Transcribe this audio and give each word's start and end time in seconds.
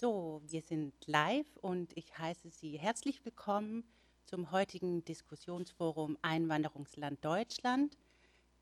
So, 0.00 0.40
wir 0.46 0.62
sind 0.62 0.94
live 1.06 1.58
und 1.60 1.94
ich 1.94 2.16
heiße 2.16 2.48
Sie 2.48 2.78
herzlich 2.78 3.22
willkommen 3.22 3.84
zum 4.24 4.50
heutigen 4.50 5.04
Diskussionsforum 5.04 6.16
Einwanderungsland 6.22 7.22
Deutschland. 7.22 7.98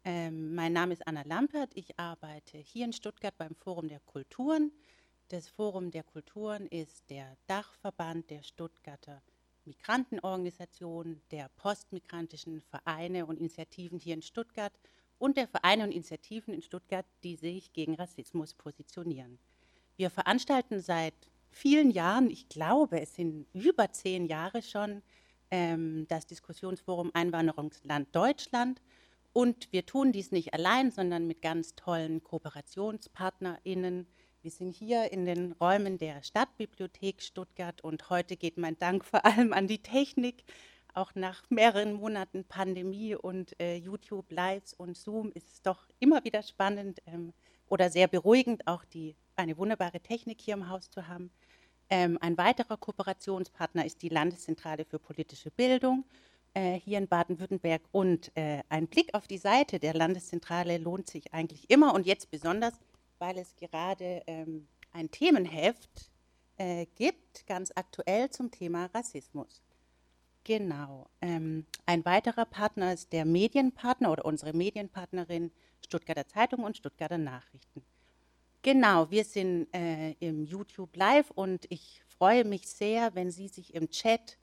Ähm, 0.05 0.57
mein 0.57 0.73
Name 0.73 0.95
ist 0.95 1.07
Anna 1.07 1.23
Lampert. 1.23 1.71
Ich 1.77 1.97
arbeite 1.97 2.59
hier 2.59 2.87
in 2.87 2.93
Stuttgart 2.93 3.39
beim 3.39 3.55
Forum 3.55 3.87
der 3.87 4.01
Kulturen. 4.01 4.73
Das 5.29 5.49
Forum 5.49 5.93
der 5.93 6.03
Kulturen 6.03 6.67
ist 6.67 7.09
der 7.09 7.37
Dachverband 7.47 8.31
der 8.31 8.43
Stuttgarter 8.43 9.23
Migrantenorganisationen, 9.65 11.23
der 11.31 11.51
postmigrantischen 11.51 12.63
Vereine 12.63 13.27
und 13.27 13.39
Initiativen 13.39 14.01
hier 14.01 14.15
in 14.15 14.23
Stuttgart 14.23 14.73
und 15.21 15.37
der 15.37 15.47
Vereine 15.47 15.85
und 15.85 15.93
Initiativen 15.93 16.53
in 16.53 16.63
Stuttgart, 16.63 17.07
die 17.23 17.37
sich 17.37 17.73
gegen 17.73 17.95
Rassismus 17.95 18.55
positionieren. 18.55 19.39
Wir 19.99 20.11
veranstalten 20.11 20.81
seit 20.81 21.15
vielen 21.51 21.91
Jahren, 21.91 22.31
ich 22.31 22.49
glaube, 22.49 23.01
es 23.01 23.17
sind 23.17 23.49
über 23.53 23.91
zehn 23.91 24.27
Jahre 24.27 24.63
schon, 24.63 25.03
ähm, 25.51 26.07
das 26.09 26.25
Diskussionsforum 26.25 27.11
Einwanderungsland 27.15 28.15
Deutschland. 28.15 28.81
Und 29.33 29.73
wir 29.73 29.87
tun 29.87 30.13
dies 30.13 30.31
nicht 30.31 30.55
allein, 30.55 30.93
sondern 30.93 31.27
mit 31.27 31.43
ganz 31.43 31.75
tollen 31.75 32.23
KooperationspartnerInnen. 32.23 34.07
Wir 34.43 34.51
sind 34.53 34.71
hier 34.73 35.11
in 35.11 35.25
den 35.25 35.51
Räumen 35.51 35.99
der 35.99 36.23
Stadtbibliothek 36.23 37.21
Stuttgart 37.21 37.83
und 37.83 38.09
heute 38.09 38.37
geht 38.37 38.57
mein 38.57 38.79
Dank 38.79 39.05
vor 39.05 39.25
allem 39.27 39.53
an 39.53 39.67
die 39.67 39.83
Technik. 39.83 40.45
Auch 40.95 41.17
nach 41.17 41.51
mehreren 41.51 41.95
Monaten 41.95 42.45
Pandemie 42.45 43.17
und 43.17 43.59
äh, 43.61 43.75
YouTube 43.75 44.31
Lives 44.31 44.75
und 44.75 44.97
Zoom 44.97 45.33
ist 45.33 45.49
es 45.55 45.63
doch 45.63 45.89
immer 45.99 46.23
wieder 46.23 46.45
spannend 46.45 47.01
ähm, 47.07 47.33
oder 47.67 47.91
sehr 47.91 48.07
beruhigend, 48.07 48.65
auch 48.69 48.85
die 48.85 49.17
eine 49.39 49.57
wunderbare 49.57 50.01
Technik 50.01 50.41
hier 50.41 50.55
im 50.55 50.69
Haus 50.69 50.91
zu 50.91 51.07
haben. 51.09 51.31
Ähm, 51.91 52.19
ein 52.21 52.37
weiterer 52.37 52.77
Kooperationspartner 52.77 53.85
ist 53.85 54.03
die 54.03 54.09
Landeszentrale 54.09 54.85
für 54.85 54.99
politische 54.99 55.51
Bildung 55.51 56.05
äh, 56.55 56.75
hier 56.75 56.99
in 56.99 57.09
Baden-Württemberg. 57.09 57.83
Und 57.93 58.31
äh, 58.37 58.63
ein 58.69 58.89
Blick 58.89 59.15
auf 59.15 59.27
die 59.27 59.39
Seite 59.39 59.79
der 59.79 59.95
Landeszentrale 59.95 60.79
lohnt 60.79 61.09
sich 61.09 61.33
eigentlich 61.33 61.71
immer 61.71 61.95
und 61.95 62.07
jetzt 62.07 62.31
besonders, 62.31 62.75
weil 63.19 63.39
es 63.39 63.57
gerade 63.57 64.23
ähm, 64.27 64.69
ein 64.93 65.11
Themenheft 65.11 66.11
äh, 66.59 66.87
gibt, 66.97 67.47
ganz 67.47 67.73
aktuell 67.75 68.31
zum 68.31 68.51
Thema 68.51 68.87
Rassismus. 68.87 69.63
Genau. 70.45 71.09
Ähm, 71.21 71.67
ein 71.87 72.05
weiterer 72.05 72.45
Partner 72.45 72.93
ist 72.93 73.13
der 73.13 73.25
Medienpartner 73.25 74.11
oder 74.11 74.25
unsere 74.25 74.53
Medienpartnerin 74.53 75.53
Stuttgarter 75.85 76.27
Zeitung 76.27 76.65
und 76.65 76.77
Stuttgarter 76.77 77.19
Nachrichten. 77.19 77.83
Genau, 78.63 79.11
wir 79.11 79.25
sind 79.25 79.69
äh, 79.73 80.13
im 80.21 80.45
YouTube 80.45 80.97
Live 80.97 81.31
und 81.31 81.67
ich 81.71 82.03
freue 82.19 82.45
mich 82.45 82.69
sehr, 82.69 83.15
wenn 83.15 83.31
Sie 83.31 83.49
sich 83.49 83.75
im 83.75 83.89
Chat 83.91 84.37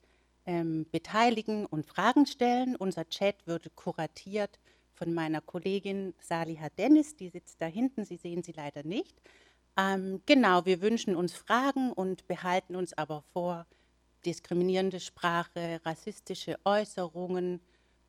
ähm, 0.46 0.86
beteiligen 0.90 1.66
und 1.66 1.86
Fragen 1.86 2.24
stellen. 2.26 2.76
Unser 2.76 3.08
Chat 3.08 3.46
wird 3.46 3.74
kuratiert 3.76 4.58
von 4.94 5.12
meiner 5.12 5.42
Kollegin 5.42 6.14
Saliha 6.20 6.70
Dennis, 6.70 7.14
die 7.16 7.28
sitzt 7.28 7.60
da 7.60 7.66
hinten, 7.66 8.04
Sie 8.06 8.16
sehen 8.16 8.42
sie 8.42 8.52
leider 8.52 8.82
nicht. 8.84 9.20
Ähm, 9.76 10.22
genau, 10.24 10.64
wir 10.64 10.80
wünschen 10.80 11.14
uns 11.14 11.34
Fragen 11.34 11.92
und 11.92 12.26
behalten 12.26 12.74
uns 12.74 12.94
aber 12.94 13.22
vor, 13.32 13.66
diskriminierende 14.24 14.98
Sprache, 15.00 15.80
rassistische 15.84 16.56
Äußerungen 16.64 17.60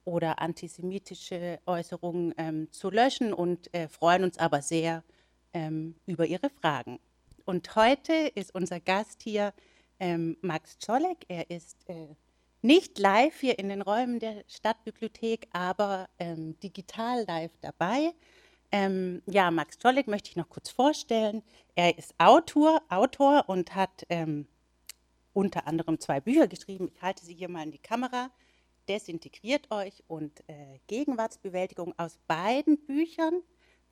oder 0.06 0.40
antisemitische 0.42 1.60
Äußerungen 1.66 2.34
ähm, 2.38 2.72
zu 2.72 2.90
löschen 2.90 3.34
und 3.34 3.74
äh, 3.74 3.90
freuen 3.90 4.24
uns 4.24 4.38
aber 4.38 4.62
sehr, 4.62 5.04
ähm, 5.54 5.96
über 6.06 6.26
Ihre 6.26 6.50
Fragen. 6.50 7.00
Und 7.46 7.76
heute 7.76 8.14
ist 8.14 8.54
unser 8.54 8.80
Gast 8.80 9.24
hier 9.24 9.54
ähm, 10.00 10.38
Max 10.42 10.78
Czolek. 10.80 11.26
Er 11.28 11.50
ist 11.50 11.90
äh, 11.90 12.16
nicht 12.62 13.00
live 13.00 13.40
hier 13.40 13.58
in 13.60 13.70
den 13.70 13.82
Räumen 13.82 14.20
der 14.20 14.44
Stadtbibliothek, 14.48 15.48
aber 15.52 16.10
ähm, 16.20 16.60
digital 16.60 17.24
live 17.26 17.58
dabei. 17.62 18.14
Ähm, 18.72 19.22
ja, 19.26 19.50
Max 19.50 19.78
Czolek 19.78 20.08
möchte 20.08 20.30
ich 20.30 20.36
noch 20.36 20.50
kurz 20.50 20.70
vorstellen. 20.70 21.42
Er 21.76 21.98
ist 21.98 22.14
Autor, 22.18 22.82
Autor 22.90 23.46
und 23.48 23.76
hat 23.76 24.06
ähm, 24.10 24.48
unter 25.34 25.68
anderem 25.68 26.00
zwei 26.00 26.20
Bücher 26.20 26.48
geschrieben. 26.48 26.92
Ich 26.94 27.02
halte 27.02 27.24
sie 27.24 27.34
hier 27.34 27.50
mal 27.50 27.64
in 27.64 27.72
die 27.72 27.78
Kamera. 27.78 28.32
Desintegriert 28.90 29.72
euch 29.72 30.04
und 30.08 30.44
äh, 30.48 30.80
Gegenwartsbewältigung 30.88 31.94
aus 31.98 32.18
beiden 32.28 32.78
Büchern 32.86 33.42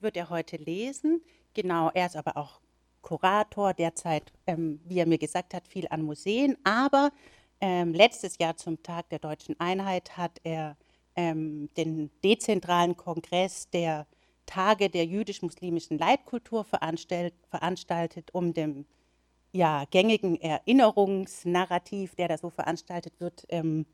wird 0.00 0.16
er 0.16 0.28
heute 0.28 0.56
lesen. 0.56 1.22
Genau, 1.56 1.90
er 1.94 2.04
ist 2.04 2.16
aber 2.16 2.36
auch 2.36 2.60
Kurator 3.00 3.72
derzeit, 3.72 4.30
ähm, 4.46 4.78
wie 4.84 4.98
er 4.98 5.06
mir 5.06 5.16
gesagt 5.16 5.54
hat, 5.54 5.66
viel 5.66 5.88
an 5.88 6.02
Museen. 6.02 6.58
Aber 6.64 7.12
ähm, 7.62 7.94
letztes 7.94 8.36
Jahr 8.36 8.58
zum 8.58 8.82
Tag 8.82 9.08
der 9.08 9.20
deutschen 9.20 9.58
Einheit 9.58 10.18
hat 10.18 10.38
er 10.44 10.76
ähm, 11.14 11.70
den 11.78 12.10
dezentralen 12.22 12.94
Kongress 12.98 13.70
der 13.70 14.06
Tage 14.44 14.90
der 14.90 15.06
jüdisch-muslimischen 15.06 15.96
Leitkultur 15.96 16.62
veranstaltet, 16.62 17.34
veranstaltet, 17.48 18.34
um 18.34 18.52
dem 18.52 18.84
ja, 19.52 19.86
gängigen 19.90 20.38
Erinnerungsnarrativ, 20.38 22.16
der 22.16 22.28
da 22.28 22.36
so 22.36 22.50
veranstaltet 22.50 23.18
wird, 23.18 23.46
ähm, 23.48 23.86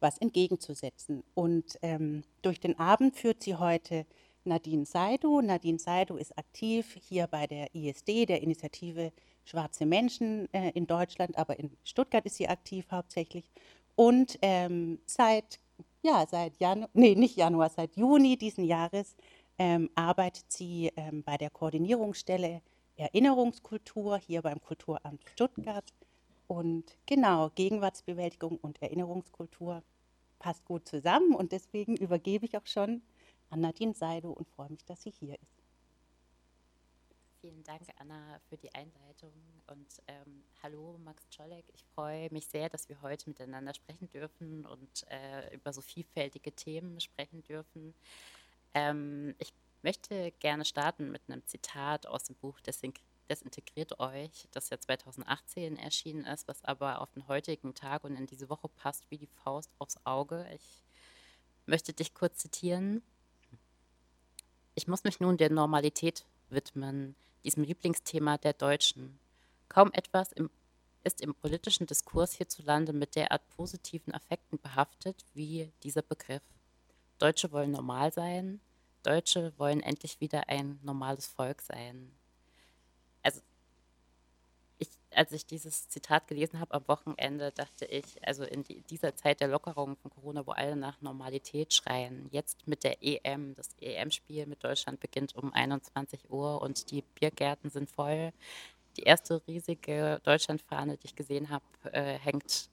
was 0.00 0.16
entgegenzusetzen. 0.16 1.22
Und 1.34 1.78
ähm, 1.82 2.22
durch 2.40 2.60
den 2.60 2.78
Abend 2.78 3.14
führt 3.14 3.42
sie 3.42 3.56
heute 3.56 4.06
Nadine 4.44 4.84
Seidu. 4.84 5.40
Nadine 5.40 5.78
Seidu 5.78 6.16
ist 6.16 6.36
aktiv 6.38 6.96
hier 7.00 7.26
bei 7.26 7.46
der 7.46 7.74
ISD, 7.74 8.26
der 8.26 8.42
Initiative 8.42 9.12
Schwarze 9.44 9.86
Menschen 9.86 10.52
äh, 10.52 10.70
in 10.70 10.86
Deutschland, 10.86 11.36
aber 11.36 11.58
in 11.58 11.76
Stuttgart 11.82 12.24
ist 12.24 12.36
sie 12.36 12.48
aktiv 12.48 12.86
hauptsächlich. 12.90 13.50
Und 13.96 14.38
ähm, 14.42 14.98
seit, 15.06 15.58
ja, 16.02 16.24
seit 16.30 16.56
Januar, 16.58 16.88
nee, 16.92 17.14
nicht 17.14 17.36
Januar, 17.36 17.70
seit 17.70 17.96
Juni 17.96 18.36
diesen 18.36 18.64
Jahres 18.64 19.16
ähm, 19.58 19.90
arbeitet 19.94 20.44
sie 20.48 20.92
ähm, 20.96 21.22
bei 21.22 21.36
der 21.36 21.50
Koordinierungsstelle 21.50 22.62
Erinnerungskultur 22.96 24.18
hier 24.18 24.42
beim 24.42 24.60
Kulturamt 24.60 25.22
Stuttgart. 25.32 25.92
Und 26.46 26.96
genau, 27.06 27.50
Gegenwartsbewältigung 27.54 28.58
und 28.58 28.80
Erinnerungskultur 28.82 29.82
passt 30.38 30.64
gut 30.64 30.86
zusammen 30.88 31.34
und 31.34 31.52
deswegen 31.52 31.96
übergebe 31.96 32.46
ich 32.46 32.56
auch 32.56 32.66
schon 32.66 33.02
an 33.50 33.60
Nadine 33.60 33.94
und 34.22 34.48
freue 34.48 34.70
mich, 34.70 34.84
dass 34.84 35.02
sie 35.02 35.10
hier 35.10 35.34
ist. 35.34 35.60
Vielen 37.40 37.64
Dank, 37.64 37.82
Anna, 37.96 38.38
für 38.50 38.58
die 38.58 38.74
Einleitung 38.74 39.32
und 39.68 40.02
ähm, 40.08 40.44
hallo, 40.62 40.98
Max 40.98 41.26
Czolek. 41.30 41.64
Ich 41.72 41.82
freue 41.94 42.28
mich 42.30 42.46
sehr, 42.46 42.68
dass 42.68 42.90
wir 42.90 43.00
heute 43.00 43.30
miteinander 43.30 43.72
sprechen 43.72 44.10
dürfen 44.10 44.66
und 44.66 45.06
äh, 45.08 45.54
über 45.54 45.72
so 45.72 45.80
vielfältige 45.80 46.52
Themen 46.52 47.00
sprechen 47.00 47.42
dürfen. 47.42 47.94
Ähm, 48.74 49.34
ich 49.38 49.54
möchte 49.82 50.32
gerne 50.32 50.66
starten 50.66 51.10
mit 51.10 51.22
einem 51.28 51.46
Zitat 51.46 52.06
aus 52.06 52.24
dem 52.24 52.36
Buch 52.36 52.60
Desintegriert 52.60 53.98
euch, 54.00 54.48
das 54.50 54.68
ja 54.68 54.78
2018 54.78 55.78
erschienen 55.78 56.24
ist, 56.26 56.46
was 56.46 56.62
aber 56.64 57.00
auf 57.00 57.10
den 57.12 57.26
heutigen 57.26 57.74
Tag 57.74 58.04
und 58.04 58.16
in 58.16 58.26
diese 58.26 58.50
Woche 58.50 58.68
passt 58.68 59.10
wie 59.10 59.18
die 59.18 59.28
Faust 59.28 59.70
aufs 59.78 59.98
Auge. 60.04 60.46
Ich 60.54 60.84
möchte 61.64 61.94
dich 61.94 62.12
kurz 62.12 62.38
zitieren. 62.38 63.02
Ich 64.74 64.86
muss 64.86 65.04
mich 65.04 65.20
nun 65.20 65.36
der 65.36 65.50
Normalität 65.50 66.24
widmen, 66.48 67.16
diesem 67.44 67.64
Lieblingsthema 67.64 68.38
der 68.38 68.52
Deutschen. 68.52 69.18
Kaum 69.68 69.90
etwas 69.92 70.32
im, 70.32 70.50
ist 71.04 71.20
im 71.20 71.34
politischen 71.34 71.86
Diskurs 71.86 72.34
hierzulande 72.34 72.92
mit 72.92 73.16
derart 73.16 73.48
positiven 73.50 74.14
Affekten 74.14 74.58
behaftet 74.58 75.24
wie 75.34 75.72
dieser 75.82 76.02
Begriff. 76.02 76.42
Deutsche 77.18 77.52
wollen 77.52 77.72
normal 77.72 78.12
sein, 78.12 78.60
Deutsche 79.02 79.52
wollen 79.58 79.80
endlich 79.80 80.20
wieder 80.20 80.48
ein 80.48 80.78
normales 80.82 81.26
Volk 81.26 81.62
sein 81.62 82.12
als 85.14 85.32
ich 85.32 85.46
dieses 85.46 85.88
Zitat 85.88 86.28
gelesen 86.28 86.60
habe 86.60 86.74
am 86.74 86.86
Wochenende, 86.86 87.52
dachte 87.52 87.84
ich, 87.84 88.04
also 88.26 88.44
in 88.44 88.62
die, 88.62 88.82
dieser 88.82 89.16
Zeit 89.16 89.40
der 89.40 89.48
Lockerung 89.48 89.96
von 89.96 90.10
Corona, 90.10 90.46
wo 90.46 90.52
alle 90.52 90.76
nach 90.76 91.00
Normalität 91.00 91.74
schreien, 91.74 92.28
jetzt 92.30 92.66
mit 92.66 92.84
der 92.84 93.02
EM, 93.02 93.54
das 93.54 93.70
EM-Spiel 93.80 94.46
mit 94.46 94.62
Deutschland 94.62 95.00
beginnt 95.00 95.34
um 95.36 95.52
21 95.52 96.30
Uhr 96.30 96.62
und 96.62 96.90
die 96.90 97.02
Biergärten 97.02 97.70
sind 97.70 97.90
voll. 97.90 98.32
Die 98.96 99.02
erste 99.02 99.42
riesige 99.46 100.20
Deutschlandfahne, 100.24 100.96
die 100.96 101.06
ich 101.06 101.16
gesehen 101.16 101.50
habe, 101.50 101.64
äh, 101.92 102.18
hängt 102.18 102.68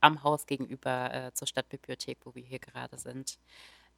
am 0.00 0.22
Haus 0.22 0.46
gegenüber 0.46 1.12
äh, 1.12 1.32
zur 1.34 1.46
Stadtbibliothek, 1.46 2.18
wo 2.24 2.34
wir 2.34 2.42
hier 2.42 2.58
gerade 2.58 2.98
sind. 2.98 3.38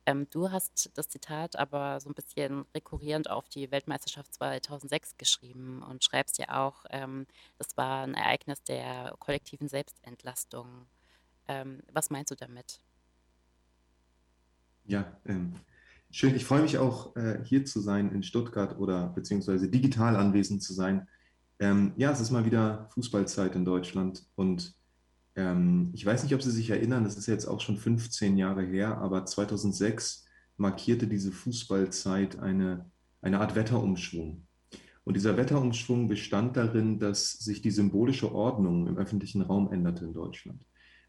Ähm, 0.09 0.27
du 0.31 0.51
hast 0.51 0.91
das 0.95 1.11
Zitat 1.11 1.57
aber 1.57 2.01
so 2.01 2.09
ein 2.09 2.15
bisschen 2.15 2.65
rekurrierend 2.75 3.29
auf 3.29 3.47
die 3.51 3.71
Weltmeisterschaft 3.71 4.33
2006 4.33 5.19
geschrieben 5.19 5.83
und 5.83 6.03
schreibst 6.03 6.39
ja 6.39 6.67
auch, 6.67 6.87
ähm, 6.89 7.27
das 7.59 7.77
war 7.77 8.05
ein 8.05 8.15
Ereignis 8.15 8.63
der 8.63 9.15
kollektiven 9.19 9.69
Selbstentlastung. 9.69 10.87
Ähm, 11.47 11.83
was 11.93 12.09
meinst 12.09 12.31
du 12.31 12.37
damit? 12.37 12.81
Ja, 14.87 15.13
ähm, 15.27 15.53
schön. 16.11 16.35
Ich 16.35 16.47
freue 16.47 16.63
mich 16.63 16.79
auch, 16.79 17.15
äh, 17.15 17.45
hier 17.45 17.67
zu 17.67 17.81
sein 17.81 18.11
in 18.11 18.23
Stuttgart 18.23 18.79
oder 18.79 19.09
beziehungsweise 19.09 19.69
digital 19.69 20.17
anwesend 20.17 20.63
zu 20.63 20.73
sein. 20.73 21.07
Ähm, 21.59 21.93
ja, 21.99 22.11
es 22.13 22.21
ist 22.21 22.31
mal 22.31 22.47
wieder 22.47 22.89
Fußballzeit 22.95 23.55
in 23.55 23.67
Deutschland 23.67 24.25
und 24.37 24.75
ähm, 25.39 25.91
ich 25.95 26.05
weiß 26.05 26.25
nicht, 26.25 26.35
ob 26.35 26.43
Sie 26.43 26.51
sich 26.51 26.69
erinnern, 26.69 27.05
das 27.05 27.17
ist 27.17 27.29
jetzt 27.29 27.47
auch 27.47 27.61
schon 27.61 27.77
15 27.77 28.37
Jahre 28.37 28.65
her, 28.65 28.99
aber 28.99 29.25
2006 29.25 30.27
markierte 30.57 31.07
diese 31.07 31.31
Fußballzeit 31.31 32.41
eine, 32.41 32.91
eine 33.23 33.39
Art 33.39 33.55
Wetterumschwung. 33.55 34.45
Und 35.05 35.15
dieser 35.15 35.37
Wetterumschwung 35.37 36.09
bestand 36.09 36.57
darin, 36.57 36.99
dass 36.99 37.33
sich 37.33 37.63
die 37.63 37.71
symbolische 37.71 38.35
Ordnung 38.35 38.89
im 38.89 38.99
öffentlichen 38.99 39.41
Raum 39.41 39.73
änderte 39.73 40.05
in 40.05 40.13
Deutschland. 40.13 40.61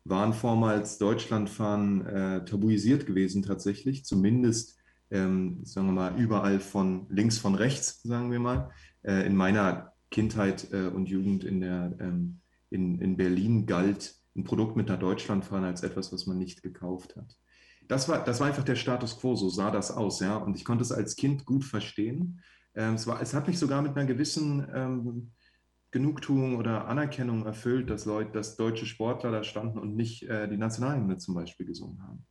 Waren 0.05 0.33
vormals 0.33 0.99
Deutschlandfahnen 0.99 2.05
äh, 2.05 2.45
tabuisiert 2.45 3.07
gewesen 3.07 3.41
tatsächlich, 3.41 4.05
zumindest 4.05 4.77
ähm, 5.11 5.65
sagen 5.65 5.87
wir 5.87 5.93
mal 5.93 6.21
überall 6.21 6.59
von 6.59 7.07
links 7.09 7.39
von 7.39 7.55
rechts, 7.55 8.01
sagen 8.03 8.31
wir 8.31 8.39
mal. 8.39 8.69
Äh, 9.01 9.25
in 9.25 9.35
meiner 9.35 9.93
Kindheit 10.11 10.71
äh, 10.71 10.87
und 10.87 11.09
Jugend 11.09 11.43
in, 11.43 11.61
der, 11.61 11.95
ähm, 11.99 12.41
in, 12.69 13.01
in 13.01 13.17
Berlin 13.17 13.65
galt 13.65 14.18
ein 14.35 14.43
Produkt 14.43 14.75
mit 14.75 14.89
einer 14.89 14.99
Deutschlandfahne 14.99 15.67
als 15.67 15.83
etwas, 15.83 16.13
was 16.13 16.25
man 16.25 16.37
nicht 16.37 16.63
gekauft 16.63 17.15
hat. 17.15 17.37
Das 17.87 18.07
war, 18.07 18.23
das 18.23 18.39
war 18.39 18.47
einfach 18.47 18.63
der 18.63 18.75
Status 18.75 19.19
quo, 19.19 19.35
so 19.35 19.49
sah 19.49 19.71
das 19.71 19.91
aus, 19.91 20.19
ja. 20.19 20.37
Und 20.37 20.55
ich 20.55 20.63
konnte 20.63 20.83
es 20.83 20.91
als 20.91 21.15
Kind 21.15 21.45
gut 21.45 21.65
verstehen. 21.65 22.41
Ähm, 22.75 22.93
es, 22.93 23.07
war, 23.07 23.21
es 23.21 23.33
hat 23.33 23.47
mich 23.47 23.57
sogar 23.57 23.81
mit 23.81 23.95
einer 23.95 24.05
gewissen 24.05 24.67
ähm, 24.73 25.31
Genugtuung 25.91 26.57
oder 26.57 26.87
Anerkennung 26.87 27.45
erfüllt, 27.45 27.89
dass 27.89 28.05
Leute, 28.05 28.31
dass 28.31 28.57
deutsche 28.57 28.85
Sportler 28.85 29.31
da 29.31 29.43
standen 29.43 29.79
und 29.79 29.95
nicht 29.95 30.23
äh, 30.23 30.47
die 30.47 30.57
Nationalhymne 30.57 31.17
zum 31.17 31.33
Beispiel 31.33 31.65
gesungen 31.65 32.03
haben. 32.03 32.25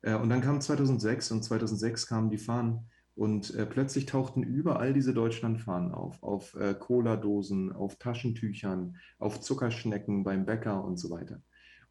Äh, 0.00 0.14
und 0.14 0.30
dann 0.30 0.40
kam 0.40 0.60
2006 0.60 1.30
und 1.32 1.42
2006 1.42 2.06
kamen 2.06 2.30
die 2.30 2.38
Fahnen 2.38 2.90
und 3.16 3.54
äh, 3.54 3.64
plötzlich 3.64 4.06
tauchten 4.06 4.42
überall 4.42 4.92
diese 4.92 5.14
Deutschlandfahnen 5.14 5.92
auf, 5.92 6.22
auf 6.22 6.54
äh, 6.54 6.74
Cola-Dosen, 6.74 7.72
auf 7.72 7.96
Taschentüchern, 7.96 8.96
auf 9.18 9.40
Zuckerschnecken 9.40 10.24
beim 10.24 10.44
Bäcker 10.44 10.84
und 10.84 10.96
so 10.96 11.10
weiter. 11.10 11.40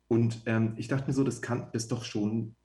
Und 0.07 0.43
ähm, 0.45 0.73
ich 0.77 0.89
dachte 0.89 1.07
mir 1.07 1.13
so, 1.13 1.23
das 1.23 1.41
kann, 1.41 1.69
ist 1.71 1.91
doch 1.91 2.03
schon 2.03 2.55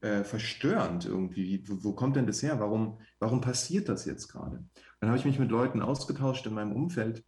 äh, 0.00 0.24
verstörend 0.24 1.06
irgendwie. 1.06 1.62
Wo, 1.68 1.84
wo, 1.84 1.92
kommt 1.92 2.16
denn 2.16 2.26
das 2.26 2.42
her? 2.42 2.58
Warum, 2.58 2.98
warum 3.20 3.40
passiert 3.40 3.88
das 3.88 4.04
jetzt 4.04 4.28
gerade? 4.28 4.64
Dann 5.00 5.08
habe 5.08 5.18
ich 5.18 5.24
mich 5.24 5.38
mit 5.38 5.50
Leuten 5.50 5.80
ausgetauscht 5.80 6.44
in 6.46 6.54
meinem 6.54 6.72
Umfeld 6.72 7.24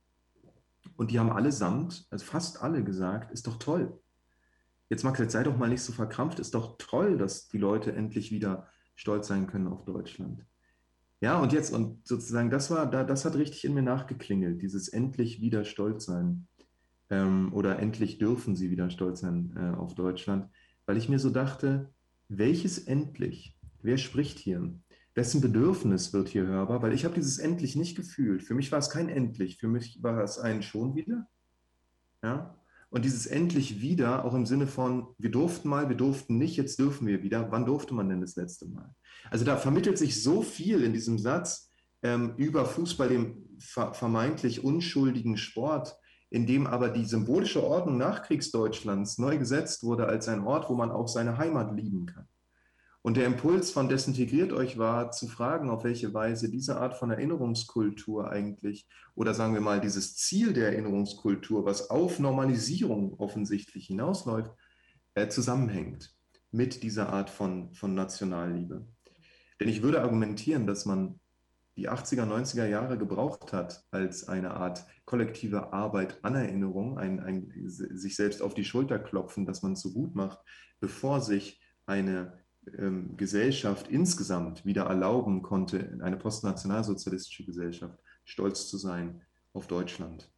und 0.97 1.13
die 1.13 1.21
haben 1.21 1.31
allesamt, 1.31 2.07
also 2.11 2.25
fast 2.25 2.63
alle 2.63 2.83
gesagt, 2.83 3.33
ist 3.33 3.47
doch 3.47 3.59
toll. 3.59 4.01
Jetzt 4.91 5.05
Max, 5.05 5.19
jetzt 5.19 5.33
sei 5.33 5.45
doch 5.45 5.57
mal 5.57 5.69
nicht 5.69 5.83
so 5.83 5.93
verkrampft, 5.93 6.41
ist 6.41 6.55
doch 6.55 6.77
toll, 6.79 7.17
dass 7.17 7.49
die 7.49 7.59
Leute 7.59 7.95
endlich 7.95 8.31
wieder 8.33 8.69
stolz 8.97 9.29
sein 9.29 9.47
können 9.47 9.69
auf 9.69 9.85
Deutschland. 9.85 10.45
Ja, 11.21 11.41
und 11.41 11.53
jetzt, 11.53 11.73
und 11.73 12.07
sozusagen, 12.07 12.51
das 12.51 12.71
war, 12.71 12.91
da, 12.91 13.05
das 13.05 13.25
hat 13.25 13.37
richtig 13.37 13.65
in 13.65 13.75
mir 13.75 13.83
nachgeklingelt, 13.83 14.61
dieses 14.61 14.89
endlich 14.89 15.41
wieder 15.41 15.65
stolz 15.65 16.05
sein. 16.05 16.47
Ähm, 17.11 17.53
oder 17.53 17.79
endlich 17.79 18.19
dürfen 18.19 18.57
sie 18.57 18.71
wieder 18.71 18.91
stolz 18.91 19.21
sein 19.21 19.55
äh, 19.57 19.77
auf 19.77 19.95
Deutschland, 19.95 20.51
weil 20.87 20.97
ich 20.97 21.09
mir 21.09 21.19
so 21.19 21.31
dachte, 21.31 21.93
welches 22.29 22.79
endlich? 22.79 23.59
Wer 23.83 23.99
spricht 23.99 24.39
hier? 24.39 24.75
Wessen 25.15 25.41
Bedürfnis 25.41 26.13
wird 26.13 26.29
hier 26.29 26.47
hörbar? 26.47 26.83
Weil 26.83 26.93
ich 26.93 27.05
habe 27.05 27.15
dieses 27.15 27.39
endlich 27.39 27.77
nicht 27.77 27.97
gefühlt. 27.97 28.43
Für 28.43 28.55
mich 28.55 28.73
war 28.73 28.79
es 28.79 28.91
kein 28.91 29.09
endlich, 29.09 29.59
für 29.59 29.69
mich 29.69 30.03
war 30.03 30.23
es 30.23 30.39
ein 30.39 30.63
schon 30.63 30.97
wieder. 30.97 31.29
Ja? 32.23 32.57
Und 32.95 33.05
dieses 33.05 33.27
endlich 33.27 33.81
wieder, 33.81 34.25
auch 34.25 34.35
im 34.35 34.47
Sinne 34.47 34.69
von, 34.69 35.09
wir 35.19 35.33
durften 35.33 35.69
mal, 35.69 35.89
wir 35.89 35.97
durften 35.97 36.39
nicht, 36.39 36.57
jetzt 36.57 36.79
dürfen 36.79 37.09
wir 37.09 37.25
wieder. 37.25 37.51
Wann 37.51 37.67
durfte 37.67 37.93
man 37.93 38.09
denn 38.09 38.21
das 38.21 38.37
letzte 38.37 38.69
Mal? 38.69 38.95
Also 39.33 39.45
da 39.45 39.57
vermittelt 39.57 39.99
sich 39.99 40.23
so 40.23 40.43
viel 40.43 40.81
in 40.85 40.93
diesem 40.93 41.19
Satz 41.19 41.73
ähm, 42.05 42.35
über 42.37 42.65
Fußball, 42.65 43.09
dem 43.09 43.59
vermeintlich 43.59 44.63
unschuldigen 44.63 45.37
Sport, 45.37 45.97
in 46.31 46.47
dem 46.47 46.69
aber 46.69 46.89
die 46.89 47.05
symbolische 47.05 47.65
Ordnung 47.65 47.99
Nachkriegsdeutschlands 47.99 49.19
neu 49.19 49.39
gesetzt 49.39 49.83
wurde 49.83 50.07
als 50.07 50.29
ein 50.29 50.47
Ort, 50.47 50.71
wo 50.71 50.77
man 50.77 50.93
auch 50.93 51.09
seine 51.09 51.37
Heimat 51.37 51.75
lieben 51.75 52.07
kann. 52.07 52.29
Und 53.07 53.19
der 53.19 53.27
Impuls 53.27 53.71
von 53.71 53.91
Desintegriert 53.91 54.55
euch 54.55 54.79
war, 54.79 55.11
zu 55.11 55.29
fragen, 55.29 55.69
auf 55.69 55.85
welche 55.85 56.15
Weise 56.15 56.51
diese 56.51 56.79
Art 56.79 56.97
von 56.97 57.11
Erinnerungskultur 57.11 58.31
eigentlich, 58.31 58.89
oder 59.15 59.35
sagen 59.35 59.53
wir 59.53 59.61
mal, 59.61 59.79
dieses 59.79 60.17
Ziel 60.17 60.55
der 60.55 60.73
Erinnerungskultur, 60.73 61.67
was 61.67 61.91
auf 61.91 62.19
Normalisierung 62.19 63.13
offensichtlich 63.21 63.89
hinausläuft, 63.89 64.53
äh, 65.13 65.29
zusammenhängt 65.29 66.17
mit 66.51 66.83
dieser 66.83 67.11
Art 67.11 67.29
von, 67.29 67.75
von 67.75 67.95
Nationalliebe. 67.95 68.89
Denn 69.61 69.69
ich 69.69 69.83
würde 69.83 70.01
argumentieren, 70.01 70.67
dass 70.67 70.87
man 70.87 71.21
die 71.77 71.91
80er, 71.91 72.25
90er 72.25 72.67
Jahre 72.67 72.97
gebraucht 72.97 73.53
hat 73.53 73.85
als 73.91 74.29
eine 74.29 74.53
Art 74.53 74.87
kollektive 75.05 75.75
Arbeit 75.75 76.21
an 76.23 76.37
Erinnerung, 76.37 76.97
ein, 76.97 77.21
ein, 77.21 77.53
sich 77.67 78.17
selbst 78.17 78.41
auf 78.41 78.55
die 78.55 78.65
Schulter 78.65 78.99
klopfen, 78.99 79.45
dass 79.45 79.61
man 79.61 79.75
es 79.75 79.83
so 79.83 79.93
gut 79.93 80.15
macht, 80.15 80.39
bevor 80.81 81.21
sich 81.21 81.61
eine 81.85 82.44
ähm, 82.79 83.17
Gesellschaft 83.17 83.89
insgesamt 83.89 84.65
wieder 84.65 84.85
erlauben 84.85 85.43
konnte, 85.43 85.99
eine 86.03 86.17
postnationalsozialistische 86.17 87.45
Gesellschaft, 87.45 87.99
stolz 88.25 88.69
zu 88.69 88.79
sein 88.79 89.23
auf 89.53 89.67
Deutschland. 89.67 90.31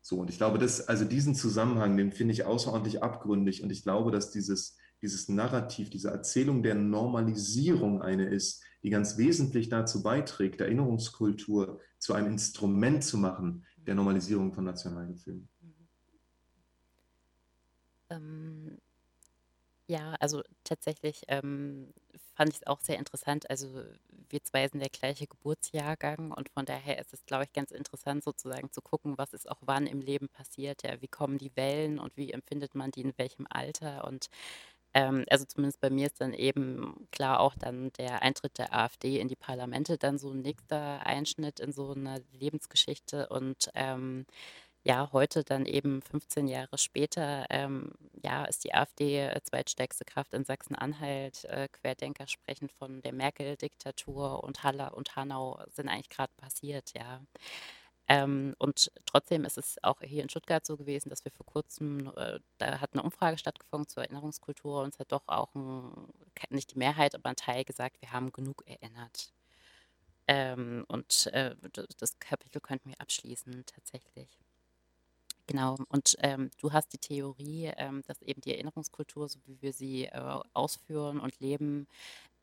So, 0.00 0.20
und 0.20 0.30
ich 0.30 0.38
glaube, 0.38 0.58
dass, 0.58 0.88
also 0.88 1.04
diesen 1.04 1.34
Zusammenhang, 1.34 1.96
den 1.96 2.12
finde 2.12 2.32
ich 2.32 2.44
außerordentlich 2.44 3.02
abgründig. 3.02 3.62
Und 3.62 3.70
ich 3.70 3.82
glaube, 3.82 4.10
dass 4.10 4.30
dieses, 4.30 4.76
dieses 5.02 5.28
Narrativ, 5.28 5.90
diese 5.90 6.10
Erzählung 6.10 6.62
der 6.62 6.74
Normalisierung 6.74 8.00
eine 8.00 8.28
ist, 8.28 8.62
die 8.82 8.90
ganz 8.90 9.18
wesentlich 9.18 9.68
dazu 9.68 10.02
beiträgt, 10.02 10.60
Erinnerungskultur 10.60 11.80
zu 11.98 12.14
einem 12.14 12.32
Instrument 12.32 13.04
zu 13.04 13.18
machen 13.18 13.64
der 13.86 13.94
Normalisierung 13.94 14.52
von 14.52 14.64
Nationalgefühlen. 14.64 15.48
Ähm, 18.10 18.78
ja, 19.88 20.14
also 20.20 20.42
tatsächlich 20.64 21.22
ähm, 21.28 21.92
fand 22.36 22.50
ich 22.50 22.56
es 22.56 22.66
auch 22.66 22.80
sehr 22.80 22.98
interessant. 22.98 23.48
Also 23.50 23.84
wir 24.28 24.42
zwei 24.44 24.68
sind 24.68 24.80
der 24.80 24.90
gleiche 24.90 25.26
Geburtsjahrgang 25.26 26.30
und 26.32 26.50
von 26.50 26.66
daher 26.66 26.98
ist 26.98 27.14
es, 27.14 27.24
glaube 27.24 27.44
ich, 27.44 27.52
ganz 27.54 27.70
interessant 27.72 28.22
sozusagen 28.22 28.70
zu 28.70 28.82
gucken, 28.82 29.16
was 29.16 29.32
ist 29.32 29.50
auch 29.50 29.60
wann 29.62 29.86
im 29.86 30.00
Leben 30.02 30.28
passiert. 30.28 30.82
Ja, 30.84 31.00
wie 31.00 31.08
kommen 31.08 31.38
die 31.38 31.56
Wellen 31.56 31.98
und 31.98 32.16
wie 32.16 32.32
empfindet 32.32 32.74
man 32.74 32.90
die 32.90 33.00
in 33.00 33.14
welchem 33.16 33.46
Alter? 33.48 34.04
Und 34.04 34.28
ähm, 34.94 35.24
also 35.30 35.44
zumindest 35.46 35.80
bei 35.80 35.90
mir 35.90 36.06
ist 36.06 36.20
dann 36.20 36.34
eben 36.34 37.08
klar 37.12 37.40
auch 37.40 37.54
dann 37.56 37.90
der 37.98 38.22
Eintritt 38.22 38.58
der 38.58 38.74
AfD 38.74 39.20
in 39.20 39.28
die 39.28 39.36
Parlamente 39.36 39.98
dann 39.98 40.18
so 40.18 40.30
ein 40.32 40.42
nächster 40.42 41.06
Einschnitt 41.06 41.60
in 41.60 41.72
so 41.72 41.92
einer 41.92 42.20
Lebensgeschichte 42.32 43.28
und 43.28 43.70
ähm, 43.74 44.26
ja, 44.88 45.10
heute 45.12 45.44
dann 45.44 45.66
eben 45.66 46.00
15 46.02 46.48
Jahre 46.48 46.78
später, 46.78 47.46
ähm, 47.50 47.92
ja, 48.24 48.44
ist 48.46 48.64
die 48.64 48.72
AfD 48.74 49.18
äh, 49.20 49.40
zweitstärkste 49.42 50.04
Kraft 50.06 50.32
in 50.32 50.44
Sachsen-Anhalt. 50.44 51.44
Äh, 51.44 51.68
Querdenker 51.68 52.26
sprechen 52.26 52.70
von 52.70 53.02
der 53.02 53.12
Merkel-Diktatur 53.12 54.42
und 54.42 54.62
Haller 54.64 54.96
und 54.96 55.14
Hanau 55.14 55.62
sind 55.70 55.88
eigentlich 55.90 56.08
gerade 56.08 56.32
passiert, 56.38 56.92
ja. 56.96 57.20
Ähm, 58.08 58.54
und 58.58 58.90
trotzdem 59.06 59.44
ist 59.44 59.58
es 59.58 59.76
auch 59.82 60.00
hier 60.02 60.22
in 60.22 60.30
Stuttgart 60.30 60.66
so 60.66 60.76
gewesen, 60.78 61.10
dass 61.10 61.24
wir 61.24 61.32
vor 61.32 61.46
kurzem, 61.46 62.10
äh, 62.16 62.40
da 62.58 62.80
hat 62.80 62.94
eine 62.94 63.02
Umfrage 63.02 63.38
stattgefunden 63.38 63.88
zur 63.88 64.04
Erinnerungskultur 64.04 64.82
und 64.82 64.94
es 64.94 64.98
hat 65.00 65.12
doch 65.12 65.24
auch 65.28 65.54
ein, 65.54 65.92
nicht 66.50 66.72
die 66.74 66.78
Mehrheit, 66.78 67.14
aber 67.14 67.30
ein 67.30 67.36
Teil 67.36 67.64
gesagt, 67.64 68.00
wir 68.00 68.12
haben 68.12 68.32
genug 68.32 68.62
erinnert. 68.66 69.32
Ähm, 70.28 70.84
und 70.88 71.26
äh, 71.32 71.56
das 71.98 72.18
Kapitel 72.20 72.60
könnten 72.60 72.90
wir 72.90 73.00
abschließen 73.00 73.64
tatsächlich. 73.66 74.38
Genau, 75.48 75.76
und 75.88 76.14
ähm, 76.20 76.50
du 76.58 76.72
hast 76.72 76.92
die 76.92 76.98
Theorie, 76.98 77.72
ähm, 77.78 78.02
dass 78.06 78.20
eben 78.20 78.42
die 78.42 78.52
Erinnerungskultur, 78.52 79.30
so 79.30 79.38
wie 79.46 79.62
wir 79.62 79.72
sie 79.72 80.04
äh, 80.04 80.40
ausführen 80.52 81.20
und 81.20 81.40
leben, 81.40 81.86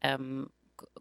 ähm, 0.02 0.50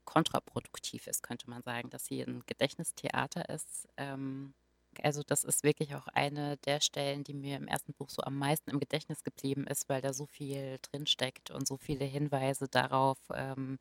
kontraproduktiv 0.04 1.06
ist, 1.08 1.22
könnte 1.22 1.50
man 1.50 1.62
sagen, 1.62 1.90
dass 1.90 2.06
sie 2.06 2.22
ein 2.22 2.42
Gedächtnistheater 2.46 3.48
ist. 3.48 3.88
Ähm, 3.96 4.54
also 5.02 5.22
das 5.24 5.44
ist 5.44 5.64
wirklich 5.64 5.94
auch 5.96 6.08
eine 6.08 6.58
der 6.58 6.80
Stellen, 6.80 7.24
die 7.24 7.34
mir 7.34 7.56
im 7.56 7.68
ersten 7.68 7.94
Buch 7.94 8.10
so 8.10 8.22
am 8.22 8.38
meisten 8.38 8.70
im 8.70 8.80
Gedächtnis 8.80 9.24
geblieben 9.24 9.66
ist, 9.66 9.88
weil 9.88 10.02
da 10.02 10.12
so 10.12 10.26
viel 10.26 10.78
drinsteckt 10.82 11.50
und 11.52 11.66
so 11.68 11.76
viele 11.78 12.04
Hinweise 12.04 12.68
darauf, 12.68 13.18
ähm, 13.34 13.78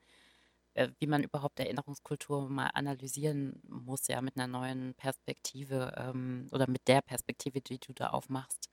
äh, 0.76 0.90
wie 1.00 1.08
man 1.08 1.24
überhaupt 1.24 1.60
Erinnerungskultur 1.60 2.50
mal 2.50 2.68
analysieren 2.74 3.62
muss, 3.68 4.08
ja, 4.08 4.22
mit 4.22 4.38
einer 4.38 4.48
neuen 4.48 4.94
Perspektive 4.96 5.94
ähm, 5.98 6.48
oder 6.52 6.70
mit 6.70 6.88
der 6.88 7.02
Perspektive, 7.02 7.62
die 7.62 7.80
du 7.80 7.94
da 7.94 8.10
aufmachst. 8.10 8.70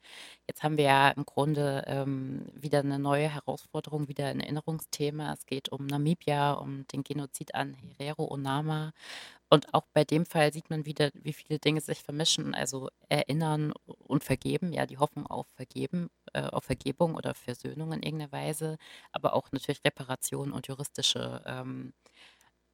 Jetzt 0.49 0.62
haben 0.62 0.76
wir 0.76 0.85
ja 0.85 1.11
im 1.11 1.25
Grunde 1.25 1.85
ähm, 1.87 2.47
wieder 2.54 2.80
eine 2.80 2.99
neue 2.99 3.28
Herausforderung, 3.28 4.09
wieder 4.09 4.26
ein 4.26 4.40
Erinnerungsthema. 4.40 5.33
Es 5.33 5.47
geht 5.47 5.71
um 5.71 5.87
Namibia, 5.87 6.52
um 6.52 6.87
den 6.88 7.04
Genozid 7.04 7.54
an 7.54 7.76
Herero 7.99 8.30
Onama 8.30 8.92
und 9.52 9.75
auch 9.75 9.83
bei 9.92 10.04
dem 10.04 10.26
Fall 10.26 10.52
sieht 10.52 10.71
man 10.71 10.87
wieder, 10.87 11.11
wie 11.12 11.33
viele 11.33 11.59
Dinge 11.59 11.80
sich 11.80 12.02
vermischen, 12.02 12.54
also 12.54 12.88
erinnern 13.09 13.73
und 14.07 14.23
vergeben, 14.23 14.73
ja, 14.73 14.87
die 14.87 14.99
Hoffnung 14.99 15.26
auf 15.26 15.49
Vergeben, 15.57 16.09
äh, 16.34 16.42
auf 16.42 16.64
Vergebung 16.64 17.14
oder 17.14 17.34
Versöhnung 17.34 17.92
in 17.92 18.02
irgendeiner 18.02 18.32
Weise, 18.32 18.78
aber 19.12 19.34
auch 19.34 19.50
natürlich 19.52 19.84
Reparation 19.84 20.52
und 20.52 20.66
juristische 20.68 21.42
ähm, 21.46 21.92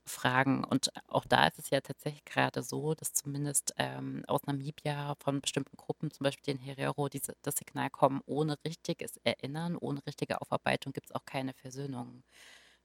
Fragen. 0.08 0.64
Und 0.64 0.90
auch 1.08 1.25
da 1.25 1.46
ist 1.48 1.58
es 1.58 1.70
ja 1.70 1.80
tatsächlich 1.80 2.25
gerade 2.25 2.62
so, 2.62 2.94
dass 2.94 3.12
zumindest 3.12 3.75
ähm, 3.76 4.22
aus 4.26 4.46
Namibia 4.46 5.14
von 5.18 5.40
bestimmten 5.40 5.76
Gruppen, 5.76 6.10
zum 6.10 6.25
Beispiel 6.25 6.54
den 6.54 6.62
Herero, 6.62 7.08
diese, 7.08 7.34
das 7.42 7.56
Signal 7.56 7.90
kommen, 7.90 8.20
ohne 8.26 8.56
richtiges 8.64 9.18
Erinnern, 9.25 9.76
ohne 9.76 10.00
richtige 10.06 10.40
Aufarbeitung 10.40 10.92
gibt 10.92 11.06
es 11.10 11.14
auch 11.14 11.25
keine 11.25 11.54
Versöhnung. 11.54 12.22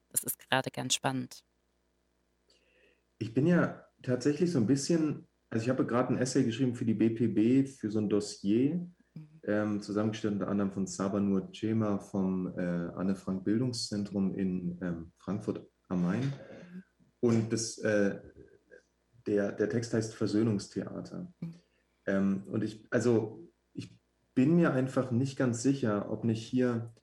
Das 0.10 0.24
ist 0.24 0.40
gerade 0.40 0.72
ganz 0.72 0.96
spannend. 0.96 1.44
Ich 3.20 3.34
bin 3.34 3.46
ja 3.46 3.86
tatsächlich 4.02 4.52
so 4.52 4.58
ein 4.58 4.68
bisschen, 4.68 5.28
also 5.52 5.64
ich 5.64 5.70
habe 5.70 5.86
gerade 5.86 6.14
ein 6.14 6.18
Essay 6.18 6.44
geschrieben 6.44 6.74
für 6.74 6.86
die 6.86 6.96
BPB, 6.96 7.70
für 7.70 7.92
so 7.92 8.00
ein 8.00 8.10
Dossier. 8.10 8.90
Ähm, 9.44 9.82
zusammengestellt 9.82 10.36
unter 10.36 10.48
anderem 10.48 10.72
von 10.72 10.88
Sabanur 10.88 11.52
Cema 11.52 11.98
vom 11.98 12.48
äh, 12.58 12.62
Anne 12.96 13.16
Frank 13.16 13.44
Bildungszentrum 13.44 14.36
in 14.36 14.78
ähm, 14.82 15.12
Frankfurt 15.18 15.68
am 15.90 16.04
Main. 16.04 16.34
Und 17.20 17.52
das, 17.52 17.78
äh, 17.80 18.20
der, 19.26 19.52
der 19.52 19.70
Text 19.70 19.94
heißt 19.94 20.14
Versöhnungstheater. 20.14 21.32
Ähm, 22.06 22.44
und 22.48 22.64
ich, 22.64 22.86
also 22.90 23.48
ich 23.74 23.98
bin 24.34 24.56
mir 24.56 24.74
einfach 24.74 25.12
nicht 25.12 25.38
ganz 25.38 25.62
sicher, 25.62 26.12
ob 26.12 26.24
nicht 26.24 26.44
hier 26.44 26.94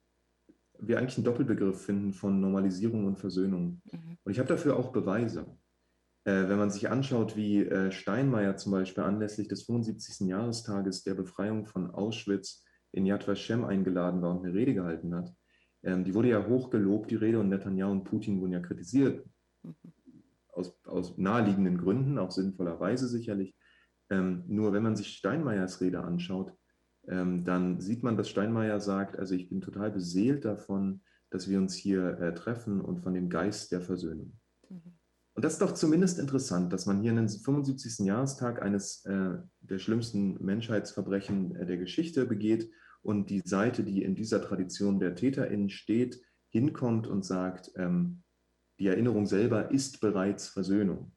wir 0.81 0.99
eigentlich 0.99 1.17
einen 1.17 1.25
Doppelbegriff 1.25 1.85
finden 1.85 2.13
von 2.13 2.41
Normalisierung 2.41 3.05
und 3.07 3.19
Versöhnung. 3.19 3.83
Mhm. 3.91 4.19
Und 4.23 4.33
ich 4.33 4.39
habe 4.39 4.49
dafür 4.49 4.77
auch 4.77 4.93
Beweise. 4.93 5.58
Äh, 6.29 6.49
wenn 6.49 6.59
man 6.59 6.71
sich 6.71 6.91
anschaut, 6.91 7.37
wie 7.37 7.65
äh, 7.65 7.91
Steinmeier 7.91 8.57
zum 8.57 8.73
Beispiel 8.73 9.05
anlässlich 9.05 9.49
des 9.49 9.63
75. 9.65 10.29
Jahrestages 10.29 11.03
der 11.03 11.15
Befreiung 11.15 11.65
von 11.67 11.91
Auschwitz 11.91 12.65
in 12.93 13.07
Yad 13.07 13.27
Vashem 13.27 13.65
eingeladen 13.65 14.21
war 14.23 14.33
und 14.33 14.45
eine 14.45 14.55
Rede 14.55 14.75
gehalten 14.75 15.15
hat, 15.15 15.33
ähm, 15.83 16.05
die 16.05 16.15
wurde 16.15 16.29
ja 16.29 16.47
hoch 16.47 16.71
gelobt, 16.71 17.11
die 17.11 17.17
Rede, 17.17 17.39
und 17.41 17.49
Netanyahu 17.49 17.93
und 17.93 18.05
Putin 18.05 18.41
wurden 18.41 18.53
ja 18.53 18.61
kritisiert. 18.61 19.25
Mhm 19.63 19.75
aus, 20.59 20.77
aus 20.85 21.17
naheliegenden 21.17 21.79
Gründen, 21.79 22.19
auch 22.19 22.31
sinnvollerweise 22.31 23.09
sicherlich. 23.09 23.57
Ähm, 24.11 24.45
nur 24.49 24.73
wenn 24.73 24.83
man 24.83 24.97
sich 24.97 25.09
Steinmeiers 25.09 25.81
Rede 25.81 26.03
anschaut, 26.03 26.53
ähm, 27.07 27.45
dann 27.45 27.81
sieht 27.81 28.03
man, 28.03 28.17
dass 28.17 28.29
Steinmeier 28.29 28.81
sagt, 28.81 29.19
also 29.19 29.35
ich 29.35 29.49
bin 29.49 29.61
total 29.61 29.91
beseelt 29.91 30.45
davon, 30.45 31.03
dass 31.31 31.49
wir 31.49 31.59
uns 31.59 31.75
hier 31.75 32.19
äh, 32.19 32.35
treffen 32.35 32.81
und 32.81 33.01
von 33.01 33.15
dem 33.15 33.29
Geist 33.29 33.73
der 33.73 33.81
Versöhnung. 33.81 34.39
Und 35.39 35.45
das 35.45 35.53
ist 35.53 35.63
doch 35.63 35.75
zumindest 35.75 36.19
interessant, 36.19 36.73
dass 36.73 36.87
man 36.87 37.01
hier 37.01 37.13
einen 37.13 37.29
75. 37.29 38.05
Jahrestag 38.05 38.61
eines 38.61 39.05
äh, 39.05 39.37
der 39.61 39.79
schlimmsten 39.79 40.37
Menschheitsverbrechen 40.45 41.55
äh, 41.55 41.65
der 41.65 41.77
Geschichte 41.77 42.27
begeht 42.27 42.69
und 43.03 43.31
die 43.31 43.43
Seite, 43.45 43.85
die 43.85 44.03
in 44.03 44.17
dieser 44.17 44.43
Tradition 44.43 44.99
der 44.99 45.15
TäterInnen 45.15 45.71
steht, 45.71 46.21
hinkommt 46.49 47.07
und 47.07 47.25
sagt, 47.25 47.71
ähm, 47.77 48.25
die 48.81 48.89
Erinnerung 48.89 49.27
selber 49.27 49.71
ist 49.71 50.01
bereits 50.01 50.49
Versöhnung. 50.49 51.13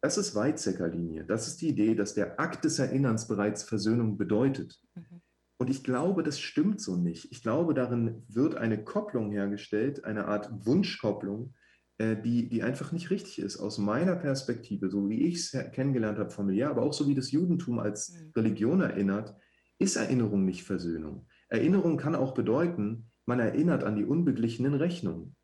Das 0.00 0.16
ist 0.16 0.34
Weizsäcker-Linie. 0.34 1.26
Das 1.26 1.46
ist 1.46 1.60
die 1.60 1.68
Idee, 1.68 1.94
dass 1.94 2.14
der 2.14 2.40
Akt 2.40 2.64
des 2.64 2.78
Erinnerns 2.78 3.28
bereits 3.28 3.62
Versöhnung 3.62 4.16
bedeutet. 4.16 4.80
Mhm. 4.94 5.20
Und 5.58 5.68
ich 5.68 5.84
glaube, 5.84 6.22
das 6.22 6.40
stimmt 6.40 6.80
so 6.80 6.96
nicht. 6.96 7.30
Ich 7.30 7.42
glaube, 7.42 7.74
darin 7.74 8.22
wird 8.26 8.54
eine 8.54 8.82
Kopplung 8.82 9.30
hergestellt, 9.32 10.06
eine 10.06 10.24
Art 10.28 10.48
Wunschkopplung, 10.64 11.52
die, 12.00 12.48
die 12.48 12.62
einfach 12.62 12.92
nicht 12.92 13.10
richtig 13.10 13.40
ist. 13.40 13.58
Aus 13.58 13.76
meiner 13.78 14.16
Perspektive, 14.16 14.88
so 14.88 15.08
wie 15.10 15.26
ich 15.26 15.34
es 15.34 15.56
kennengelernt 15.72 16.18
habe 16.18 16.30
familiär, 16.30 16.70
aber 16.70 16.82
auch 16.82 16.94
so 16.94 17.06
wie 17.08 17.14
das 17.14 17.30
Judentum 17.30 17.78
als 17.78 18.12
mhm. 18.12 18.32
Religion 18.36 18.80
erinnert, 18.80 19.36
ist 19.78 19.96
Erinnerung 19.96 20.44
nicht 20.44 20.64
Versöhnung. 20.64 21.26
Erinnerung 21.48 21.96
kann 21.96 22.14
auch 22.14 22.32
bedeuten, 22.32 23.10
man 23.26 23.40
erinnert 23.40 23.84
an 23.84 23.96
die 23.96 24.04
unbeglichenen 24.04 24.74
Rechnungen. 24.74 25.36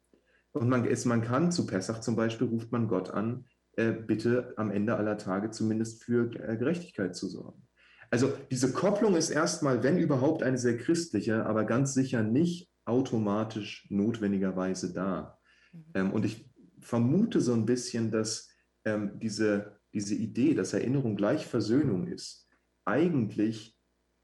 Und 0.52 0.68
man, 0.68 0.84
ist, 0.86 1.04
man 1.04 1.22
kann 1.22 1.52
zu 1.52 1.66
Pessach 1.66 2.00
zum 2.00 2.16
Beispiel, 2.16 2.46
ruft 2.46 2.72
man 2.72 2.88
Gott 2.88 3.10
an, 3.10 3.44
äh, 3.72 3.92
bitte 3.92 4.54
am 4.56 4.70
Ende 4.70 4.96
aller 4.96 5.18
Tage 5.18 5.50
zumindest 5.50 6.02
für 6.02 6.30
äh, 6.36 6.56
Gerechtigkeit 6.56 7.14
zu 7.14 7.28
sorgen. 7.28 7.66
Also 8.10 8.32
diese 8.50 8.72
Kopplung 8.72 9.16
ist 9.16 9.30
erstmal, 9.30 9.82
wenn 9.82 9.98
überhaupt, 9.98 10.42
eine 10.42 10.58
sehr 10.58 10.78
christliche, 10.78 11.44
aber 11.44 11.64
ganz 11.64 11.92
sicher 11.92 12.22
nicht 12.22 12.70
automatisch 12.84 13.86
notwendigerweise 13.90 14.92
da. 14.92 15.36
Mhm. 15.76 15.85
Ähm, 15.95 16.12
und 16.12 16.25
ich 16.25 16.49
vermute 16.80 17.40
so 17.40 17.52
ein 17.52 17.66
bisschen, 17.66 18.11
dass 18.11 18.49
ähm, 18.85 19.18
diese, 19.18 19.80
diese 19.92 20.14
Idee, 20.14 20.54
dass 20.54 20.73
Erinnerung 20.73 21.16
gleich 21.16 21.47
Versöhnung 21.47 22.06
ist, 22.06 22.49
eigentlich 22.85 23.76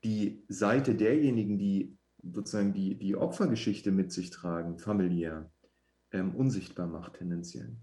die 0.04 0.44
Seite 0.48 0.94
derjenigen, 0.94 1.58
die 1.58 1.98
sozusagen 2.22 2.72
die, 2.72 2.98
die 2.98 3.16
Opfergeschichte 3.16 3.90
mit 3.90 4.12
sich 4.12 4.30
tragen, 4.30 4.78
familiär, 4.78 5.50
ähm, 6.12 6.34
unsichtbar 6.34 6.86
macht 6.86 7.14
tendenziell. 7.14 7.76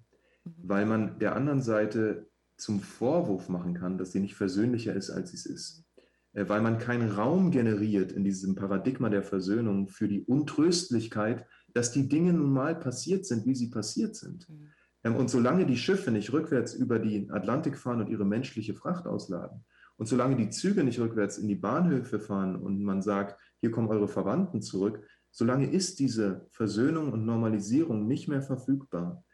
Mhm. 0.44 0.54
Weil 0.64 0.86
man 0.86 1.20
der 1.20 1.36
anderen 1.36 1.62
Seite 1.62 2.30
zum 2.58 2.82
Vorwurf 2.82 3.50
machen 3.50 3.74
kann, 3.74 3.98
dass 3.98 4.12
sie 4.12 4.20
nicht 4.20 4.36
versöhnlicher 4.36 4.94
ist, 4.94 5.10
als 5.10 5.32
sie 5.32 5.38
es 5.38 5.46
ist. 5.46 5.86
Äh, 6.34 6.48
weil 6.48 6.62
man 6.62 6.78
keinen 6.78 7.10
Raum 7.10 7.52
generiert 7.52 8.12
in 8.12 8.24
diesem 8.24 8.56
Paradigma 8.56 9.10
der 9.10 9.24
Versöhnung 9.24 9.88
für 9.88 10.08
die 10.08 10.22
Untröstlichkeit, 10.22 11.46
dass 11.74 11.92
die 11.92 12.08
Dinge 12.08 12.34
nun 12.34 12.52
mal 12.52 12.76
passiert 12.76 13.26
sind, 13.26 13.46
wie 13.46 13.56
sie 13.56 13.70
passiert 13.70 14.16
sind. 14.16 14.50
Mhm. 14.50 14.70
Ähm, 15.04 15.16
und 15.16 15.30
solange 15.30 15.66
die 15.66 15.78
Schiffe 15.78 16.12
nicht 16.12 16.34
rückwärts 16.34 16.74
über 16.74 17.00
den 17.00 17.32
Atlantik 17.32 17.78
fahren 17.78 18.02
und 18.02 18.10
ihre 18.10 18.26
menschliche 18.26 18.74
Fracht 18.74 19.08
ausladen, 19.08 19.64
und 19.98 20.06
solange 20.06 20.38
die 20.38 20.50
Züge 20.50 20.86
nicht 20.86 20.98
rückwärts 21.00 21.38
in 21.38 21.50
die 21.50 21.56
Bahnhöfe 21.56 22.22
fahren 22.22 22.56
und 22.56 22.82
man 22.82 23.02
sagt, 23.02 23.38
hier 23.60 23.70
kommen 23.70 23.90
eure 23.90 24.08
Verwandten 24.08 24.62
zurück, 24.62 25.06
solange 25.30 25.70
ist 25.70 26.00
diese 26.00 26.48
Versöhnung 26.52 27.12
und 27.12 27.26
Normalisierung 27.26 28.08
nicht 28.08 28.30
mehr 28.30 28.42
verfügbar. 28.42 29.26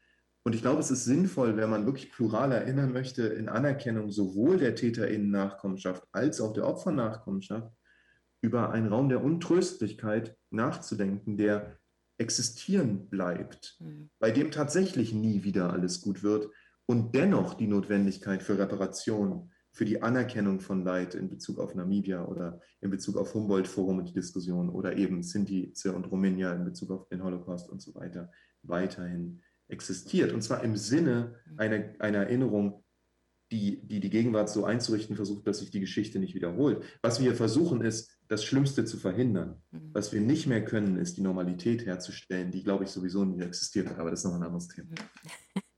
Und 0.43 0.55
ich 0.55 0.61
glaube, 0.61 0.79
es 0.79 0.89
ist 0.89 1.05
sinnvoll, 1.05 1.55
wenn 1.55 1.69
man 1.69 1.85
wirklich 1.85 2.11
plural 2.11 2.51
erinnern 2.51 2.91
möchte, 2.93 3.27
in 3.27 3.47
Anerkennung 3.47 4.09
sowohl 4.09 4.57
der 4.57 4.73
TäterInnen-Nachkommenschaft 4.73 6.03
als 6.11 6.41
auch 6.41 6.53
der 6.53 6.67
Opfernachkommenschaft, 6.67 7.71
über 8.41 8.71
einen 8.71 8.87
Raum 8.87 9.09
der 9.09 9.23
Untröstlichkeit 9.23 10.35
nachzudenken, 10.49 11.37
der 11.37 11.77
existieren 12.17 13.09
bleibt, 13.09 13.77
mhm. 13.79 14.09
bei 14.19 14.31
dem 14.31 14.51
tatsächlich 14.51 15.13
nie 15.13 15.43
wieder 15.43 15.73
alles 15.73 16.01
gut 16.01 16.23
wird 16.23 16.49
und 16.85 17.15
dennoch 17.15 17.55
die 17.55 17.67
Notwendigkeit 17.67 18.43
für 18.43 18.57
Reparation 18.57 19.51
für 19.75 19.83
die 19.83 20.01
Anerkennung 20.01 20.61
von 20.61 20.85
Leid 20.85 21.15
in 21.15 21.29
Bezug 21.29 21.59
auf 21.59 21.75
Namibia 21.75 22.23
oder 22.23 22.61
in 22.79 22.89
Bezug 22.89 23.17
auf 23.17 23.33
Humboldt-Forum 23.33 23.97
und 23.97 24.07
die 24.07 24.13
Diskussion 24.13 24.69
oder 24.69 24.95
eben 24.95 25.21
Sinti 25.21 25.73
und 25.93 26.09
Rumänia 26.09 26.53
in 26.53 26.63
Bezug 26.63 26.91
auf 26.91 27.09
den 27.09 27.21
Holocaust 27.21 27.69
und 27.69 27.81
so 27.81 27.93
weiter 27.93 28.31
weiterhin 28.63 29.41
existiert. 29.67 30.31
Und 30.31 30.43
zwar 30.43 30.63
im 30.63 30.77
Sinne 30.77 31.35
einer, 31.57 31.93
einer 31.99 32.19
Erinnerung, 32.19 32.85
die, 33.51 33.85
die 33.85 33.99
die 33.99 34.09
Gegenwart 34.09 34.49
so 34.49 34.63
einzurichten 34.63 35.17
versucht, 35.17 35.45
dass 35.45 35.59
sich 35.59 35.71
die 35.71 35.81
Geschichte 35.81 36.19
nicht 36.19 36.35
wiederholt. 36.35 36.81
Was 37.01 37.19
wir 37.19 37.35
versuchen, 37.35 37.81
ist, 37.81 38.14
das 38.27 38.43
Schlimmste 38.43 38.85
zu 38.85 38.97
verhindern. 38.97 39.61
Mhm. 39.71 39.89
Was 39.93 40.11
wir 40.11 40.21
nicht 40.21 40.47
mehr 40.47 40.63
können, 40.63 40.97
ist 40.97 41.17
die 41.17 41.21
Normalität 41.21 41.85
herzustellen, 41.85 42.51
die, 42.51 42.63
glaube 42.63 42.83
ich, 42.83 42.91
sowieso 42.91 43.23
nie 43.25 43.41
existiert 43.41 43.89
hat. 43.89 43.99
Aber 43.99 44.11
das 44.11 44.19
ist 44.19 44.25
noch 44.25 44.35
ein 44.35 44.43
anderes 44.43 44.67
Thema. 44.67 44.89
Mhm. 44.89 45.61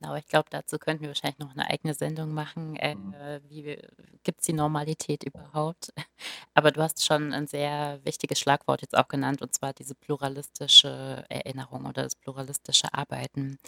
Genau, 0.00 0.16
ich 0.16 0.26
glaube, 0.26 0.50
dazu 0.50 0.78
könnten 0.78 1.02
wir 1.02 1.08
wahrscheinlich 1.08 1.38
noch 1.38 1.52
eine 1.52 1.70
eigene 1.70 1.94
Sendung 1.94 2.34
machen. 2.34 2.76
Äh, 2.76 2.94
mhm. 2.94 3.14
wie 3.48 3.78
gibt 4.22 4.40
es 4.40 4.46
die 4.46 4.52
Normalität 4.52 5.24
überhaupt? 5.24 5.94
Aber 6.54 6.72
du 6.72 6.82
hast 6.82 7.04
schon 7.06 7.32
ein 7.32 7.46
sehr 7.46 8.00
wichtiges 8.04 8.38
Schlagwort 8.38 8.82
jetzt 8.82 8.96
auch 8.98 9.08
genannt, 9.08 9.40
und 9.40 9.54
zwar 9.54 9.72
diese 9.72 9.94
pluralistische 9.94 11.24
Erinnerung 11.30 11.86
oder 11.86 12.02
das 12.02 12.16
pluralistische 12.16 12.92
Arbeiten. 12.92 13.58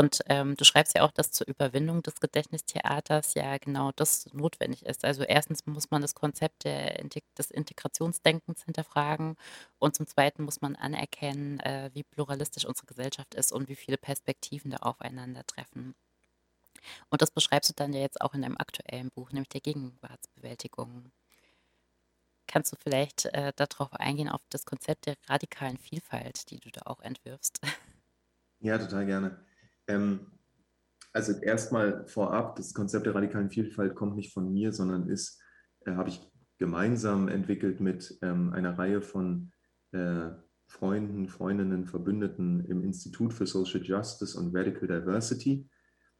Und 0.00 0.20
ähm, 0.28 0.56
du 0.56 0.64
schreibst 0.64 0.94
ja 0.94 1.02
auch, 1.02 1.10
dass 1.10 1.30
zur 1.30 1.46
Überwindung 1.46 2.02
des 2.02 2.20
Gedächtnistheaters 2.20 3.34
ja 3.34 3.58
genau 3.58 3.92
das 3.96 4.32
notwendig 4.32 4.86
ist. 4.86 5.04
Also 5.04 5.24
erstens 5.24 5.66
muss 5.66 5.90
man 5.90 6.00
das 6.00 6.14
Konzept 6.14 6.64
der, 6.64 7.04
des 7.36 7.50
Integrationsdenkens 7.50 8.64
hinterfragen 8.64 9.36
und 9.78 9.94
zum 9.94 10.06
Zweiten 10.06 10.44
muss 10.44 10.62
man 10.62 10.74
anerkennen, 10.74 11.60
äh, 11.60 11.90
wie 11.92 12.02
pluralistisch 12.02 12.64
unsere 12.64 12.86
Gesellschaft 12.86 13.34
ist 13.34 13.52
und 13.52 13.68
wie 13.68 13.76
viele 13.76 13.98
Perspektiven 13.98 14.70
da 14.70 14.78
aufeinandertreffen. 14.78 15.94
Und 17.10 17.20
das 17.20 17.30
beschreibst 17.30 17.68
du 17.68 17.74
dann 17.74 17.92
ja 17.92 18.00
jetzt 18.00 18.22
auch 18.22 18.32
in 18.32 18.40
deinem 18.40 18.56
aktuellen 18.56 19.10
Buch, 19.10 19.32
nämlich 19.32 19.50
der 19.50 19.60
Gegenwartsbewältigung. 19.60 21.12
Kannst 22.46 22.72
du 22.72 22.76
vielleicht 22.82 23.26
äh, 23.26 23.52
darauf 23.54 23.92
eingehen, 23.92 24.30
auf 24.30 24.40
das 24.48 24.64
Konzept 24.64 25.04
der 25.04 25.16
radikalen 25.28 25.76
Vielfalt, 25.76 26.50
die 26.50 26.58
du 26.58 26.70
da 26.70 26.80
auch 26.86 27.02
entwirfst? 27.02 27.60
Ja, 28.60 28.78
total 28.78 29.06
gerne. 29.06 29.49
Ähm, 29.90 30.20
also 31.12 31.32
erstmal 31.32 32.06
vorab, 32.06 32.56
das 32.56 32.72
Konzept 32.72 33.06
der 33.06 33.14
radikalen 33.14 33.50
Vielfalt 33.50 33.94
kommt 33.94 34.16
nicht 34.16 34.32
von 34.32 34.52
mir, 34.52 34.72
sondern 34.72 35.08
ist, 35.08 35.40
äh, 35.84 35.92
habe 35.92 36.08
ich 36.08 36.20
gemeinsam 36.58 37.28
entwickelt 37.28 37.80
mit 37.80 38.18
ähm, 38.22 38.52
einer 38.52 38.78
Reihe 38.78 39.02
von 39.02 39.50
äh, 39.92 40.30
Freunden, 40.68 41.28
Freundinnen, 41.28 41.86
Verbündeten 41.86 42.64
im 42.66 42.84
Institut 42.84 43.32
für 43.32 43.46
Social 43.46 43.82
Justice 43.82 44.38
und 44.38 44.54
Radical 44.54 44.86
Diversity, 44.86 45.68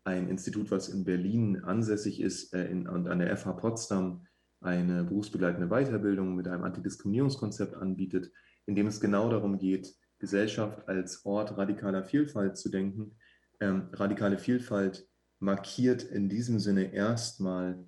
ein 0.02 0.28
Institut, 0.28 0.70
was 0.72 0.88
in 0.88 1.04
Berlin 1.04 1.62
ansässig 1.62 2.20
ist 2.20 2.52
äh, 2.52 2.68
in, 2.68 2.88
und 2.88 3.06
an 3.06 3.20
der 3.20 3.36
FH 3.36 3.52
Potsdam 3.52 4.26
eine 4.60 5.04
berufsbegleitende 5.04 5.68
Weiterbildung 5.68 6.34
mit 6.34 6.48
einem 6.48 6.64
Antidiskriminierungskonzept 6.64 7.74
anbietet, 7.74 8.32
in 8.66 8.74
dem 8.74 8.88
es 8.88 9.00
genau 9.00 9.30
darum 9.30 9.58
geht, 9.58 9.94
Gesellschaft 10.18 10.88
als 10.88 11.24
Ort 11.24 11.56
radikaler 11.56 12.02
Vielfalt 12.02 12.56
zu 12.56 12.70
denken 12.70 13.16
ähm, 13.60 13.88
radikale 13.92 14.38
Vielfalt 14.38 15.06
markiert 15.38 16.02
in 16.02 16.28
diesem 16.28 16.58
Sinne 16.58 16.92
erstmal 16.92 17.86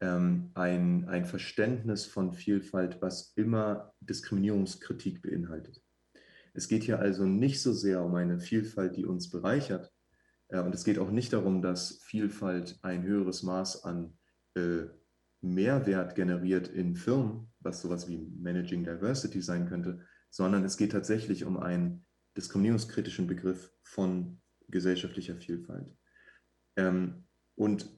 ähm, 0.00 0.50
ein, 0.54 1.08
ein 1.08 1.24
Verständnis 1.24 2.04
von 2.06 2.32
Vielfalt, 2.32 3.00
was 3.00 3.32
immer 3.36 3.94
Diskriminierungskritik 4.00 5.22
beinhaltet. 5.22 5.82
Es 6.54 6.68
geht 6.68 6.84
hier 6.84 7.00
also 7.00 7.24
nicht 7.24 7.60
so 7.60 7.72
sehr 7.72 8.02
um 8.02 8.14
eine 8.14 8.38
Vielfalt, 8.40 8.96
die 8.96 9.04
uns 9.04 9.30
bereichert. 9.30 9.92
Äh, 10.48 10.60
und 10.60 10.74
es 10.74 10.84
geht 10.84 10.98
auch 10.98 11.10
nicht 11.10 11.32
darum, 11.32 11.62
dass 11.62 11.98
Vielfalt 12.02 12.78
ein 12.82 13.02
höheres 13.02 13.42
Maß 13.42 13.84
an 13.84 14.16
äh, 14.54 14.86
Mehrwert 15.42 16.14
generiert 16.14 16.68
in 16.68 16.96
Firmen, 16.96 17.52
was 17.60 17.82
sowas 17.82 18.08
wie 18.08 18.18
Managing 18.38 18.84
Diversity 18.84 19.42
sein 19.42 19.68
könnte, 19.68 20.00
sondern 20.30 20.64
es 20.64 20.76
geht 20.76 20.92
tatsächlich 20.92 21.44
um 21.44 21.58
einen 21.58 22.04
diskriminierungskritischen 22.36 23.26
Begriff 23.26 23.72
von 23.82 24.40
gesellschaftlicher 24.68 25.36
Vielfalt. 25.36 25.94
Ähm, 26.76 27.24
und 27.54 27.88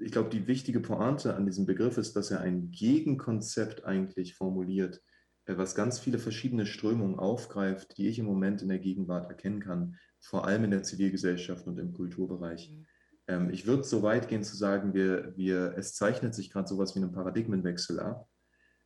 ich 0.00 0.12
glaube, 0.12 0.30
die 0.30 0.46
wichtige 0.46 0.80
Pointe 0.80 1.34
an 1.34 1.46
diesem 1.46 1.66
Begriff 1.66 1.98
ist, 1.98 2.14
dass 2.14 2.30
er 2.30 2.40
ein 2.40 2.70
Gegenkonzept 2.70 3.84
eigentlich 3.84 4.34
formuliert, 4.34 5.02
äh, 5.46 5.56
was 5.56 5.74
ganz 5.74 5.98
viele 5.98 6.18
verschiedene 6.18 6.66
Strömungen 6.66 7.18
aufgreift, 7.18 7.96
die 7.98 8.08
ich 8.08 8.18
im 8.18 8.26
Moment 8.26 8.62
in 8.62 8.68
der 8.68 8.78
Gegenwart 8.78 9.28
erkennen 9.28 9.60
kann, 9.60 9.96
vor 10.20 10.46
allem 10.46 10.64
in 10.64 10.70
der 10.70 10.82
Zivilgesellschaft 10.82 11.66
und 11.66 11.78
im 11.78 11.92
Kulturbereich. 11.92 12.70
Mhm. 12.70 12.86
Ähm, 13.26 13.50
ich 13.50 13.66
würde 13.66 13.84
so 13.84 14.02
weit 14.02 14.28
gehen 14.28 14.42
zu 14.42 14.56
sagen, 14.56 14.94
wir, 14.94 15.36
wir, 15.36 15.74
es 15.76 15.94
zeichnet 15.94 16.34
sich 16.34 16.50
gerade 16.50 16.68
sowas 16.68 16.94
wie 16.94 17.00
einen 17.00 17.12
Paradigmenwechsel 17.12 18.00
ab. 18.00 18.28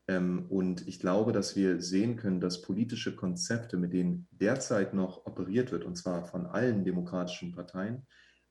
Ähm, 0.08 0.46
und 0.48 0.86
ich 0.88 0.98
glaube, 0.98 1.32
dass 1.32 1.56
wir 1.56 1.80
sehen 1.80 2.16
können, 2.16 2.40
dass 2.40 2.62
politische 2.62 3.14
Konzepte, 3.14 3.76
mit 3.76 3.92
denen 3.92 4.26
derzeit 4.30 4.94
noch 4.94 5.26
operiert 5.26 5.72
wird, 5.72 5.84
und 5.84 5.96
zwar 5.96 6.24
von 6.24 6.46
allen 6.46 6.84
demokratischen 6.84 7.52
Parteien, 7.52 8.06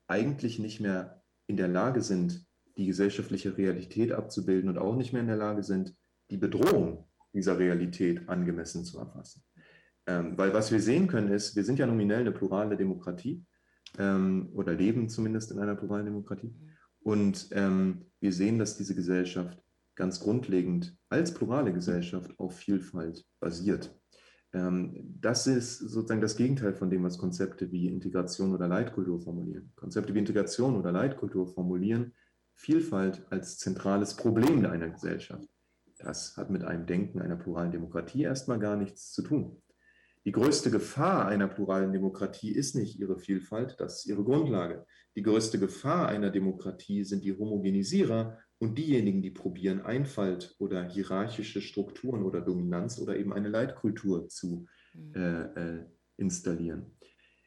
eigentlich 0.06 0.58
nicht 0.58 0.80
mehr 0.80 1.22
in 1.46 1.56
der 1.56 1.68
Lage 1.68 2.02
sind, 2.02 2.46
die 2.76 2.86
gesellschaftliche 2.86 3.56
Realität 3.58 4.12
abzubilden 4.12 4.70
und 4.70 4.78
auch 4.78 4.96
nicht 4.96 5.12
mehr 5.12 5.20
in 5.20 5.28
der 5.28 5.36
Lage 5.36 5.62
sind, 5.62 5.94
die 6.30 6.38
Bedrohung 6.38 7.08
dieser 7.34 7.58
Realität 7.58 8.28
angemessen 8.28 8.84
zu 8.84 8.98
erfassen. 8.98 9.42
Ähm, 10.06 10.36
weil 10.36 10.52
was 10.54 10.72
wir 10.72 10.80
sehen 10.80 11.06
können 11.06 11.28
ist, 11.28 11.54
wir 11.54 11.64
sind 11.64 11.78
ja 11.78 11.86
nominell 11.86 12.20
eine 12.20 12.32
plurale 12.32 12.76
Demokratie 12.76 13.44
ähm, 13.98 14.50
oder 14.54 14.74
leben 14.74 15.08
zumindest 15.08 15.52
in 15.52 15.58
einer 15.58 15.76
pluralen 15.76 16.06
Demokratie. 16.06 16.54
Und 17.04 17.50
wir 17.50 18.32
sehen, 18.32 18.60
dass 18.60 18.76
diese 18.76 18.94
Gesellschaft 18.94 19.61
ganz 19.94 20.20
grundlegend 20.20 20.96
als 21.08 21.34
plurale 21.34 21.72
Gesellschaft 21.72 22.38
auf 22.38 22.56
Vielfalt 22.56 23.24
basiert. 23.40 23.94
Ähm, 24.52 25.16
das 25.20 25.46
ist 25.46 25.78
sozusagen 25.78 26.20
das 26.20 26.36
Gegenteil 26.36 26.74
von 26.74 26.90
dem, 26.90 27.04
was 27.04 27.18
Konzepte 27.18 27.70
wie 27.70 27.88
Integration 27.88 28.54
oder 28.54 28.68
Leitkultur 28.68 29.20
formulieren. 29.20 29.72
Konzepte 29.76 30.14
wie 30.14 30.18
Integration 30.18 30.76
oder 30.76 30.92
Leitkultur 30.92 31.46
formulieren 31.46 32.14
Vielfalt 32.54 33.24
als 33.30 33.58
zentrales 33.58 34.14
Problem 34.14 34.64
einer 34.66 34.90
Gesellschaft. 34.90 35.48
Das 35.98 36.36
hat 36.36 36.50
mit 36.50 36.64
einem 36.64 36.86
Denken 36.86 37.20
einer 37.20 37.36
pluralen 37.36 37.72
Demokratie 37.72 38.22
erstmal 38.22 38.58
gar 38.58 38.76
nichts 38.76 39.12
zu 39.12 39.22
tun. 39.22 39.62
Die 40.24 40.32
größte 40.32 40.70
Gefahr 40.70 41.26
einer 41.26 41.48
pluralen 41.48 41.92
Demokratie 41.92 42.52
ist 42.52 42.76
nicht 42.76 42.98
ihre 42.98 43.18
Vielfalt, 43.18 43.76
das 43.78 43.98
ist 43.98 44.06
ihre 44.06 44.22
Grundlage. 44.22 44.86
Die 45.16 45.22
größte 45.22 45.58
Gefahr 45.58 46.08
einer 46.08 46.30
Demokratie 46.30 47.04
sind 47.04 47.24
die 47.24 47.36
Homogenisierer 47.36 48.38
und 48.62 48.78
diejenigen, 48.78 49.22
die 49.22 49.32
probieren, 49.32 49.80
Einfalt 49.80 50.54
oder 50.60 50.84
hierarchische 50.84 51.60
Strukturen 51.60 52.22
oder 52.22 52.40
Dominanz 52.40 53.00
oder 53.00 53.16
eben 53.16 53.32
eine 53.32 53.48
Leitkultur 53.48 54.28
zu 54.28 54.66
mhm. 54.94 55.14
äh, 55.16 55.42
äh, 55.42 55.84
installieren. 56.16 56.86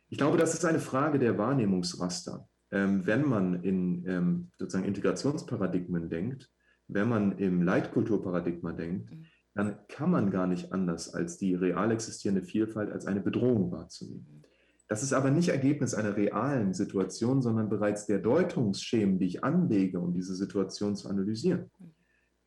Ich 0.10 0.18
glaube, 0.18 0.38
das 0.38 0.54
ist 0.54 0.66
eine 0.66 0.82
Frage 0.82 1.18
der 1.18 1.38
Wahrnehmungsraster. 1.38 2.50
Ähm, 2.70 3.08
wenn 3.08 3.26
man 3.26 3.64
in 3.64 4.06
ähm, 4.06 4.52
sozusagen 4.60 4.84
Integrationsparadigmen 4.84 6.10
denkt, 6.10 6.52
wenn 6.90 7.08
man 7.08 7.38
im 7.38 7.62
Leitkulturparadigma 7.62 8.74
denkt, 8.74 9.10
mhm. 9.10 9.26
dann 9.54 9.88
kann 9.88 10.12
man 10.12 10.32
gar 10.32 10.48
nicht 10.48 10.74
anders, 10.74 11.14
als 11.14 11.38
die 11.38 11.56
real 11.56 11.92
existierende 11.92 12.44
Vielfalt 12.44 12.92
als 12.92 13.06
eine 13.06 13.22
Bedrohung 13.22 13.72
wahrzunehmen. 13.72 14.45
Das 14.88 15.02
ist 15.02 15.14
aber 15.14 15.32
nicht 15.32 15.50
Ergebnis 15.50 15.94
einer 15.96 16.16
realen 16.16 16.74
Situation, 16.74 17.42
sondern 17.42 17.70
bereits 17.70 18.06
der 18.06 18.20
Deutungsschemen, 18.20 19.18
die 19.18 19.26
ich 19.26 19.44
anlege, 19.44 20.00
um 20.00 20.14
diese 20.14 20.36
Situation 20.36 20.96
zu 20.96 21.10
analysieren. 21.10 21.72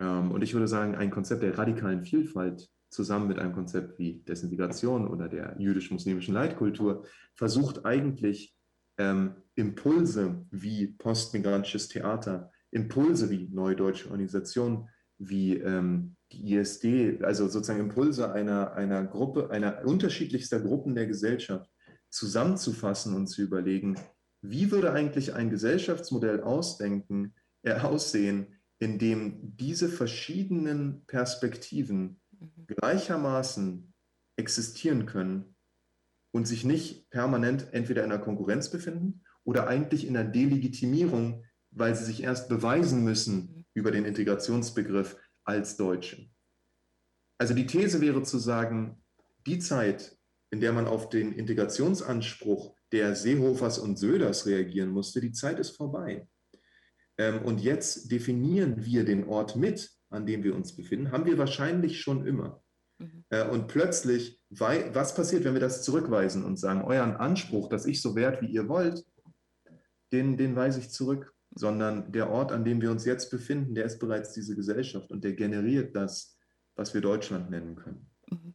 Ähm, 0.01 0.31
und 0.31 0.43
ich 0.43 0.55
würde 0.55 0.69
sagen, 0.69 0.95
ein 0.95 1.11
Konzept 1.11 1.43
der 1.43 1.59
radikalen 1.59 2.05
Vielfalt 2.05 2.71
zusammen 2.91 3.29
mit 3.29 3.39
einem 3.39 3.53
Konzept 3.53 3.99
wie 3.99 4.23
Desintegration 4.23 5.09
oder 5.09 5.29
der 5.29 5.57
jüdisch-muslimischen 5.59 6.33
Leitkultur 6.35 7.05
versucht 7.35 7.85
eigentlich 7.85 8.57
ähm, 8.99 9.35
Impulse 9.57 10.47
wie 10.51 10.87
postmigrantisches 10.87 11.89
Theater, 11.89 12.51
Impulse 12.71 13.31
wie 13.31 13.49
Neue 13.53 13.77
Deutsche 13.77 14.11
Organisation, 14.11 14.89
wie 15.19 15.57
ähm, 15.57 16.17
die 16.33 16.55
ISD, 16.55 17.23
also 17.23 17.49
sozusagen 17.49 17.81
Impulse 17.81 18.33
einer, 18.33 18.75
einer 18.75 19.05
Gruppe, 19.05 19.51
einer 19.51 19.85
unterschiedlichster 19.85 20.61
Gruppen 20.61 20.95
der 20.95 21.07
Gesellschaft 21.07 21.71
zusammenzufassen 22.11 23.15
und 23.15 23.27
zu 23.27 23.43
überlegen, 23.43 23.97
wie 24.41 24.71
würde 24.71 24.93
eigentlich 24.93 25.35
ein 25.35 25.51
Gesellschaftsmodell 25.51 26.43
ausdenken, 26.43 27.35
äh, 27.63 27.75
aussehen, 27.75 28.59
in 28.79 28.99
dem 28.99 29.57
diese 29.57 29.89
verschiedenen 29.89 31.05
Perspektiven 31.07 32.21
mhm. 32.31 32.67
gleichermaßen 32.67 33.93
existieren 34.37 35.07
können 35.07 35.57
und 36.33 36.47
sich 36.47 36.65
nicht 36.65 37.11
permanent 37.11 37.73
entweder 37.73 38.05
in 38.05 38.13
einer 38.13 38.23
Konkurrenz 38.23 38.71
befinden 38.71 39.25
oder 39.45 39.67
eigentlich 39.67 40.07
in 40.07 40.17
einer 40.17 40.29
Delegitimierung, 40.29 41.45
weil 41.71 41.95
sie 41.97 42.05
sich 42.05 42.23
erst 42.23 42.49
beweisen 42.49 43.03
müssen 43.03 43.35
mhm. 43.35 43.65
über 43.75 43.91
den 43.91 44.05
Integrationsbegriff 44.05 45.17
als 45.45 45.77
Deutsche. 45.77 46.31
Also 47.39 47.55
die 47.55 47.67
These 47.67 48.01
wäre 48.01 48.23
zu 48.23 48.39
sagen, 48.39 49.03
die 49.47 49.59
Zeit, 49.59 50.18
in 50.51 50.61
der 50.61 50.73
man 50.73 50.87
auf 50.87 51.09
den 51.09 51.33
Integrationsanspruch 51.33 52.75
der 52.93 53.15
Seehofers 53.15 53.79
und 53.79 53.99
Söders 53.99 54.47
reagieren 54.47 54.91
musste, 54.91 55.21
die 55.21 55.33
Zeit 55.33 55.59
ist 55.59 55.77
vorbei. 55.77 56.27
Ähm, 57.19 57.43
und 57.43 57.61
jetzt 57.61 58.11
definieren 58.11 58.85
wir 58.85 59.05
den 59.05 59.25
Ort 59.25 59.57
mit, 59.57 59.91
an 60.11 60.25
dem 60.25 60.43
wir 60.43 60.55
uns 60.55 60.75
befinden, 60.75 61.13
haben 61.13 61.27
wir 61.27 61.37
wahrscheinlich 61.37 62.01
schon 62.01 62.27
immer. 62.27 62.63
Mhm. 62.99 63.25
Äh, 63.31 63.49
und 63.49 63.69
plötzlich, 63.69 64.41
was 64.51 65.15
passiert, 65.15 65.45
wenn 65.45 65.55
wir 65.55 65.61
das 65.61 65.83
zurückweisen 65.83 66.45
und 66.45 66.59
sagen, 66.59 66.83
euren 66.83 67.17
Anspruch, 67.17 67.69
dass 67.69 67.87
ich 67.87 68.01
so 68.01 68.15
wert, 68.15 68.41
wie 68.41 68.47
ihr 68.47 68.69
wollt, 68.69 69.05
den, 70.13 70.39
den 70.39 70.57
weise 70.57 70.81
ich 70.81 70.91
zurück, 70.91 71.35
sondern 71.55 72.13
der 72.13 72.31
Ort, 72.31 72.53
an 72.53 72.65
dem 72.65 72.81
wir 72.81 72.91
uns 72.91 73.05
jetzt 73.05 73.31
befinden, 73.31 73.75
der 73.75 73.85
ist 73.85 73.99
bereits 73.99 74.33
diese 74.33 74.55
Gesellschaft 74.55 75.11
und 75.11 75.25
der 75.25 75.33
generiert 75.33 75.95
das, 75.95 76.39
was 76.77 76.95
wir 76.95 77.01
Deutschland 77.01 77.51
nennen 77.51 77.77
können. 77.77 78.11
Mhm. 78.31 78.55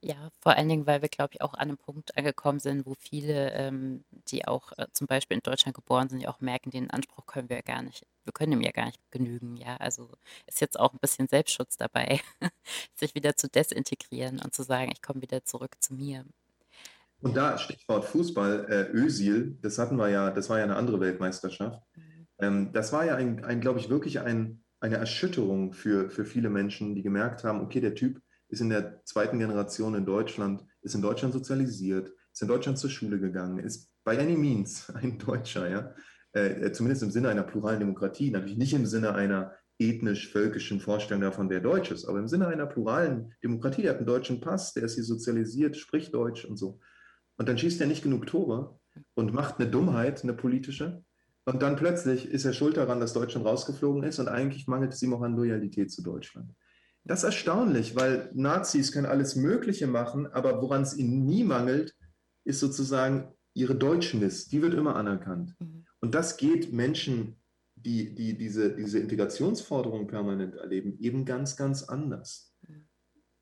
Ja, 0.00 0.30
vor 0.40 0.56
allen 0.56 0.68
Dingen, 0.68 0.86
weil 0.86 1.02
wir, 1.02 1.08
glaube 1.08 1.34
ich, 1.34 1.42
auch 1.42 1.54
an 1.54 1.68
einem 1.70 1.76
Punkt 1.76 2.16
angekommen 2.16 2.60
sind, 2.60 2.86
wo 2.86 2.94
viele, 2.94 3.50
ähm, 3.52 4.04
die 4.28 4.46
auch 4.46 4.70
äh, 4.78 4.86
zum 4.92 5.08
Beispiel 5.08 5.36
in 5.36 5.42
Deutschland 5.42 5.74
geboren 5.74 6.08
sind, 6.08 6.20
ja 6.20 6.28
auch 6.28 6.40
merken, 6.40 6.70
den 6.70 6.88
Anspruch 6.90 7.26
können 7.26 7.48
wir 7.48 7.56
ja 7.56 7.62
gar 7.62 7.82
nicht, 7.82 8.06
wir 8.22 8.32
können 8.32 8.52
dem 8.52 8.60
ja 8.60 8.70
gar 8.70 8.86
nicht 8.86 9.00
genügen, 9.10 9.56
ja. 9.56 9.76
Also 9.78 10.10
ist 10.46 10.60
jetzt 10.60 10.78
auch 10.78 10.92
ein 10.92 11.00
bisschen 11.00 11.26
Selbstschutz 11.26 11.76
dabei, 11.76 12.20
sich 12.94 13.16
wieder 13.16 13.36
zu 13.36 13.48
desintegrieren 13.48 14.38
und 14.38 14.54
zu 14.54 14.62
sagen, 14.62 14.92
ich 14.92 15.02
komme 15.02 15.20
wieder 15.20 15.44
zurück 15.44 15.74
zu 15.80 15.94
mir. 15.94 16.24
Und 17.20 17.36
da 17.36 17.58
Stichwort 17.58 18.04
Fußball, 18.04 18.66
äh, 18.70 18.96
Ösil, 18.96 19.58
das 19.62 19.78
hatten 19.78 19.96
wir 19.96 20.08
ja, 20.10 20.30
das 20.30 20.48
war 20.48 20.58
ja 20.58 20.64
eine 20.64 20.76
andere 20.76 21.00
Weltmeisterschaft. 21.00 21.82
Mhm. 21.96 22.26
Ähm, 22.38 22.72
das 22.72 22.92
war 22.92 23.04
ja 23.04 23.16
ein, 23.16 23.44
ein 23.44 23.60
glaube 23.60 23.80
ich, 23.80 23.88
wirklich 23.88 24.20
ein, 24.20 24.62
eine 24.78 24.96
Erschütterung 24.96 25.72
für, 25.72 26.08
für 26.08 26.24
viele 26.24 26.50
Menschen, 26.50 26.94
die 26.94 27.02
gemerkt 27.02 27.42
haben, 27.42 27.60
okay, 27.60 27.80
der 27.80 27.96
Typ 27.96 28.20
ist 28.48 28.60
in 28.60 28.70
der 28.70 29.04
zweiten 29.04 29.38
Generation 29.38 29.94
in 29.94 30.04
Deutschland, 30.04 30.64
ist 30.82 30.94
in 30.94 31.02
Deutschland 31.02 31.34
sozialisiert, 31.34 32.12
ist 32.32 32.42
in 32.42 32.48
Deutschland 32.48 32.78
zur 32.78 32.90
Schule 32.90 33.18
gegangen, 33.18 33.58
ist 33.58 33.92
by 34.04 34.18
any 34.18 34.36
means 34.36 34.90
ein 34.94 35.18
Deutscher, 35.18 35.68
ja. 35.68 35.94
Äh, 36.32 36.66
äh, 36.66 36.72
zumindest 36.72 37.02
im 37.02 37.10
Sinne 37.10 37.30
einer 37.30 37.42
pluralen 37.42 37.80
Demokratie, 37.80 38.30
natürlich 38.30 38.58
nicht 38.58 38.74
im 38.74 38.86
Sinne 38.86 39.14
einer 39.14 39.54
ethnisch-völkischen 39.78 40.80
Vorstellung 40.80 41.22
davon, 41.22 41.48
wer 41.50 41.60
Deutsch 41.60 41.90
ist, 41.90 42.04
aber 42.06 42.18
im 42.18 42.28
Sinne 42.28 42.48
einer 42.48 42.66
pluralen 42.66 43.34
Demokratie, 43.42 43.82
der 43.82 43.92
hat 43.92 43.98
einen 43.98 44.06
deutschen 44.06 44.40
Pass, 44.40 44.74
der 44.74 44.84
ist 44.84 44.94
hier 44.94 45.04
sozialisiert, 45.04 45.76
spricht 45.76 46.12
Deutsch 46.14 46.44
und 46.44 46.56
so. 46.56 46.80
Und 47.36 47.48
dann 47.48 47.56
schießt 47.56 47.80
er 47.80 47.86
nicht 47.86 48.02
genug 48.02 48.26
Tore 48.26 48.78
und 49.14 49.32
macht 49.32 49.60
eine 49.60 49.70
Dummheit, 49.70 50.22
eine 50.22 50.34
politische. 50.34 51.04
Und 51.44 51.62
dann 51.62 51.76
plötzlich 51.76 52.28
ist 52.28 52.44
er 52.44 52.52
schuld 52.52 52.76
daran, 52.76 53.00
dass 53.00 53.14
Deutschland 53.14 53.46
rausgeflogen 53.46 54.02
ist 54.02 54.18
und 54.18 54.28
eigentlich 54.28 54.66
mangelt 54.66 54.92
es 54.92 55.02
ihm 55.02 55.14
auch 55.14 55.22
an 55.22 55.36
Loyalität 55.36 55.90
zu 55.90 56.02
Deutschland. 56.02 56.52
Das 57.08 57.20
ist 57.20 57.24
erstaunlich, 57.24 57.96
weil 57.96 58.30
Nazis 58.34 58.92
können 58.92 59.06
alles 59.06 59.34
Mögliche 59.34 59.86
machen, 59.86 60.26
aber 60.26 60.60
woran 60.60 60.82
es 60.82 60.94
ihnen 60.94 61.24
nie 61.24 61.42
mangelt, 61.42 61.96
ist 62.44 62.60
sozusagen 62.60 63.32
ihre 63.54 63.74
Deutschnis. 63.74 64.48
Die 64.48 64.60
wird 64.60 64.74
immer 64.74 64.94
anerkannt. 64.94 65.56
Mhm. 65.58 65.86
Und 66.00 66.14
das 66.14 66.36
geht 66.36 66.70
Menschen, 66.70 67.40
die, 67.76 68.14
die 68.14 68.36
diese, 68.36 68.76
diese 68.76 68.98
Integrationsforderung 68.98 70.06
permanent 70.06 70.56
erleben, 70.56 70.98
eben 71.00 71.24
ganz, 71.24 71.56
ganz 71.56 71.82
anders. 71.82 72.54
Mhm. 72.60 72.86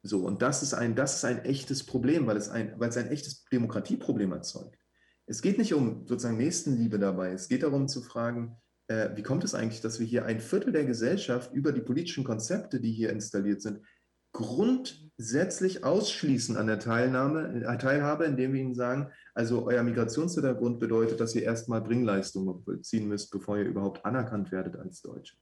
So, 0.04 0.24
und 0.24 0.42
das 0.42 0.62
ist 0.62 0.72
ein, 0.72 0.94
das 0.94 1.16
ist 1.16 1.24
ein 1.24 1.44
echtes 1.44 1.84
Problem, 1.84 2.28
weil 2.28 2.36
es 2.36 2.48
ein, 2.48 2.78
weil 2.78 2.90
es 2.90 2.96
ein 2.96 3.08
echtes 3.08 3.46
Demokratieproblem 3.46 4.30
erzeugt. 4.30 4.78
es 5.26 5.42
geht 5.42 5.58
nicht 5.58 5.74
um 5.74 6.06
sozusagen 6.06 6.36
Nächstenliebe 6.36 7.00
dabei. 7.00 7.32
Es 7.32 7.48
geht 7.48 7.64
darum 7.64 7.88
zu 7.88 8.00
fragen, 8.00 8.56
äh, 8.88 9.10
wie 9.14 9.22
kommt 9.22 9.44
es 9.44 9.54
eigentlich, 9.54 9.80
dass 9.80 9.98
wir 9.98 10.06
hier 10.06 10.24
ein 10.24 10.40
Viertel 10.40 10.72
der 10.72 10.84
Gesellschaft 10.84 11.52
über 11.52 11.72
die 11.72 11.80
politischen 11.80 12.24
Konzepte, 12.24 12.80
die 12.80 12.92
hier 12.92 13.10
installiert 13.10 13.62
sind, 13.62 13.80
grundsätzlich 14.32 15.82
ausschließen 15.82 16.56
an 16.56 16.66
der 16.66 16.78
Teilnahme, 16.78 17.64
äh, 17.64 17.78
Teilhabe, 17.78 18.24
indem 18.24 18.52
wir 18.52 18.60
ihnen 18.60 18.74
sagen, 18.74 19.10
also 19.34 19.66
euer 19.66 19.82
Migrationshintergrund 19.82 20.78
bedeutet, 20.78 21.20
dass 21.20 21.34
ihr 21.34 21.42
erstmal 21.42 21.80
Bringleistungen 21.80 22.62
vollziehen 22.62 23.08
müsst, 23.08 23.30
bevor 23.30 23.56
ihr 23.56 23.64
überhaupt 23.64 24.04
anerkannt 24.04 24.52
werdet 24.52 24.76
als 24.76 25.00
Deutsche. 25.00 25.36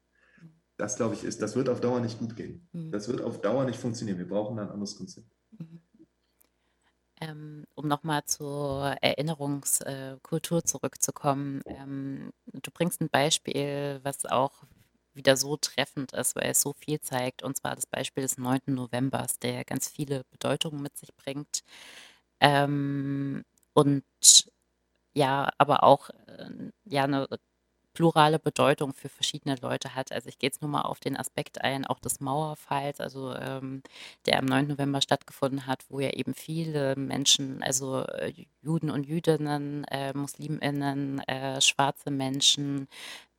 Das, 0.77 0.97
glaube 0.97 1.15
ich, 1.15 1.25
ist, 1.25 1.43
das 1.43 1.55
wird 1.57 1.69
auf 1.69 1.81
Dauer 1.81 2.01
nicht 2.01 2.19
gut 2.19 2.37
gehen. 2.37 2.69
Mhm. 2.73 2.91
Das 2.91 3.09
wird 3.09 3.21
auf 3.21 3.41
Dauer 3.41 3.65
nicht 3.65 3.79
funktionieren. 3.79 4.19
Wir 4.19 4.29
brauchen 4.29 4.59
ein 4.59 4.71
anderes 4.71 4.97
Konzept. 4.97 5.29
Mhm. 5.59 5.81
Ähm, 7.25 7.65
um 7.75 7.89
nochmal 7.89 8.25
zur 8.27 8.97
Erinnerungskultur 9.01 10.65
zurückzukommen. 10.65 11.63
Ähm, 11.67 12.33
du 12.53 12.71
bringst 12.71 13.01
ein 13.01 13.09
Beispiel, 13.09 14.01
was 14.03 14.27
auch 14.27 14.65
wieder 15.15 15.37
so 15.37 15.57
treffend 15.57 16.13
ist, 16.13 16.37
weil 16.37 16.51
es 16.51 16.61
so 16.61 16.75
viel 16.75 17.01
zeigt, 17.01 17.43
und 17.43 17.57
zwar 17.57 17.77
das 17.77 17.87
Beispiel 17.87 18.23
des 18.25 18.37
9. 18.37 18.75
Novembers, 18.75 19.39
der 19.39 19.65
ganz 19.65 19.89
viele 19.89 20.25
Bedeutungen 20.31 20.83
mit 20.83 20.97
sich 20.99 21.15
bringt. 21.17 21.61
Ähm, 22.41 23.45
und 23.75 24.05
ja, 25.15 25.51
aber 25.59 25.85
auch 25.85 26.11
äh, 26.27 26.71
ja, 26.85 27.05
eine 27.05 27.29
plurale 27.95 28.39
Bedeutung 28.39 28.93
für 28.93 29.09
verschiedene 29.09 29.57
Leute 29.63 29.95
hat. 29.95 30.13
Also 30.13 30.29
ich 30.29 30.39
gehe 30.39 30.49
jetzt 30.49 30.61
nur 30.61 30.71
mal 30.71 30.83
auf 30.83 31.01
den 31.01 31.17
Aspekt 31.17 31.63
ein, 31.63 31.87
auch 31.87 32.01
des 32.01 32.21
Mauerfalls, 32.21 33.01
also 33.01 33.35
ähm, 33.35 33.83
der 34.27 34.41
am 34.41 34.47
9. 34.47 34.69
November 34.69 35.01
stattgefunden 35.01 35.67
hat, 35.67 35.85
wo 35.89 36.01
ja 36.01 36.11
eben 36.11 36.35
viele 36.35 36.97
Menschen, 36.97 37.63
also 37.63 38.01
äh, 38.03 38.33
Juden 38.63 38.91
und 38.91 39.07
Jüdinnen, 39.07 39.85
äh, 39.85 40.13
Musliminnen, 40.13 41.21
äh, 41.21 41.61
schwarze 41.61 42.11
Menschen, 42.11 42.89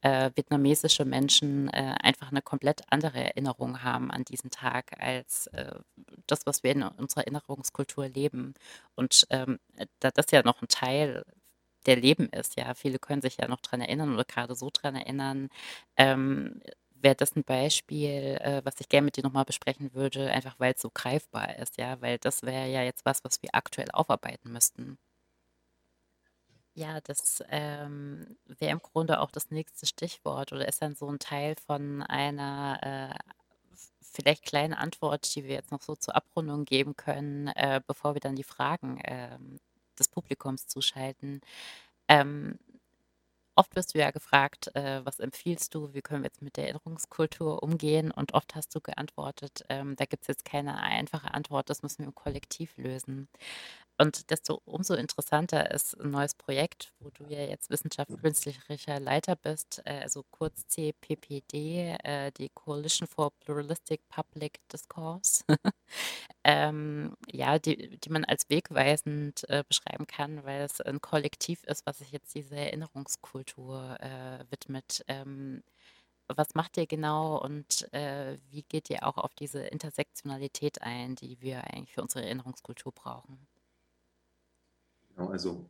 äh, 0.02 0.32
vietnamesische 0.36 1.04
Menschen 1.04 1.68
äh, 1.70 1.96
einfach 2.00 2.30
eine 2.32 2.42
komplett 2.44 2.84
andere 2.90 3.24
Erinnerung 3.24 3.84
haben 3.84 4.12
an 4.12 4.24
diesen 4.24 4.52
Tag 4.52 4.96
als 5.00 5.48
äh, 5.48 5.76
das, 6.28 6.46
was 6.46 6.64
wir 6.64 6.72
in 6.72 6.84
unserer 6.84 7.22
Erinnerungskultur 7.22 8.08
leben. 8.08 8.54
Und 8.96 9.26
ähm, 9.32 9.60
da 10.00 10.12
das 10.12 10.32
ja 10.32 10.44
noch 10.44 10.62
ein 10.62 10.68
Teil 10.68 11.26
der 11.86 11.96
Leben 11.98 12.30
ist, 12.30 12.58
ja, 12.58 12.74
viele 12.74 13.00
können 13.00 13.22
sich 13.22 13.38
ja 13.38 13.48
noch 13.48 13.62
dran 13.62 13.82
erinnern 13.82 14.14
oder 14.14 14.26
gerade 14.26 14.56
so 14.56 14.70
dran 14.74 14.96
erinnern, 14.96 15.50
ähm, 15.98 16.62
wäre 16.96 17.16
das 17.16 17.36
ein 17.36 17.44
Beispiel, 17.44 18.38
äh, 18.42 18.62
was 18.66 18.80
ich 18.80 18.90
gerne 18.90 19.06
mit 19.06 19.18
dir 19.18 19.24
nochmal 19.24 19.46
besprechen 19.46 19.94
würde, 19.94 20.32
einfach 20.32 20.56
weil 20.60 20.74
es 20.74 20.82
so 20.82 20.90
greifbar 20.94 21.58
ist, 21.58 21.78
ja, 21.78 22.02
weil 22.02 22.18
das 22.20 22.44
wäre 22.44 22.68
ja 22.70 22.84
jetzt 22.84 23.06
was, 23.06 23.24
was 23.24 23.42
wir 23.44 23.50
aktuell 23.54 23.90
aufarbeiten 23.92 24.52
müssten. 24.52 24.98
Ja, 26.78 27.00
das 27.02 27.42
ähm, 27.50 28.38
wäre 28.48 28.72
im 28.74 28.80
Grunde 28.82 29.22
auch 29.22 29.32
das 29.32 29.50
nächste 29.50 29.86
Stichwort 29.86 30.52
oder 30.52 30.68
ist 30.68 30.82
dann 30.82 30.94
so 30.96 31.08
ein 31.10 31.20
Teil 31.20 31.56
von 31.66 32.02
einer 32.04 33.14
äh, 33.14 33.34
vielleicht 34.02 34.44
kleinen 34.46 34.74
Antwort, 34.74 35.34
die 35.36 35.46
wir 35.46 35.54
jetzt 35.56 35.72
noch 35.72 35.82
so 35.82 35.96
zur 35.96 36.16
Abrundung 36.16 36.66
geben 36.66 36.96
können, 36.98 37.48
äh, 37.48 37.82
bevor 37.88 38.14
wir 38.16 38.20
dann 38.22 38.36
die 38.36 38.44
Fragen 38.44 39.00
ähm, 39.06 39.60
des 39.96 40.08
Publikums 40.10 40.68
zuschalten. 40.68 41.42
Ähm, 42.10 42.60
Oft 43.58 43.74
wirst 43.78 43.94
du 43.96 44.00
ja 44.00 44.12
gefragt, 44.12 44.76
äh, 44.76 45.06
was 45.06 45.20
empfiehlst 45.22 45.74
du, 45.74 45.94
wie 45.94 46.02
können 46.02 46.24
wir 46.24 46.28
jetzt 46.28 46.42
mit 46.42 46.58
der 46.58 46.66
Erinnerungskultur 46.66 47.64
umgehen? 47.64 48.12
Und 48.12 48.34
oft 48.34 48.54
hast 48.54 48.76
du 48.76 48.82
geantwortet, 48.82 49.64
ähm, 49.70 49.96
da 49.96 50.04
gibt 50.06 50.24
es 50.24 50.28
jetzt 50.28 50.44
keine 50.44 50.78
einfache 50.82 51.34
Antwort, 51.34 51.70
das 51.70 51.82
müssen 51.82 52.00
wir 52.00 52.08
im 52.08 52.16
Kollektiv 52.16 52.76
lösen. 52.76 53.30
Und 53.98 54.30
desto 54.30 54.62
umso 54.66 54.94
interessanter 54.94 55.72
ist 55.72 55.98
ein 56.00 56.12
neues 56.12 56.36
Projekt, 56.36 56.92
wo 57.00 57.10
du 57.12 57.24
ja 57.30 57.40
jetzt 57.40 57.70
Wissenschaft 57.70 58.12
künstlicher 58.22 59.00
Leiter 59.00 59.38
bist, 59.38 59.82
äh, 59.86 60.02
also 60.02 60.24
kurz 60.32 60.68
CPPD, 60.68 61.96
äh, 62.04 62.32
die 62.34 62.50
Coalition 62.50 63.08
for 63.08 63.32
Pluralistic 63.40 64.02
Public 64.10 64.60
Discourse. 64.68 65.46
ähm, 66.44 67.16
ja, 67.32 67.58
die, 67.58 67.98
die 67.98 68.10
man 68.10 68.26
als 68.26 68.50
wegweisend 68.50 69.48
äh, 69.50 69.64
beschreiben 69.66 70.08
kann, 70.08 70.44
weil 70.44 70.64
es 70.64 70.82
ein 70.82 71.00
Kollektiv 71.00 71.64
ist, 71.64 71.86
was 71.86 72.00
sich 72.00 72.12
jetzt 72.12 72.36
diese 72.36 72.56
Erinnerungskultur 72.56 73.98
widmet. 74.50 75.04
Ähm, 75.08 75.64
was 76.28 76.56
macht 76.56 76.78
ihr 76.78 76.88
genau 76.88 77.38
und 77.42 77.88
wie 77.92 78.64
geht 78.64 78.90
ihr 78.90 79.06
auch 79.08 79.18
auf 79.18 79.34
diese 79.36 79.62
Intersektionalität 79.68 80.82
ein, 80.82 81.16
die 81.16 81.40
wir 81.42 81.64
eigentlich 81.66 81.94
für 81.94 82.02
unsere 82.02 82.26
Erinnerungskultur 82.26 82.92
brauchen? 82.92 83.48
Genau, 85.16 85.30
also 85.30 85.70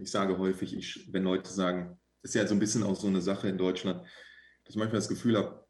ich 0.00 0.10
sage 0.10 0.38
häufig, 0.38 0.76
ich, 0.76 1.12
wenn 1.12 1.24
Leute 1.24 1.50
sagen, 1.50 1.98
das 2.22 2.30
ist 2.30 2.34
ja 2.34 2.46
so 2.46 2.54
ein 2.54 2.60
bisschen 2.60 2.82
auch 2.82 2.96
so 2.96 3.08
eine 3.08 3.20
Sache 3.20 3.48
in 3.48 3.58
Deutschland, 3.58 4.02
dass 4.02 4.70
ich 4.70 4.76
manchmal 4.76 5.00
das 5.00 5.08
Gefühl 5.08 5.36
habe, 5.36 5.66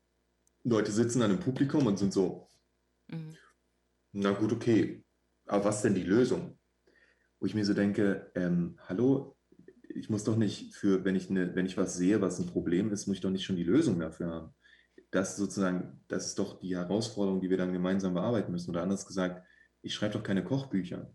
Leute 0.63 0.93
sitzen 0.93 1.21
dann 1.21 1.31
im 1.31 1.41
Publikum 1.41 1.87
und 1.87 1.99
sind 1.99 2.13
so, 2.13 2.51
mhm. 3.09 3.37
na 4.13 4.31
gut, 4.33 4.53
okay, 4.53 5.05
aber 5.47 5.65
was 5.65 5.83
denn 5.83 5.95
die 5.95 6.05
Lösung? 6.05 6.59
Wo 7.41 7.47
ich 7.47 7.55
mir 7.55 7.65
so 7.65 7.75
denke, 7.75 8.31
ähm, 8.35 8.79
hallo, 8.89 9.37
ich 9.89 10.09
muss 10.09 10.25
doch 10.25 10.37
nicht 10.37 10.75
für, 10.75 11.05
wenn 11.05 11.17
ich, 11.17 11.29
eine, 11.29 11.55
wenn 11.55 11.67
ich 11.67 11.77
was 11.77 11.97
sehe, 11.97 12.21
was 12.21 12.39
ein 12.39 12.47
Problem 12.47 12.91
ist, 12.93 13.07
muss 13.07 13.17
ich 13.17 13.23
doch 13.23 13.31
nicht 13.31 13.45
schon 13.45 13.57
die 13.57 13.65
Lösung 13.65 13.99
dafür 13.99 14.29
haben. 14.29 14.55
Das 15.11 15.37
sozusagen, 15.37 16.03
das 16.09 16.27
ist 16.27 16.39
doch 16.39 16.61
die 16.61 16.77
Herausforderung, 16.77 17.41
die 17.41 17.51
wir 17.51 17.57
dann 17.57 17.73
gemeinsam 17.73 18.15
bearbeiten 18.15 18.53
müssen. 18.53 18.71
Oder 18.71 18.83
anders 18.83 19.07
gesagt, 19.07 19.47
ich 19.83 19.95
schreibe 19.95 20.15
doch 20.15 20.23
keine 20.23 20.43
Kochbücher 20.43 21.15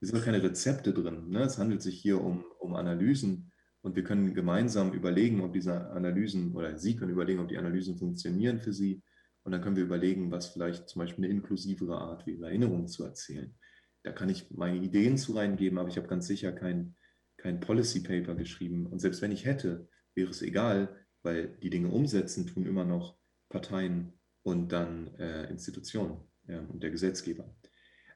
es 0.00 0.10
sind 0.10 0.22
keine 0.22 0.42
Rezepte 0.42 0.92
drin. 0.92 1.28
Ne? 1.28 1.42
Es 1.42 1.58
handelt 1.58 1.82
sich 1.82 2.00
hier 2.00 2.20
um, 2.20 2.44
um 2.58 2.74
Analysen 2.74 3.50
und 3.80 3.96
wir 3.96 4.04
können 4.04 4.34
gemeinsam 4.34 4.92
überlegen, 4.92 5.40
ob 5.40 5.52
diese 5.52 5.90
Analysen 5.90 6.54
oder 6.54 6.78
Sie 6.78 6.96
können 6.96 7.12
überlegen, 7.12 7.40
ob 7.40 7.48
die 7.48 7.58
Analysen 7.58 7.96
funktionieren 7.96 8.60
für 8.60 8.72
Sie. 8.72 9.02
Und 9.44 9.52
dann 9.52 9.62
können 9.62 9.76
wir 9.76 9.84
überlegen, 9.84 10.30
was 10.30 10.48
vielleicht 10.48 10.88
zum 10.88 11.00
Beispiel 11.00 11.24
eine 11.24 11.32
inklusivere 11.32 11.98
Art 11.98 12.26
wie 12.26 12.40
Erinnerungen 12.40 12.88
zu 12.88 13.04
erzählen. 13.04 13.54
Da 14.02 14.12
kann 14.12 14.28
ich 14.28 14.50
meine 14.50 14.76
Ideen 14.76 15.16
zu 15.16 15.32
reingeben, 15.32 15.78
aber 15.78 15.88
ich 15.88 15.96
habe 15.96 16.08
ganz 16.08 16.26
sicher 16.26 16.52
kein, 16.52 16.96
kein 17.36 17.60
Policy 17.60 18.00
Paper 18.00 18.34
geschrieben. 18.34 18.86
Und 18.86 19.00
selbst 19.00 19.22
wenn 19.22 19.32
ich 19.32 19.44
hätte, 19.44 19.88
wäre 20.14 20.30
es 20.30 20.42
egal, 20.42 20.96
weil 21.22 21.56
die 21.62 21.70
Dinge 21.70 21.88
umsetzen 21.88 22.46
tun 22.46 22.66
immer 22.66 22.84
noch 22.84 23.16
Parteien 23.48 24.12
und 24.42 24.72
dann 24.72 25.14
äh, 25.14 25.48
Institutionen 25.50 26.18
ja, 26.46 26.60
und 26.60 26.82
der 26.82 26.90
Gesetzgeber. 26.90 27.54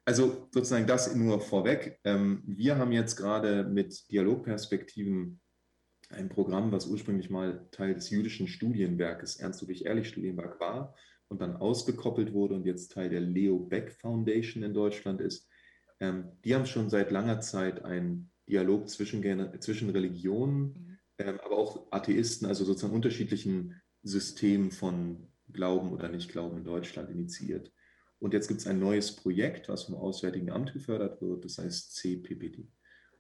Also 0.05 0.49
sozusagen 0.51 0.87
das 0.87 1.15
nur 1.15 1.41
vorweg. 1.41 2.01
Ähm, 2.05 2.43
wir 2.45 2.77
haben 2.77 2.93
jetzt 2.93 3.17
gerade 3.17 3.65
mit 3.65 4.11
Dialogperspektiven 4.11 5.41
ein 6.11 6.29
Programm, 6.29 6.73
was 6.73 6.87
ursprünglich 6.87 7.31
mal 7.31 7.67
Teil 7.71 7.95
des 7.95 8.11
jüdischen 8.11 8.49
Studienwerkes 8.49 9.37
Ernst-Ludwig-Ehrlich-Studienwerk 9.37 10.61
war 10.61 10.95
und 11.29 11.41
dann 11.41 11.57
ausgekoppelt 11.57 12.33
wurde 12.33 12.55
und 12.55 12.67
jetzt 12.67 12.93
Teil 12.93 13.09
der 13.09 13.21
Leo 13.21 13.59
Beck 13.59 13.93
Foundation 13.93 14.63
in 14.63 14.75
Deutschland 14.75 15.21
ist. 15.21 15.49
Ähm, 16.01 16.33
die 16.45 16.55
haben 16.55 16.67
schon 16.67 16.91
seit 16.91 17.11
langer 17.11 17.41
Zeit 17.41 17.85
einen 17.85 18.31
Dialog 18.49 18.89
zwischen, 18.89 19.23
zwischen 19.61 19.91
Religionen, 19.91 20.63
mhm. 20.63 20.99
ähm, 21.19 21.41
aber 21.45 21.57
auch 21.57 21.87
Atheisten, 21.93 22.47
also 22.47 22.65
sozusagen 22.65 22.95
unterschiedlichen 22.95 23.81
Systemen 24.03 24.73
von 24.73 25.29
Glauben 25.53 25.93
oder 25.93 26.09
Nicht-Glauben 26.09 26.59
in 26.59 26.65
Deutschland 26.65 27.09
initiiert. 27.11 27.73
Und 28.23 28.33
jetzt 28.35 28.47
gibt 28.47 28.61
es 28.61 28.69
ein 28.69 28.79
neues 28.79 29.17
Projekt, 29.17 29.69
was 29.69 29.83
vom 29.83 29.97
Auswärtigen 29.97 30.53
Amt 30.53 30.73
gefördert 30.73 31.21
wird, 31.21 31.45
das 31.45 31.59
heißt 31.59 31.97
CPPD. 31.97 32.69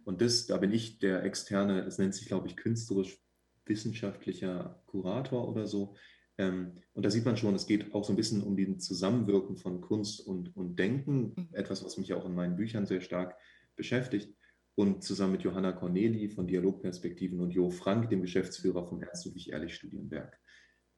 Und 0.05 0.21
das, 0.21 0.47
da 0.47 0.59
bin 0.59 0.71
ich 0.71 1.01
der 1.01 1.25
externe, 1.25 1.81
es 1.81 1.99
nennt 1.99 2.15
sich, 2.15 2.29
glaube 2.29 2.47
ich, 2.47 2.55
künstlerisch-wissenschaftlicher 2.55 4.81
Kurator 4.87 5.49
oder 5.49 5.67
so. 5.67 5.97
Ähm, 6.38 6.79
und 6.93 7.05
da 7.05 7.11
sieht 7.11 7.25
man 7.25 7.37
schon, 7.37 7.57
es 7.57 7.67
geht 7.67 7.93
auch 7.93 8.05
so 8.05 8.12
ein 8.12 8.17
bisschen 8.17 8.45
um 8.45 8.57
den 8.57 8.79
Zusammenwirken 8.79 9.57
von 9.57 9.81
Kunst 9.81 10.25
und, 10.25 10.57
und 10.57 10.79
Denken, 10.79 11.33
mhm. 11.35 11.49
etwas, 11.51 11.85
was 11.85 11.99
mich 11.99 12.15
auch 12.15 12.25
in 12.25 12.37
meinen 12.37 12.55
Büchern 12.55 12.87
sehr 12.87 13.01
stark 13.01 13.37
beschäftigt. 13.75 14.33
Und 14.77 15.03
zusammen 15.03 15.33
mit 15.33 15.43
Johanna 15.43 15.73
Corneli 15.73 16.29
von 16.29 16.47
Dialogperspektiven 16.47 17.41
und 17.41 17.51
Jo 17.51 17.71
Frank, 17.71 18.09
dem 18.09 18.23
Geschäftsführer 18.23 18.87
vom 18.87 19.03
Ernst-Ludwig-Ehrlich-Studienwerk 19.03 20.38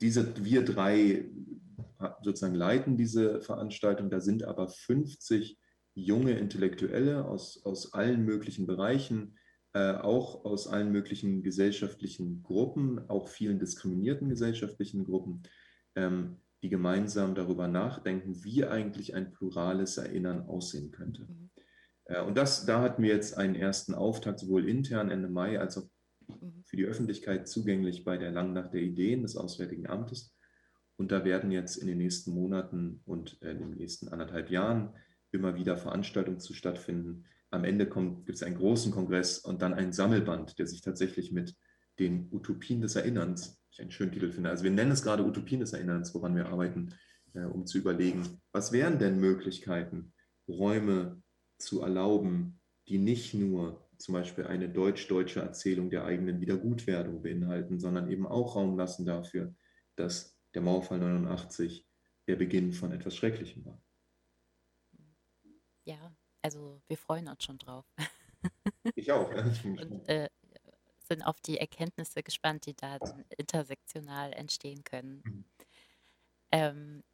diese, 0.01 0.45
wir 0.45 0.65
drei 0.65 1.27
sozusagen 2.23 2.55
leiten 2.55 2.97
diese 2.97 3.41
Veranstaltung. 3.41 4.11
Da 4.11 4.21
sind 4.21 4.45
aber 4.45 4.69
50 4.69 5.59
junge 5.95 6.33
Intellektuelle 6.33 7.25
aus, 7.25 7.65
aus 7.65 7.93
allen 7.93 8.25
möglichen 8.25 8.67
Bereichen, 8.67 9.39
äh, 9.73 9.95
auch 9.95 10.45
aus 10.45 10.67
allen 10.67 10.93
möglichen 10.93 11.43
gesellschaftlichen 11.43 12.43
Gruppen, 12.43 13.09
auch 13.09 13.29
vielen 13.29 13.59
diskriminierten 13.59 14.29
gesellschaftlichen 14.29 15.05
Gruppen, 15.05 15.43
ähm, 15.95 16.41
die 16.63 16.69
gemeinsam 16.69 17.35
darüber 17.35 17.69
nachdenken, 17.69 18.43
wie 18.43 18.65
eigentlich 18.65 19.15
ein 19.15 19.33
plurales 19.33 19.97
Erinnern 19.97 20.49
aussehen 20.49 20.91
könnte. 20.91 21.23
Mhm. 21.23 21.51
Äh, 22.07 22.23
und 22.23 22.37
das, 22.37 22.67
da 22.67 22.81
hatten 22.81 23.03
wir 23.03 23.11
jetzt 23.11 23.37
einen 23.37 23.55
ersten 23.55 23.95
Auftakt, 23.95 24.41
sowohl 24.41 24.69
intern 24.69 25.11
Ende 25.11 25.29
Mai 25.29 25.61
als 25.61 25.79
auch 25.79 25.89
Mhm. 26.29 26.64
Für 26.75 26.79
die 26.79 26.87
Öffentlichkeit 26.87 27.47
zugänglich 27.47 28.03
bei 28.03 28.17
der 28.17 28.33
Langnacht 28.33 28.75
der 28.75 28.83
Ideen 28.83 29.23
des 29.23 29.37
Auswärtigen 29.37 29.87
Amtes. 29.87 30.35
Und 30.97 31.13
da 31.13 31.25
werden 31.25 31.53
jetzt 31.53 31.77
in 31.77 31.87
den 31.87 31.99
nächsten 31.99 32.33
Monaten 32.33 33.01
und 33.05 33.41
äh, 33.43 33.53
in 33.53 33.61
den 33.61 33.71
nächsten 33.75 34.09
anderthalb 34.09 34.51
Jahren 34.51 34.93
immer 35.31 35.55
wieder 35.55 35.77
Veranstaltungen 35.77 36.41
zu 36.41 36.53
stattfinden, 36.53 37.27
am 37.53 37.63
Ende 37.63 37.87
gibt 37.87 38.31
es 38.31 38.43
einen 38.43 38.57
großen 38.57 38.91
Kongress 38.91 39.39
und 39.39 39.63
dann 39.63 39.73
einen 39.73 39.93
Sammelband, 39.93 40.59
der 40.59 40.67
sich 40.67 40.81
tatsächlich 40.81 41.31
mit 41.31 41.55
den 42.01 42.29
Utopien 42.33 42.81
des 42.81 42.97
Erinnerns, 42.97 43.63
ich 43.71 43.81
einen 43.81 43.93
schönen 43.93 44.11
Titel 44.11 44.33
finde, 44.33 44.51
also 44.51 44.65
wir 44.65 44.73
nennen 44.73 44.91
es 44.91 45.05
gerade 45.05 45.25
Utopien 45.25 45.61
des 45.61 45.75
Erinnerns, 45.75 46.13
woran 46.13 46.35
wir 46.35 46.47
arbeiten, 46.47 46.93
äh, 47.35 47.45
um 47.45 47.67
zu 47.67 47.79
überlegen, 47.79 48.41
was 48.51 48.73
wären 48.73 48.99
denn 48.99 49.21
Möglichkeiten, 49.21 50.13
Räume 50.49 51.23
zu 51.57 51.83
erlauben, 51.83 52.59
die 52.89 52.99
nicht 52.99 53.33
nur 53.33 53.84
zum 54.05 54.13
Beispiel 54.13 54.47
eine 54.47 54.69
deutsch-deutsche 54.69 55.41
Erzählung 55.41 55.89
der 55.89 56.05
eigenen 56.05 56.39
Wiedergutwerdung 56.39 57.23
beinhalten, 57.23 57.81
sondern 57.81 58.11
eben 58.11 58.27
auch 58.27 58.55
Raum 58.55 58.77
lassen 58.77 59.07
dafür, 59.07 59.55
dass 59.97 60.39
der 60.53 60.61
Mauerfall 60.61 60.99
89 60.99 61.89
der 62.27 62.37
Beginn 62.37 62.75
von 62.75 62.93
etwas 62.93 63.17
Schrecklichem 63.17 63.65
war. 63.65 63.83
Ja, 65.85 66.15
also 66.43 66.83
wir 66.87 66.99
freuen 66.99 67.29
uns 67.29 67.45
schon 67.45 67.59
drauf. 67.59 67.87
Ich 68.95 69.11
auch. 69.11 69.33
Ja. 69.35 69.43
Und 69.65 70.07
äh, 70.11 70.29
sind 71.09 71.23
auf 71.23 71.41
die 71.41 71.57
Erkenntnisse 71.57 72.23
gespannt, 72.23 72.67
die 72.67 72.77
da 72.77 72.99
intersektional 73.39 74.35
entstehen 74.35 74.85
können. 74.85 75.23
Mhm. 75.25 75.45
Ähm, 76.53 77.05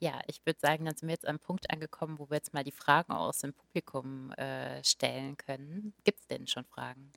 ja, 0.00 0.20
ich 0.26 0.44
würde 0.46 0.60
sagen, 0.60 0.84
dann 0.84 0.96
sind 0.96 1.08
wir 1.08 1.14
jetzt 1.14 1.26
am 1.26 1.38
Punkt 1.38 1.70
angekommen, 1.70 2.18
wo 2.18 2.30
wir 2.30 2.36
jetzt 2.36 2.54
mal 2.54 2.64
die 2.64 2.72
Fragen 2.72 3.12
aus 3.12 3.38
dem 3.38 3.52
Publikum 3.52 4.32
äh, 4.32 4.82
stellen 4.84 5.36
können. 5.36 5.92
Gibt 6.04 6.20
es 6.20 6.26
denn 6.26 6.46
schon 6.46 6.64
Fragen? 6.64 7.12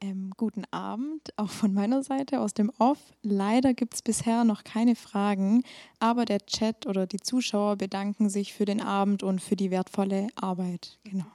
Ähm, 0.00 0.32
guten 0.36 0.64
Abend, 0.70 1.36
auch 1.36 1.50
von 1.50 1.74
meiner 1.74 2.04
Seite 2.04 2.40
aus 2.40 2.54
dem 2.54 2.70
Off. 2.78 2.98
Leider 3.22 3.74
gibt 3.74 3.94
es 3.94 4.02
bisher 4.02 4.44
noch 4.44 4.62
keine 4.62 4.94
Fragen, 4.94 5.64
aber 5.98 6.24
der 6.24 6.46
Chat 6.46 6.86
oder 6.86 7.06
die 7.06 7.18
Zuschauer 7.18 7.76
bedanken 7.76 8.30
sich 8.30 8.52
für 8.52 8.64
den 8.64 8.80
Abend 8.80 9.24
und 9.24 9.42
für 9.42 9.56
die 9.56 9.72
wertvolle 9.72 10.28
Arbeit. 10.36 11.00
Genau. 11.02 11.26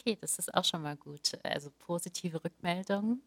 Okay, 0.00 0.16
das 0.18 0.38
ist 0.38 0.54
auch 0.54 0.64
schon 0.64 0.80
mal 0.80 0.96
gut. 0.96 1.32
Also 1.42 1.70
positive 1.78 2.42
Rückmeldungen. 2.42 3.22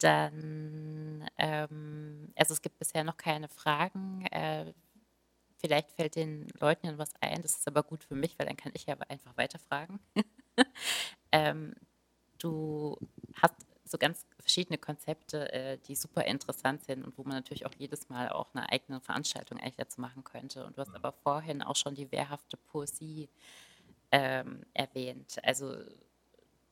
Dann, 0.00 1.28
ähm, 1.38 2.32
also 2.36 2.54
es 2.54 2.62
gibt 2.62 2.78
bisher 2.78 3.04
noch 3.04 3.16
keine 3.16 3.48
Fragen. 3.48 4.26
Äh, 4.26 4.72
vielleicht 5.58 5.92
fällt 5.92 6.16
den 6.16 6.48
Leuten 6.58 6.86
ja 6.86 6.98
was 6.98 7.12
ein. 7.20 7.42
Das 7.42 7.56
ist 7.56 7.68
aber 7.68 7.82
gut 7.82 8.02
für 8.02 8.14
mich, 8.14 8.38
weil 8.38 8.46
dann 8.46 8.56
kann 8.56 8.72
ich 8.74 8.86
ja 8.86 8.96
einfach 9.08 9.36
weiterfragen. 9.36 10.00
ähm, 11.32 11.74
du 12.38 12.96
hast 13.42 13.54
so 13.84 13.98
ganz 13.98 14.24
verschiedene 14.38 14.78
Konzepte, 14.78 15.52
äh, 15.52 15.78
die 15.86 15.96
super 15.96 16.24
interessant 16.24 16.84
sind 16.84 17.04
und 17.04 17.18
wo 17.18 17.24
man 17.24 17.34
natürlich 17.34 17.66
auch 17.66 17.74
jedes 17.76 18.08
Mal 18.08 18.30
auch 18.30 18.54
eine 18.54 18.70
eigene 18.70 19.00
Veranstaltung 19.00 19.58
eigentlich 19.58 19.76
dazu 19.76 20.00
machen 20.00 20.24
könnte. 20.24 20.64
Und 20.64 20.78
du 20.78 20.80
hast 20.80 20.94
aber 20.94 21.12
vorhin 21.12 21.62
auch 21.62 21.76
schon 21.76 21.94
die 21.94 22.10
wehrhafte 22.10 22.56
Poesie 22.56 23.28
ähm, 24.12 24.62
erwähnt. 24.72 25.38
Also 25.42 25.76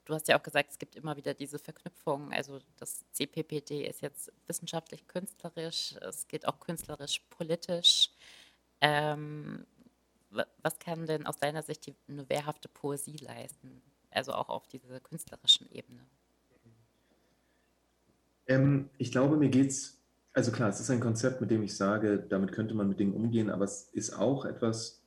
du 0.08 0.14
hast 0.14 0.26
ja 0.26 0.38
auch 0.38 0.42
gesagt, 0.42 0.70
es 0.70 0.78
gibt 0.78 0.96
immer 0.96 1.16
wieder 1.16 1.34
diese 1.34 1.58
Verknüpfung. 1.58 2.32
Also 2.32 2.60
das 2.78 3.04
CPPD 3.12 3.86
ist 3.86 4.00
jetzt 4.00 4.32
wissenschaftlich 4.46 5.06
künstlerisch, 5.06 5.94
es 6.00 6.26
geht 6.26 6.48
auch 6.48 6.58
künstlerisch 6.60 7.20
politisch. 7.28 8.10
Ähm, 8.80 9.66
was 10.62 10.78
kann 10.78 11.06
denn 11.06 11.26
aus 11.26 11.36
deiner 11.36 11.62
Sicht 11.62 11.86
die, 11.86 11.94
eine 12.08 12.28
wehrhafte 12.28 12.68
Poesie 12.68 13.16
leisten? 13.16 13.82
Also 14.10 14.32
auch 14.32 14.48
auf 14.48 14.66
dieser 14.66 15.00
künstlerischen 15.00 15.70
Ebene? 15.70 16.00
Ähm, 18.46 18.88
ich 18.96 19.12
glaube, 19.12 19.36
mir 19.36 19.50
geht 19.50 19.68
es, 19.68 20.00
also 20.32 20.52
klar, 20.52 20.70
es 20.70 20.80
ist 20.80 20.90
ein 20.90 21.00
Konzept, 21.00 21.42
mit 21.42 21.50
dem 21.50 21.62
ich 21.62 21.76
sage, 21.76 22.18
damit 22.18 22.52
könnte 22.52 22.74
man 22.74 22.88
mit 22.88 22.98
Dingen 22.98 23.12
umgehen, 23.12 23.50
aber 23.50 23.64
es 23.64 23.90
ist 23.92 24.14
auch 24.14 24.46
etwas, 24.46 25.02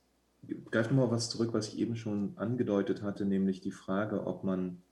greift 0.70 0.90
nochmal 0.90 1.10
was 1.10 1.30
zurück, 1.30 1.52
was 1.52 1.68
ich 1.68 1.78
eben 1.78 1.96
schon 1.96 2.34
angedeutet 2.36 3.02
hatte, 3.02 3.24
nämlich 3.24 3.60
die 3.60 3.72
Frage, 3.72 4.26
ob 4.26 4.44
man, 4.44 4.82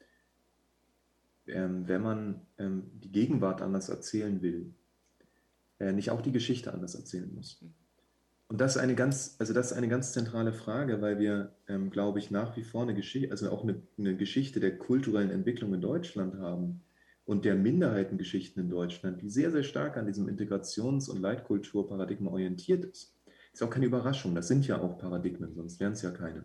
ähm, 1.47 1.89
wenn 1.89 2.03
man 2.03 2.41
ähm, 2.59 2.91
die 2.95 3.13
Gegenwart 3.13 3.63
anders 3.63 3.89
erzählen 3.89 4.43
will, 4.43 4.75
äh, 5.79 5.93
nicht 5.93 6.11
auch 6.11 6.21
die 6.21 6.33
Geschichte 6.33 6.73
anders 6.73 6.95
erzählen 6.95 7.33
muss. 7.35 7.63
Und 8.49 8.61
das 8.61 8.75
ist 8.75 8.83
eine 8.83 8.97
ganz, 8.97 9.37
also 9.39 9.53
das 9.53 9.71
ist 9.71 9.77
eine 9.77 9.87
ganz 9.89 10.13
zentrale 10.13 10.53
Frage, 10.53 11.01
weil 11.01 11.21
wir, 11.21 11.53
ähm, 11.69 11.91
glaube 11.91 12.19
ich, 12.19 12.33
nach 12.33 12.57
wie 12.57 12.65
vor 12.65 12.83
eine 12.83 12.95
Geschichte, 12.95 13.31
also 13.31 13.49
auch 13.51 13.63
eine, 13.63 13.81
eine 13.97 14.17
Geschichte 14.17 14.59
der 14.59 14.77
kulturellen 14.77 15.31
Entwicklung 15.31 15.73
in 15.73 15.81
Deutschland 15.81 16.35
haben 16.35 16.81
und 17.25 17.45
der 17.45 17.55
Minderheitengeschichten 17.55 18.61
in 18.65 18.69
Deutschland, 18.69 19.23
die 19.23 19.31
sehr, 19.31 19.53
sehr 19.53 19.63
stark 19.63 19.97
an 19.97 20.07
diesem 20.07 20.29
Integrations- 20.29 21.09
und 21.09 21.21
Leitkulturparadigma 21.21 22.29
orientiert 22.29 22.85
ist. 22.85 23.15
Ist 23.53 23.63
auch 23.63 23.71
keine 23.71 23.87
Überraschung, 23.87 24.35
das 24.35 24.49
sind 24.49 24.67
ja 24.67 24.81
auch 24.81 24.99
Paradigmen, 24.99 25.55
sonst 25.55 25.79
wären 25.79 25.93
es 25.93 26.03
ja 26.03 26.11
keine. 26.11 26.45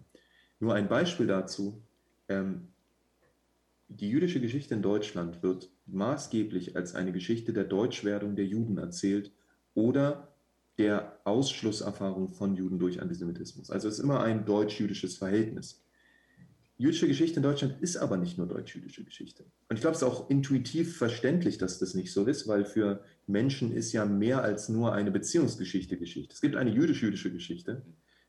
Nur 0.60 0.75
ein 0.75 0.88
Beispiel 0.88 1.25
dazu, 1.25 1.81
ähm, 2.29 2.67
die 3.88 4.10
jüdische 4.10 4.41
Geschichte 4.41 4.74
in 4.74 4.82
Deutschland 4.82 5.43
wird 5.43 5.69
maßgeblich 5.86 6.76
als 6.76 6.95
eine 6.95 7.12
Geschichte 7.12 7.54
der 7.54 7.65
Deutschwerdung 7.65 8.36
der 8.36 8.45
Juden 8.45 8.78
erzählt 8.78 9.32
oder 9.74 10.36
der 10.78 11.19
Ausschlusserfahrung 11.24 12.28
von 12.30 12.56
Juden 12.56 12.80
durch 12.80 13.02
Antisemitismus. 13.02 13.69
Also 13.69 13.88
es 13.88 13.95
ist 13.95 14.04
immer 14.04 14.21
ein 14.21 14.45
deutsch-jüdisches 14.45 15.17
Verhältnis. 15.17 15.82
Jüdische 16.78 17.08
Geschichte 17.08 17.38
in 17.38 17.43
Deutschland 17.43 17.82
ist 17.82 17.95
aber 17.95 18.17
nicht 18.17 18.38
nur 18.38 18.48
deutsch-jüdische 18.48 19.06
Geschichte. 19.06 19.45
Und 19.69 19.76
ich 19.76 19.82
glaube, 19.82 19.95
es 19.95 20.02
ist 20.02 20.08
auch 20.08 20.30
intuitiv 20.30 20.98
verständlich, 20.98 21.58
dass 21.58 21.80
das 21.80 21.93
nicht 21.93 22.12
so 22.12 22.26
ist, 22.26 22.50
weil 22.50 22.65
für 22.65 23.02
Menschen 23.28 23.74
ist 23.74 23.93
ja 23.93 24.06
mehr 24.06 24.41
als 24.41 24.67
nur 24.67 24.91
eine 24.91 25.12
Beziehungsgeschichte 25.12 25.98
Geschichte. 25.98 26.34
Es 26.34 26.41
gibt 26.41 26.58
eine 26.58 26.71
jüdisch-jüdische 26.71 27.32
Geschichte, 27.32 27.84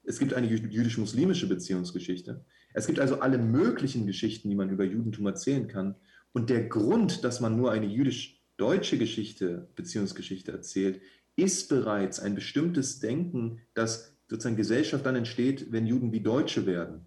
es 0.07 0.19
gibt 0.19 0.35
eine 0.35 0.47
jüdisch-muslimische 0.47 1.49
Beziehungsgeschichte. 1.49 2.45
Es 2.73 2.87
gibt 2.87 3.01
also 3.01 3.21
alle 3.21 3.39
möglichen 3.39 4.07
Geschichten, 4.07 4.49
die 4.49 4.55
man 4.55 4.71
über 4.71 4.85
Judentum 4.85 5.27
erzählen 5.27 5.67
kann. 5.67 5.97
Und 6.33 6.49
der 6.49 6.65
Grund, 6.69 7.25
dass 7.25 7.41
man 7.41 7.57
nur 7.57 7.73
eine 7.73 7.87
jüdisch-deutsche 7.87 8.99
Geschichte, 8.99 9.69
Beziehungsgeschichte 9.75 10.53
erzählt, 10.53 11.01
ist 11.35 11.69
bereits 11.69 12.21
ein 12.21 12.35
bestimmtes 12.35 13.01
Denken, 13.01 13.61
das 13.75 14.17
sozusagen 14.29 14.57
Gesellschaft 14.57 15.05
dann 15.05 15.17
entsteht, 15.17 15.73
wenn 15.73 15.87
Juden 15.87 16.13
wie 16.13 16.21
Deutsche 16.21 16.67
werden 16.67 17.07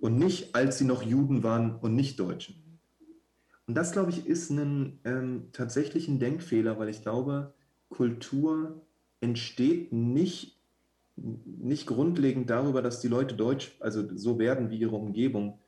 und 0.00 0.16
nicht, 0.16 0.54
als 0.54 0.78
sie 0.78 0.84
noch 0.84 1.02
Juden 1.02 1.42
waren 1.42 1.76
und 1.76 1.94
nicht 1.94 2.18
Deutsche. 2.18 2.54
Und 3.66 3.74
das, 3.74 3.92
glaube 3.92 4.10
ich, 4.10 4.26
ist 4.26 4.50
ein 4.50 5.00
ähm, 5.04 5.48
tatsächlich 5.52 6.06
Denkfehler, 6.08 6.78
weil 6.78 6.88
ich 6.88 7.02
glaube, 7.02 7.54
Kultur 7.88 8.84
entsteht 9.20 9.92
nicht, 9.92 10.59
nicht 11.22 11.86
grundlegend 11.86 12.50
darüber, 12.50 12.82
dass 12.82 13.00
die 13.00 13.08
Leute 13.08 13.34
Deutsch, 13.34 13.76
also 13.80 14.16
so 14.16 14.38
werden 14.38 14.70
wie 14.70 14.78
ihre 14.78 14.96
Umgebung. 14.96 15.58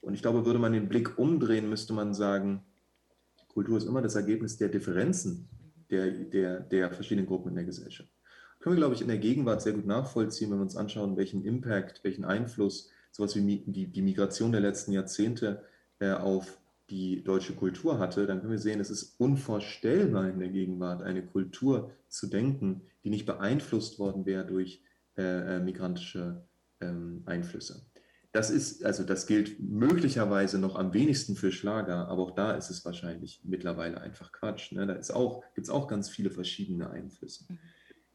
Und 0.00 0.14
ich 0.14 0.22
glaube, 0.22 0.44
würde 0.44 0.58
man 0.58 0.72
den 0.72 0.88
Blick 0.88 1.18
umdrehen, 1.18 1.68
müsste 1.68 1.92
man 1.92 2.14
sagen, 2.14 2.62
Kultur 3.48 3.78
ist 3.78 3.86
immer 3.86 4.02
das 4.02 4.14
Ergebnis 4.14 4.56
der 4.56 4.68
Differenzen 4.68 5.48
der, 5.90 6.10
der, 6.10 6.60
der 6.60 6.90
verschiedenen 6.90 7.26
Gruppen 7.26 7.48
in 7.50 7.56
der 7.56 7.64
Gesellschaft. 7.64 8.10
Können 8.60 8.76
wir, 8.76 8.80
glaube 8.80 8.94
ich, 8.94 9.00
in 9.00 9.08
der 9.08 9.18
Gegenwart 9.18 9.62
sehr 9.62 9.72
gut 9.72 9.86
nachvollziehen, 9.86 10.50
wenn 10.50 10.58
wir 10.58 10.62
uns 10.62 10.76
anschauen, 10.76 11.16
welchen 11.16 11.44
Impact, 11.44 12.04
welchen 12.04 12.24
Einfluss 12.24 12.90
sowas 13.10 13.34
wie 13.34 13.64
die, 13.66 14.02
Migration 14.02 14.52
der 14.52 14.60
letzten 14.60 14.92
Jahrzehnte 14.92 15.64
äh, 15.98 16.12
auf 16.12 16.59
die 16.90 17.22
deutsche 17.22 17.54
Kultur 17.54 17.98
hatte, 17.98 18.26
dann 18.26 18.40
können 18.40 18.52
wir 18.52 18.58
sehen, 18.58 18.80
es 18.80 18.90
ist 18.90 19.18
unvorstellbar 19.18 20.28
in 20.28 20.38
der 20.38 20.48
Gegenwart, 20.48 21.02
eine 21.02 21.24
Kultur 21.24 21.92
zu 22.08 22.26
denken, 22.26 22.82
die 23.04 23.10
nicht 23.10 23.26
beeinflusst 23.26 23.98
worden 23.98 24.26
wäre 24.26 24.46
durch 24.46 24.82
äh, 25.16 25.56
äh 25.56 25.60
migrantische 25.60 26.44
ähm, 26.80 27.22
Einflüsse. 27.26 27.86
Das 28.32 28.50
ist, 28.50 28.84
also 28.84 29.02
das 29.02 29.26
gilt 29.26 29.58
möglicherweise 29.58 30.58
noch 30.58 30.76
am 30.76 30.92
wenigsten 30.92 31.34
für 31.34 31.50
Schlager, 31.50 32.08
aber 32.08 32.22
auch 32.22 32.30
da 32.30 32.52
ist 32.52 32.70
es 32.70 32.84
wahrscheinlich 32.84 33.40
mittlerweile 33.44 34.00
einfach 34.00 34.30
Quatsch. 34.30 34.70
Ne? 34.72 34.86
Da 34.86 34.94
gibt 34.94 35.08
es 35.66 35.70
auch 35.70 35.88
ganz 35.88 36.08
viele 36.08 36.30
verschiedene 36.30 36.90
Einflüsse. 36.90 37.46
Mhm. 37.48 37.58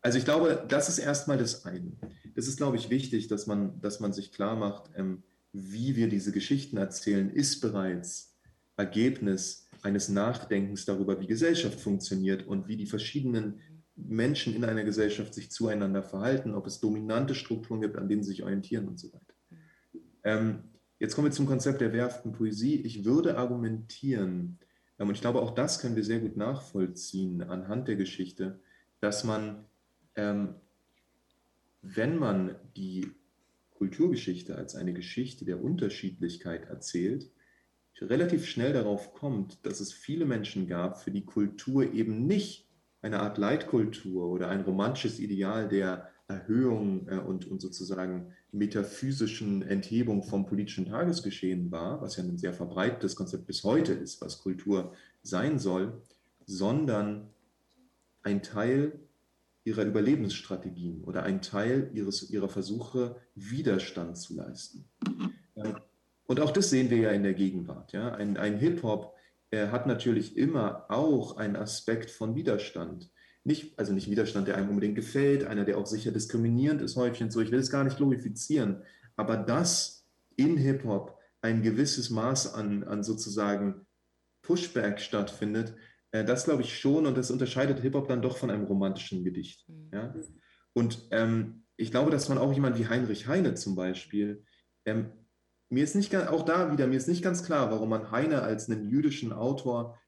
Also 0.01 0.19
ich 0.19 0.23
glaube, 0.25 0.63
das 0.67 0.88
ist 0.88 0.99
erstmal 0.99 1.39
das 1.39 1.65
eine. 1.65 1.93
Das 2.35 2.47
ist, 2.47 2.57
glaube 2.57 2.77
ich, 2.77 2.91
wichtig, 2.91 3.27
dass 3.27 3.47
man, 3.47 3.81
dass 3.81 3.99
man 3.99 4.13
sich 4.13 4.31
klar 4.31 4.55
macht, 4.55 4.91
ähm, 4.95 5.23
wie 5.51 5.95
wir 5.95 6.09
diese 6.09 6.31
Geschichten 6.31 6.77
erzählen, 6.77 7.31
ist 7.31 7.59
bereits 7.59 8.35
Ergebnis 8.77 9.69
eines 9.81 10.09
Nachdenkens 10.09 10.85
darüber, 10.85 11.19
wie 11.21 11.27
Gesellschaft 11.27 11.79
funktioniert 11.79 12.45
und 12.47 12.67
wie 12.67 12.75
die 12.75 12.88
verschiedenen 12.88 13.59
Menschen 13.95 14.55
in 14.55 14.65
einer 14.65 14.83
Gesellschaft 14.83 15.33
sich 15.33 15.51
zueinander 15.51 16.03
verhalten, 16.03 16.53
ob 16.53 16.67
es 16.67 16.79
dominante 16.79 17.33
Strukturen 17.35 17.81
gibt, 17.81 17.97
an 17.97 18.09
denen 18.09 18.23
sie 18.23 18.31
sich 18.31 18.43
orientieren 18.43 18.88
und 18.88 18.99
so 18.99 19.13
weiter. 19.13 19.33
Ähm, 20.23 20.63
jetzt 20.99 21.15
kommen 21.15 21.27
wir 21.27 21.31
zum 21.31 21.45
Konzept 21.45 21.81
der 21.81 21.93
wehrhaften 21.93 22.33
Poesie. 22.33 22.81
Ich 22.81 23.05
würde 23.05 23.38
argumentieren, 23.38 24.59
ähm, 24.99 25.07
und 25.07 25.15
ich 25.15 25.21
glaube, 25.21 25.41
auch 25.41 25.55
das 25.55 25.79
können 25.79 25.95
wir 25.95 26.03
sehr 26.03 26.19
gut 26.19 26.35
nachvollziehen 26.35 27.41
anhand 27.43 27.88
der 27.88 27.95
Geschichte, 27.95 28.59
dass 28.99 29.23
man, 29.23 29.65
ähm, 30.15 30.55
wenn 31.81 32.17
man 32.17 32.55
die 32.75 33.07
Kulturgeschichte 33.75 34.55
als 34.55 34.75
eine 34.75 34.93
Geschichte 34.93 35.45
der 35.45 35.63
Unterschiedlichkeit 35.63 36.65
erzählt, 36.65 37.29
relativ 38.01 38.45
schnell 38.45 38.73
darauf 38.73 39.13
kommt, 39.13 39.65
dass 39.65 39.79
es 39.79 39.93
viele 39.93 40.25
Menschen 40.25 40.67
gab, 40.67 41.01
für 41.01 41.12
die 41.12 41.25
Kultur 41.25 41.93
eben 41.93 42.27
nicht 42.27 42.67
eine 43.01 43.19
Art 43.19 43.38
Leitkultur 43.38 44.27
oder 44.27 44.49
ein 44.49 44.62
romantisches 44.62 45.19
Ideal 45.19 45.67
der 45.67 46.10
Erhöhung 46.27 47.08
äh, 47.08 47.17
und, 47.17 47.45
und 47.45 47.62
sozusagen 47.62 48.34
metaphysischen 48.51 49.62
Enthebung 49.62 50.23
vom 50.23 50.45
politischen 50.45 50.88
Tagesgeschehen 50.88 51.71
war, 51.71 52.01
was 52.01 52.17
ja 52.17 52.23
ein 52.23 52.38
sehr 52.38 52.53
verbreitetes 52.53 53.15
Konzept 53.15 53.45
bis 53.45 53.63
heute 53.63 53.93
ist, 53.93 54.21
was 54.21 54.41
Kultur 54.41 54.93
sein 55.21 55.60
soll, 55.60 56.01
sondern 56.45 57.29
ein 58.23 58.41
Teil 58.41 58.99
ihrer 59.65 59.84
Überlebensstrategien 59.84 61.03
oder 61.03 61.23
ein 61.23 61.41
Teil 61.41 61.91
ihres, 61.93 62.29
ihrer 62.29 62.49
Versuche, 62.49 63.17
Widerstand 63.36 64.17
zu 64.17 64.36
leisten. 64.36 64.86
Und 66.27 66.39
auch 66.39 66.51
das 66.51 66.69
sehen 66.69 66.89
wir 66.89 66.97
ja 66.97 67.11
in 67.11 67.23
der 67.23 67.33
Gegenwart. 67.33 67.91
Ja? 67.93 68.13
Ein, 68.13 68.38
ein 68.38 68.57
Hip-Hop 68.57 69.15
äh, 69.51 69.67
hat 69.67 69.88
natürlich 69.88 70.38
immer 70.38 70.85
auch 70.89 71.38
einen 71.38 71.55
Aspekt 71.55 72.09
von 72.09 72.35
Widerstand. 72.35 73.11
Nicht, 73.43 73.77
also 73.77 73.93
nicht 73.93 74.09
Widerstand, 74.09 74.47
der 74.47 74.57
einem 74.57 74.69
unbedingt 74.69 74.95
gefällt, 74.95 75.45
einer, 75.45 75.65
der 75.65 75.77
auch 75.77 75.85
sicher 75.85 76.11
diskriminierend 76.11 76.81
ist, 76.81 76.95
häufig 76.95 77.21
und 77.21 77.31
so. 77.31 77.41
Ich 77.41 77.51
will 77.51 77.59
es 77.59 77.69
gar 77.69 77.83
nicht 77.83 77.97
glorifizieren. 77.97 78.81
Aber 79.15 79.38
dass 79.38 80.07
in 80.35 80.57
Hip-Hop 80.57 81.19
ein 81.41 81.61
gewisses 81.61 82.09
Maß 82.09 82.55
an, 82.55 82.83
an 82.83 83.03
sozusagen 83.03 83.85
Pushback 84.41 84.99
stattfindet, 84.99 85.75
äh, 86.11 86.25
das 86.25 86.45
glaube 86.45 86.63
ich 86.63 86.77
schon 86.77 87.05
und 87.05 87.15
das 87.15 87.29
unterscheidet 87.29 87.81
Hip-Hop 87.81 88.07
dann 88.07 88.23
doch 88.23 88.38
von 88.38 88.49
einem 88.49 88.65
romantischen 88.65 89.23
Gedicht. 89.23 89.69
Mhm. 89.69 89.89
Ja? 89.93 90.15
Und 90.73 91.07
ähm, 91.11 91.63
ich 91.77 91.91
glaube, 91.91 92.09
dass 92.09 92.29
man 92.29 92.38
auch 92.38 92.53
jemand 92.53 92.79
wie 92.79 92.88
Heinrich 92.88 93.27
Heine 93.27 93.53
zum 93.53 93.75
Beispiel, 93.75 94.43
ähm, 94.85 95.11
mir 95.75 95.83
ist 95.83 95.93
nicht 95.93 96.15
auch 96.15 96.43
da 96.43 96.71
wieder, 96.71 96.88
mir 96.88 96.95
ist 96.95 97.09
nicht 97.09 97.21
ganz 97.21 97.43
klar, 97.43 97.69
warum 97.69 97.89
man 97.89 98.09
Heine 98.09 98.43
als 98.43 98.69
einen 98.69 98.89
jüdischen 98.89 99.33
Autor 99.33 99.99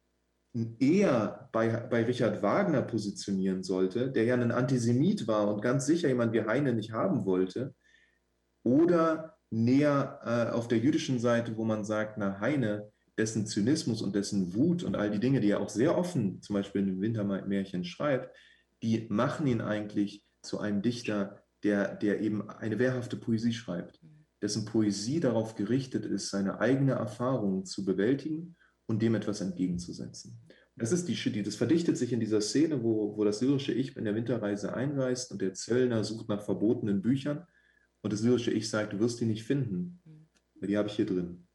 eher 0.80 1.50
bei, 1.52 1.68
bei 1.68 2.06
Richard 2.06 2.42
Wagner 2.42 2.82
positionieren 2.82 3.64
sollte, 3.64 4.10
der 4.10 4.24
ja 4.24 4.36
ein 4.36 4.54
Antisemit 4.54 5.28
war 5.28 5.54
und 5.54 5.62
ganz 5.62 5.86
sicher 5.86 6.08
jemand 6.08 6.32
wie 6.32 6.46
Heine 6.46 6.72
nicht 6.72 6.94
haben 6.94 7.26
wollte, 7.26 7.76
oder 8.64 9.36
näher 9.50 10.22
äh, 10.24 10.56
auf 10.56 10.70
der 10.70 10.78
jüdischen 10.78 11.20
Seite, 11.20 11.58
wo 11.58 11.66
man 11.66 11.84
sagt, 11.84 12.18
na 12.18 12.40
Heine 12.40 12.90
dessen 13.18 13.46
Zynismus 13.46 14.02
und 14.02 14.16
dessen 14.16 14.54
Wut 14.56 14.84
und 14.84 14.96
all 14.96 15.12
die 15.12 15.20
Dinge, 15.20 15.42
die 15.42 15.50
er 15.50 15.60
auch 15.60 15.70
sehr 15.70 15.98
offen 15.98 16.42
zum 16.42 16.54
Beispiel 16.54 16.80
in 16.80 16.88
dem 16.88 17.02
Wintermärchen 17.02 17.84
schreibt, 17.84 18.34
die 18.82 19.06
machen 19.10 19.48
ihn 19.48 19.60
eigentlich 19.60 20.24
zu 20.42 20.60
einem 20.60 20.82
Dichter, 20.82 21.44
der, 21.64 21.94
der 21.96 22.22
eben 22.22 22.50
eine 22.50 22.80
wehrhafte 22.80 23.18
Poesie 23.18 23.52
schreibt, 23.52 24.00
dessen 24.42 24.66
Poesie 24.66 25.20
darauf 25.20 25.56
gerichtet 25.56 26.06
ist, 26.06 26.30
seine 26.30 26.60
eigene 26.60 26.94
Erfahrung 26.94 27.66
zu 27.66 27.86
bewältigen 27.86 28.56
und 28.86 29.02
dem 29.02 29.16
etwas 29.16 29.42
entgegenzusetzen. 29.42 30.40
Das 30.76 30.92
ist 30.92 31.08
die, 31.08 31.44
das 31.44 31.56
verdichtet 31.56 31.98
sich 31.98 32.14
in 32.14 32.20
dieser 32.20 32.40
Szene, 32.40 32.84
wo, 32.84 33.18
wo 33.18 33.24
das 33.24 33.40
syrische 33.40 33.74
Ich 33.74 33.98
in 33.98 34.06
der 34.06 34.14
Winterreise 34.14 34.74
einreist 34.74 35.32
und 35.32 35.42
der 35.42 35.54
Zöllner 35.54 36.04
sucht 36.04 36.30
nach 36.30 36.44
verbotenen 36.44 37.02
Büchern 37.02 37.48
und 38.02 38.14
das 38.14 38.20
syrische 38.20 38.52
Ich 38.52 38.70
sagt, 38.70 38.94
du 38.94 39.00
wirst 39.00 39.20
die 39.20 39.26
nicht 39.26 39.44
finden, 39.44 40.02
weil 40.60 40.68
die 40.68 40.78
habe 40.78 40.88
ich 40.88 40.96
hier 40.96 41.08
drin. 41.08 41.48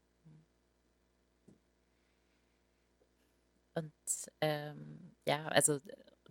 Und 3.75 3.93
ähm, 4.41 5.15
ja, 5.25 5.47
also 5.47 5.79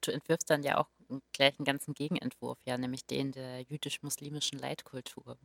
du 0.02 0.10
entwirfst 0.10 0.50
dann 0.50 0.62
ja 0.62 0.78
auch 0.78 0.90
gleich 1.32 1.58
einen 1.58 1.64
ganzen 1.64 1.94
Gegenentwurf, 1.94 2.58
ja, 2.66 2.76
nämlich 2.76 3.06
den 3.06 3.32
der 3.32 3.62
jüdisch-muslimischen 3.62 4.58
Leitkultur. 4.58 5.38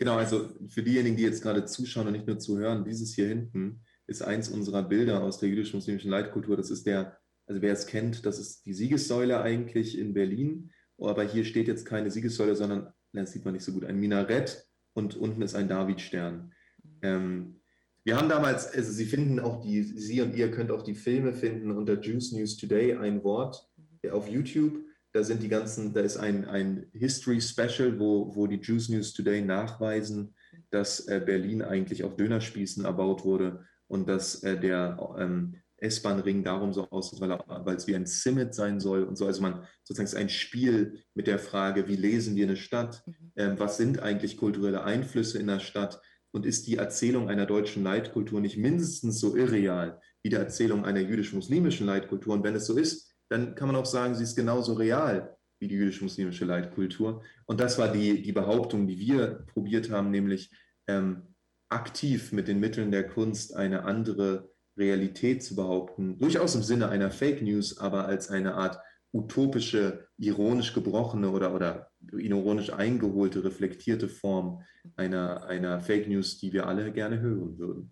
Genau, 0.00 0.16
also 0.16 0.48
für 0.70 0.82
diejenigen, 0.82 1.16
die 1.16 1.24
jetzt 1.24 1.42
gerade 1.42 1.66
zuschauen 1.66 2.06
und 2.06 2.14
nicht 2.14 2.26
nur 2.26 2.38
zuhören, 2.38 2.86
dieses 2.86 3.14
hier 3.14 3.28
hinten 3.28 3.82
ist 4.06 4.22
eins 4.22 4.48
unserer 4.48 4.82
Bilder 4.82 5.22
aus 5.22 5.38
der 5.38 5.50
jüdisch-muslimischen 5.50 6.10
Leitkultur. 6.10 6.56
Das 6.56 6.70
ist 6.70 6.86
der, 6.86 7.18
also 7.46 7.60
wer 7.60 7.74
es 7.74 7.86
kennt, 7.86 8.24
das 8.24 8.38
ist 8.38 8.64
die 8.64 8.72
Siegessäule 8.72 9.42
eigentlich 9.42 9.98
in 9.98 10.14
Berlin. 10.14 10.70
Aber 10.96 11.22
hier 11.24 11.44
steht 11.44 11.68
jetzt 11.68 11.84
keine 11.84 12.10
Siegessäule, 12.10 12.56
sondern, 12.56 12.94
das 13.12 13.32
sieht 13.32 13.44
man 13.44 13.52
nicht 13.52 13.62
so 13.62 13.72
gut, 13.72 13.84
ein 13.84 14.00
Minarett 14.00 14.66
und 14.94 15.16
unten 15.16 15.42
ist 15.42 15.54
ein 15.54 15.68
Davidstern. 15.68 16.54
Mhm. 16.82 16.98
Ähm, 17.02 17.60
wir 18.02 18.16
haben 18.16 18.30
damals, 18.30 18.72
also 18.72 18.90
Sie 18.92 19.04
finden 19.04 19.38
auch 19.38 19.60
die, 19.60 19.82
Sie 19.82 20.22
und 20.22 20.34
ihr 20.34 20.50
könnt 20.50 20.70
auch 20.70 20.82
die 20.82 20.94
Filme 20.94 21.34
finden 21.34 21.72
unter 21.72 22.00
Juice 22.00 22.32
News 22.32 22.56
Today, 22.56 22.94
ein 22.94 23.22
Wort 23.22 23.68
auf 24.10 24.28
YouTube. 24.28 24.82
Da 25.12 25.24
sind 25.24 25.42
die 25.42 25.48
ganzen, 25.48 25.92
da 25.92 26.00
ist 26.00 26.16
ein, 26.16 26.44
ein 26.44 26.86
History 26.92 27.40
Special, 27.40 27.98
wo, 27.98 28.34
wo 28.34 28.46
die 28.46 28.60
Juice 28.60 28.88
News 28.88 29.12
Today 29.12 29.42
nachweisen, 29.42 30.34
dass 30.70 31.00
äh, 31.08 31.20
Berlin 31.24 31.62
eigentlich 31.62 32.04
auf 32.04 32.16
Dönerspießen 32.16 32.84
erbaut 32.84 33.24
wurde 33.24 33.64
und 33.88 34.08
dass 34.08 34.42
äh, 34.44 34.58
der 34.58 34.98
ähm, 35.18 35.56
S-Bahn-Ring 35.80 36.44
darum 36.44 36.72
so 36.72 36.88
aussieht, 36.90 37.20
weil, 37.20 37.30
weil 37.30 37.76
es 37.76 37.86
wie 37.86 37.96
ein 37.96 38.06
Simmet 38.06 38.54
sein 38.54 38.80
soll 38.80 39.02
und 39.02 39.16
so. 39.16 39.26
Also 39.26 39.42
man 39.42 39.66
sozusagen 39.82 40.06
ist 40.06 40.14
ein 40.14 40.28
Spiel 40.28 41.02
mit 41.14 41.26
der 41.26 41.38
Frage, 41.38 41.88
wie 41.88 41.96
lesen 41.96 42.36
wir 42.36 42.46
eine 42.46 42.56
Stadt? 42.56 43.02
Mhm. 43.06 43.32
Ähm, 43.36 43.58
was 43.58 43.76
sind 43.76 44.00
eigentlich 44.00 44.36
kulturelle 44.36 44.84
Einflüsse 44.84 45.38
in 45.38 45.46
der 45.46 45.60
Stadt? 45.60 46.00
Und 46.32 46.46
ist 46.46 46.68
die 46.68 46.76
Erzählung 46.76 47.28
einer 47.28 47.44
deutschen 47.44 47.82
Leitkultur 47.82 48.40
nicht 48.40 48.56
mindestens 48.56 49.18
so 49.18 49.34
irreal 49.34 50.00
wie 50.22 50.28
die 50.28 50.36
Erzählung 50.36 50.84
einer 50.84 51.00
jüdisch-muslimischen 51.00 51.86
Leitkultur? 51.86 52.34
Und 52.34 52.44
wenn 52.44 52.54
es 52.54 52.66
so 52.66 52.78
ist, 52.78 53.09
dann 53.30 53.54
kann 53.54 53.68
man 53.68 53.76
auch 53.76 53.86
sagen, 53.86 54.14
sie 54.14 54.24
ist 54.24 54.36
genauso 54.36 54.74
real 54.74 55.36
wie 55.60 55.68
die 55.68 55.76
jüdisch-muslimische 55.76 56.44
Leitkultur. 56.44 57.22
Und 57.46 57.60
das 57.60 57.78
war 57.78 57.92
die, 57.92 58.22
die 58.22 58.32
Behauptung, 58.32 58.86
die 58.86 58.98
wir 58.98 59.44
probiert 59.52 59.90
haben, 59.90 60.10
nämlich 60.10 60.50
ähm, 60.88 61.34
aktiv 61.68 62.32
mit 62.32 62.48
den 62.48 62.60
Mitteln 62.60 62.90
der 62.90 63.06
Kunst 63.06 63.54
eine 63.54 63.84
andere 63.84 64.50
Realität 64.76 65.42
zu 65.44 65.54
behaupten, 65.54 66.18
durchaus 66.18 66.54
im 66.54 66.62
Sinne 66.62 66.88
einer 66.88 67.10
Fake 67.10 67.42
News, 67.42 67.78
aber 67.78 68.06
als 68.06 68.30
eine 68.30 68.54
Art 68.54 68.78
utopische, 69.12 70.08
ironisch 70.16 70.72
gebrochene 70.72 71.30
oder, 71.30 71.54
oder 71.54 71.90
ironisch 72.12 72.72
eingeholte, 72.72 73.44
reflektierte 73.44 74.08
Form 74.08 74.64
einer, 74.96 75.44
einer 75.44 75.80
Fake 75.80 76.08
News, 76.08 76.38
die 76.38 76.52
wir 76.52 76.66
alle 76.66 76.92
gerne 76.92 77.20
hören 77.20 77.58
würden. 77.58 77.90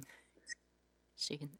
Schön. 1.16 1.56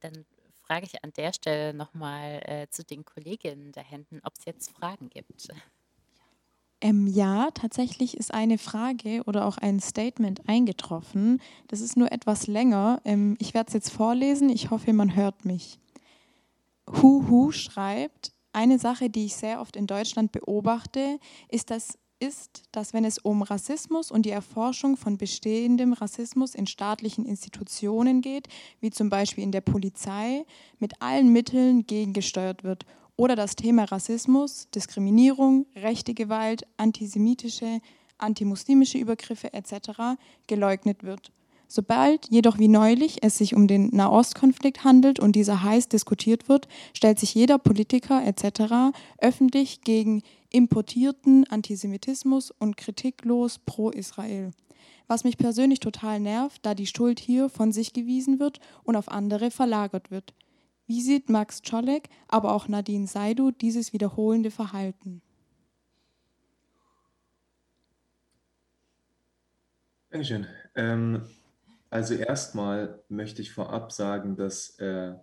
Dann 0.00 0.24
frage 0.66 0.86
ich 0.86 1.04
an 1.04 1.12
der 1.16 1.32
Stelle 1.32 1.74
nochmal 1.74 2.42
äh, 2.44 2.66
zu 2.68 2.84
den 2.84 3.04
Kolleginnen 3.04 3.72
da 3.72 3.80
hinten, 3.80 4.20
ob 4.24 4.34
es 4.38 4.44
jetzt 4.44 4.70
Fragen 4.70 5.08
gibt. 5.08 5.48
Ähm, 6.80 7.06
ja, 7.06 7.50
tatsächlich 7.52 8.16
ist 8.16 8.34
eine 8.34 8.58
Frage 8.58 9.22
oder 9.24 9.46
auch 9.46 9.56
ein 9.56 9.80
Statement 9.80 10.48
eingetroffen. 10.48 11.40
Das 11.68 11.80
ist 11.80 11.96
nur 11.96 12.12
etwas 12.12 12.46
länger. 12.46 13.00
Ähm, 13.04 13.36
ich 13.38 13.54
werde 13.54 13.68
es 13.68 13.74
jetzt 13.74 13.90
vorlesen. 13.90 14.50
Ich 14.50 14.70
hoffe, 14.70 14.92
man 14.92 15.16
hört 15.16 15.44
mich. 15.44 15.78
Huhu 16.88 17.50
schreibt, 17.50 18.32
eine 18.52 18.78
Sache, 18.78 19.10
die 19.10 19.26
ich 19.26 19.36
sehr 19.36 19.60
oft 19.60 19.76
in 19.76 19.86
Deutschland 19.86 20.32
beobachte, 20.32 21.18
ist, 21.48 21.70
dass 21.70 21.98
ist, 22.18 22.64
dass 22.72 22.92
wenn 22.92 23.04
es 23.04 23.18
um 23.18 23.42
Rassismus 23.42 24.10
und 24.10 24.24
die 24.24 24.30
Erforschung 24.30 24.96
von 24.96 25.18
bestehendem 25.18 25.92
Rassismus 25.92 26.54
in 26.54 26.66
staatlichen 26.66 27.24
Institutionen 27.24 28.20
geht, 28.20 28.48
wie 28.80 28.90
zum 28.90 29.10
Beispiel 29.10 29.44
in 29.44 29.52
der 29.52 29.60
Polizei, 29.60 30.44
mit 30.78 31.00
allen 31.02 31.32
Mitteln 31.32 31.86
gegengesteuert 31.86 32.64
wird 32.64 32.86
oder 33.16 33.36
das 33.36 33.56
Thema 33.56 33.84
Rassismus, 33.84 34.68
Diskriminierung, 34.74 35.66
rechte 35.74 36.14
Gewalt, 36.14 36.66
antisemitische, 36.76 37.80
antimuslimische 38.18 38.98
Übergriffe 38.98 39.52
etc. 39.52 40.18
geleugnet 40.46 41.02
wird. 41.02 41.32
Sobald 41.68 42.30
jedoch 42.30 42.58
wie 42.58 42.68
neulich 42.68 43.22
es 43.22 43.38
sich 43.38 43.54
um 43.54 43.66
den 43.66 43.88
Nahostkonflikt 43.88 44.84
handelt 44.84 45.18
und 45.18 45.34
dieser 45.34 45.64
heiß 45.64 45.88
diskutiert 45.88 46.48
wird, 46.48 46.68
stellt 46.92 47.18
sich 47.18 47.34
jeder 47.34 47.58
Politiker 47.58 48.24
etc. 48.24 48.94
öffentlich 49.18 49.80
gegen 49.80 50.22
importierten 50.56 51.46
Antisemitismus 51.50 52.50
und 52.50 52.78
kritiklos 52.78 53.58
pro 53.58 53.90
Israel. 53.90 54.52
Was 55.06 55.22
mich 55.22 55.36
persönlich 55.36 55.80
total 55.80 56.18
nervt, 56.18 56.64
da 56.64 56.74
die 56.74 56.86
Schuld 56.86 57.20
hier 57.20 57.50
von 57.50 57.72
sich 57.72 57.92
gewiesen 57.92 58.40
wird 58.40 58.60
und 58.82 58.96
auf 58.96 59.10
andere 59.10 59.50
verlagert 59.50 60.10
wird. 60.10 60.32
Wie 60.86 61.02
sieht 61.02 61.28
Max 61.28 61.60
Czolek, 61.60 62.08
aber 62.26 62.54
auch 62.54 62.68
Nadine 62.68 63.06
Saidu 63.06 63.50
dieses 63.50 63.92
wiederholende 63.92 64.50
Verhalten? 64.50 65.20
Dankeschön. 70.08 70.46
Ähm, 70.74 71.28
also 71.90 72.14
erstmal 72.14 73.04
möchte 73.10 73.42
ich 73.42 73.52
vorab 73.52 73.92
sagen, 73.92 74.36
dass 74.36 74.78
äh, 74.78 75.16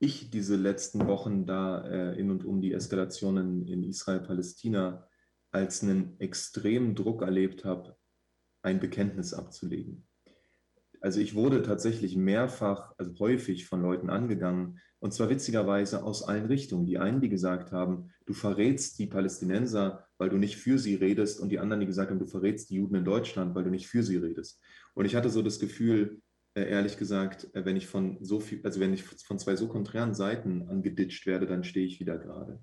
ich 0.00 0.30
diese 0.30 0.56
letzten 0.56 1.06
Wochen 1.06 1.46
da 1.46 1.86
äh, 1.86 2.18
in 2.18 2.30
und 2.30 2.44
um 2.44 2.60
die 2.60 2.72
Eskalationen 2.72 3.66
in 3.68 3.84
Israel-Palästina 3.84 5.06
als 5.52 5.82
einen 5.82 6.18
extremen 6.18 6.94
Druck 6.94 7.22
erlebt 7.22 7.64
habe, 7.64 7.96
ein 8.62 8.80
Bekenntnis 8.80 9.34
abzulegen. 9.34 10.06
Also 11.02 11.20
ich 11.20 11.34
wurde 11.34 11.62
tatsächlich 11.62 12.16
mehrfach, 12.16 12.94
also 12.98 13.18
häufig 13.18 13.66
von 13.66 13.82
Leuten 13.82 14.10
angegangen, 14.10 14.78
und 15.00 15.12
zwar 15.14 15.30
witzigerweise 15.30 16.02
aus 16.02 16.22
allen 16.22 16.46
Richtungen. 16.46 16.86
Die 16.86 16.98
einen, 16.98 17.20
die 17.20 17.30
gesagt 17.30 17.72
haben, 17.72 18.10
du 18.26 18.34
verrätst 18.34 18.98
die 18.98 19.06
Palästinenser, 19.06 20.06
weil 20.18 20.28
du 20.28 20.36
nicht 20.36 20.56
für 20.56 20.78
sie 20.78 20.94
redest, 20.94 21.40
und 21.40 21.50
die 21.50 21.58
anderen, 21.58 21.80
die 21.80 21.86
gesagt 21.86 22.10
haben, 22.10 22.18
du 22.18 22.26
verrätst 22.26 22.70
die 22.70 22.76
Juden 22.76 22.96
in 22.96 23.04
Deutschland, 23.04 23.54
weil 23.54 23.64
du 23.64 23.70
nicht 23.70 23.86
für 23.86 24.02
sie 24.02 24.16
redest. 24.16 24.60
Und 24.94 25.04
ich 25.04 25.14
hatte 25.14 25.30
so 25.30 25.42
das 25.42 25.58
Gefühl, 25.58 26.20
ehrlich 26.54 26.98
gesagt, 26.98 27.48
äh, 27.54 27.64
wenn 27.64 27.76
ich 27.76 27.86
von 27.86 28.18
so 28.20 28.40
viel, 28.40 28.60
also 28.64 28.80
wenn 28.80 28.92
ich 28.92 29.04
von 29.04 29.38
zwei 29.38 29.56
so 29.56 29.68
konträren 29.68 30.14
Seiten 30.14 30.68
angeditscht 30.68 31.26
werde, 31.26 31.46
dann 31.46 31.64
stehe 31.64 31.86
ich 31.86 32.00
wieder 32.00 32.18
gerade. 32.18 32.62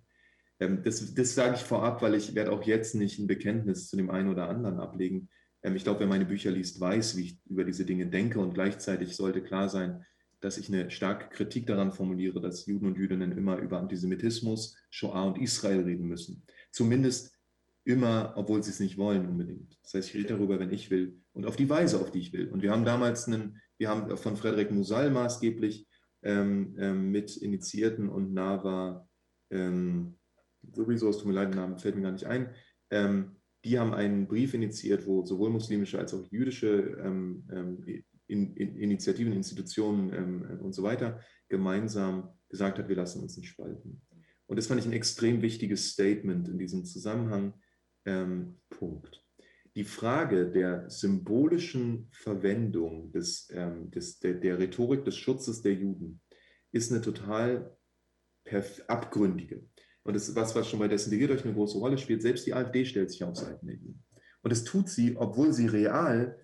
Ähm, 0.60 0.84
das, 0.84 1.14
das 1.14 1.36
sage 1.36 1.56
ich 1.56 1.62
vorab, 1.62 2.02
weil 2.02 2.16
ich 2.16 2.36
werde 2.36 2.52
auch 2.52 2.64
jetzt 2.64 2.96
nicht 2.96 3.20
ein 3.20 3.28
Bekenntnis 3.28 3.90
zu 3.90 3.96
dem 3.96 4.10
einen 4.10 4.30
oder 4.30 4.50
anderen 4.50 4.80
ablegen. 4.80 5.30
Ähm, 5.64 5.76
ich 5.76 5.84
glaube, 5.84 6.02
wer 6.02 6.08
meine 6.08 6.26
Bücher 6.26 6.52
liest, 6.52 6.80
weiß, 6.80 7.18
wie 7.18 7.24
ich 7.24 7.40
über 7.46 7.64
diese 7.64 7.86
Dinge 7.86 8.08
denke 8.08 8.40
und 8.40 8.54
gleichzeitig 8.54 9.16
sollte 9.16 9.42
klar 9.42 9.70
sein, 9.70 10.06
dass 10.40 10.58
ich 10.58 10.68
eine 10.68 10.92
starke 10.92 11.30
Kritik 11.30 11.66
daran 11.66 11.92
formuliere, 11.92 12.40
dass 12.40 12.66
Juden 12.68 12.86
und 12.88 12.98
Jüdinnen 12.98 13.32
immer 13.32 13.58
über 13.58 13.80
Antisemitismus, 13.80 14.78
Shoah 14.90 15.26
und 15.26 15.42
Israel 15.42 15.82
reden 15.82 16.08
müssen. 16.08 16.44
Zumindest 16.72 17.36
immer, 17.86 18.34
obwohl 18.36 18.62
sie 18.62 18.70
es 18.70 18.80
nicht 18.80 18.98
wollen 18.98 19.28
unbedingt. 19.28 19.80
Das 19.82 19.94
heißt, 19.94 20.10
ich 20.10 20.16
rede 20.16 20.36
darüber, 20.36 20.60
wenn 20.60 20.72
ich 20.72 20.92
will 20.92 21.22
und 21.34 21.46
auf 21.46 21.56
die 21.56 21.70
Weise, 21.70 22.00
auf 22.00 22.12
die 22.12 22.20
ich 22.20 22.34
will. 22.34 22.50
Und 22.50 22.62
wir 22.62 22.72
haben 22.72 22.86
damals 22.86 23.28
einen, 23.28 23.62
wir 23.78 23.89
haben 23.89 24.17
von 24.17 24.38
Frederik 24.38 24.71
Musal 24.71 25.11
maßgeblich 25.11 25.88
ähm, 26.23 26.75
ähm, 26.80 27.11
mit 27.11 27.38
initiierten 27.38 28.09
und 28.09 28.34
Nava 28.34 29.07
ähm, 29.51 30.17
The 30.73 30.82
Resource, 30.82 31.19
tut 31.19 31.28
mir 31.28 31.34
leid, 31.34 31.53
der 31.53 31.61
Name 31.61 31.78
fällt 31.78 31.95
mir 31.95 32.01
gar 32.01 32.11
nicht 32.11 32.25
ein, 32.25 32.53
ähm, 32.89 33.38
die 33.63 33.80
haben 33.80 33.93
einen 33.93 34.28
Brief 34.28 34.53
initiiert, 34.53 35.05
wo 35.05 35.25
sowohl 35.25 35.49
muslimische 35.49 35.99
als 35.99 36.13
auch 36.13 36.25
jüdische 36.32 36.97
ähm, 37.03 37.47
ähm, 37.51 38.03
in, 38.28 38.55
in 38.55 38.75
Initiativen, 38.75 39.32
Institutionen 39.32 40.59
und 40.59 40.73
so 40.73 40.84
weiter 40.84 41.21
gemeinsam 41.47 42.30
gesagt 42.49 42.78
hat, 42.78 42.89
wir 42.89 42.97
lassen 42.97 43.21
uns 43.21 43.38
nicht 43.38 43.47
spalten. 43.47 44.01
Und 44.47 44.57
das 44.57 44.67
fand 44.67 44.82
ich 44.82 44.86
ein 44.86 44.91
extrem 44.91 45.41
wichtiges 45.41 45.91
Statement 45.91 46.49
in 46.49 46.57
diesem 46.57 46.84
Zusammenhang. 46.84 47.53
Punkt. 48.69 49.26
Die 49.78 49.84
Frage 49.84 50.49
der 50.49 50.89
symbolischen 50.89 52.07
Verwendung 52.11 53.11
des, 53.11 53.47
ähm, 53.51 53.91
des, 53.91 54.17
der, 54.17 54.34
der 54.34 54.57
Rhetorik 54.57 55.05
des 55.05 55.15
Schutzes 55.15 55.61
der 55.61 55.75
Juden 55.75 56.19
ist 56.71 56.91
eine 56.91 56.99
total 56.99 57.78
abgründige. 58.88 59.67
Und 60.01 60.15
das 60.15 60.30
ist 60.30 60.36
was, 60.36 60.55
was 60.55 60.67
schon 60.67 60.80
bei 60.80 60.88
Desintegriert 60.88 61.30
euch 61.30 61.45
eine 61.45 61.53
große 61.53 61.78
Rolle 61.78 61.99
spielt. 61.99 62.23
Selbst 62.23 62.47
die 62.47 62.55
AfD 62.55 62.86
stellt 62.86 63.11
sich 63.11 63.23
auf 63.23 63.36
Seiten 63.36 63.67
der 63.67 63.75
Juden. 63.75 64.03
Und 64.41 64.51
das 64.51 64.63
tut 64.63 64.89
sie, 64.89 65.15
obwohl 65.15 65.53
sie 65.53 65.67
real 65.67 66.41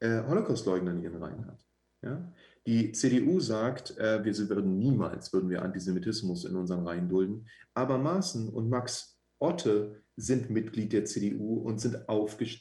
äh, 0.00 0.24
Holocaustleugner 0.24 0.90
in 0.90 1.04
ihren 1.04 1.22
Reihen 1.22 1.46
hat. 1.46 1.64
Ja? 2.02 2.32
Die 2.66 2.90
CDU 2.90 3.38
sagt, 3.38 3.96
äh, 3.96 4.24
wir 4.24 4.36
würden 4.48 4.80
niemals 4.80 5.32
würden 5.32 5.50
wir 5.50 5.62
Antisemitismus 5.62 6.44
in 6.46 6.56
unseren 6.56 6.84
Reihen 6.84 7.08
dulden. 7.08 7.46
Aber 7.74 7.98
Maaßen 7.98 8.48
und 8.48 8.68
Max 8.68 9.20
Otte 9.38 10.01
sind 10.22 10.50
Mitglied 10.50 10.92
der 10.92 11.04
CDU 11.04 11.58
und 11.58 11.80
sind 11.80 11.96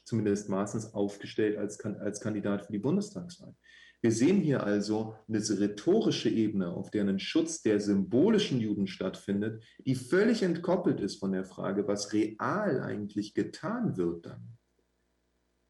zumindest 0.06 0.50
Maaßens 0.50 0.94
aufgestellt 0.94 1.58
als, 1.58 1.84
als 1.86 2.20
Kandidat 2.20 2.66
für 2.66 2.72
die 2.72 2.80
Bundestagswahl. 2.80 3.56
Wir 4.02 4.12
sehen 4.12 4.42
hier 4.42 4.64
also 4.64 5.16
eine 5.28 5.40
rhetorische 5.40 6.30
Ebene, 6.30 6.70
auf 6.70 6.90
der 6.90 7.04
ein 7.04 7.20
Schutz 7.20 7.62
der 7.62 7.80
symbolischen 7.80 8.60
Juden 8.60 8.88
stattfindet, 8.88 9.64
die 9.86 9.94
völlig 9.94 10.42
entkoppelt 10.42 11.00
ist 11.02 11.20
von 11.20 11.34
der 11.34 11.46
Frage, 11.46 11.88
was 11.88 12.12
real 12.12 12.82
eigentlich 12.82 13.36
getan 13.36 13.98
wird 13.98 14.26
dann. 14.26 14.58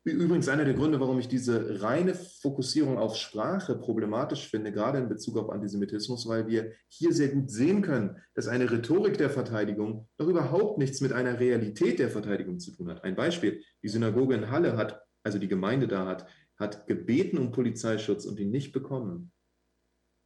Übrigens 0.04 0.50
einer 0.50 0.66
der 0.66 0.74
Gründe, 0.74 1.00
warum 1.00 1.20
ich 1.20 1.28
diese 1.28 1.84
reine 1.84 2.16
Fokussierung 2.16 2.98
auf 2.98 3.16
Sprache 3.16 3.76
problematisch 3.76 4.50
finde, 4.50 4.72
gerade 4.72 4.98
in 4.98 5.08
Bezug 5.08 5.38
auf 5.38 5.52
Antisemitismus, 5.52 6.28
weil 6.28 6.48
wir 6.48 6.72
hier 6.88 7.14
sehr 7.14 7.28
gut 7.28 7.52
sehen 7.52 7.84
können, 7.84 8.18
dass 8.34 8.48
eine 8.48 8.72
Rhetorik 8.72 9.20
der 9.20 9.30
Verteidigung 9.30 10.08
doch 10.18 10.28
überhaupt 10.28 10.80
nichts 10.80 11.02
mit 11.02 11.14
einer 11.14 11.40
Realität 11.40 12.00
der 12.00 12.10
Verteidigung 12.10 12.60
zu 12.60 12.72
tun 12.72 12.90
hat. 12.90 13.04
Ein 13.04 13.16
Beispiel, 13.16 13.64
die 13.84 13.90
Synagoge 13.90 14.34
in 14.34 14.50
Halle 14.50 14.76
hat, 14.76 15.04
also 15.22 15.38
die 15.38 15.48
Gemeinde 15.48 15.88
da 15.88 16.08
hat, 16.08 16.26
hat 16.56 16.88
gebeten 16.88 17.38
um 17.38 17.52
Polizeischutz 17.52 18.26
und 18.26 18.40
ihn 18.40 18.50
nicht 18.50 18.72
bekommen. 18.72 19.32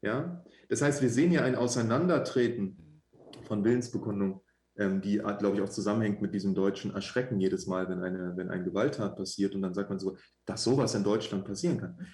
Ja? 0.02 0.46
Das 0.70 0.82
heißt, 0.82 1.02
wir 1.02 1.10
sehen 1.10 1.32
hier 1.32 1.44
ein 1.44 1.56
Auseinandertreten 1.56 3.02
von 3.44 3.66
Willensbekundung, 3.66 4.42
die, 4.78 5.20
glaube 5.20 5.56
ich, 5.56 5.62
auch 5.62 5.70
zusammenhängt 5.70 6.22
mit 6.22 6.34
diesem 6.34 6.54
deutschen 6.54 6.94
Erschrecken 6.94 7.40
jedes 7.40 7.66
Mal, 7.66 7.88
wenn 7.88 8.02
eine, 8.02 8.36
wenn 8.36 8.50
eine 8.50 8.66
Gewalttat 8.66 9.16
passiert 9.16 9.56
und 9.56 9.62
dann 9.62 9.74
sagt 9.74 9.90
man 9.90 10.00
so, 10.00 10.18
dass 10.46 10.66
sowas 10.66 10.94
in 10.96 11.04
Deutschland 11.06 11.46
passieren 11.46 11.78
kann. 11.78 12.06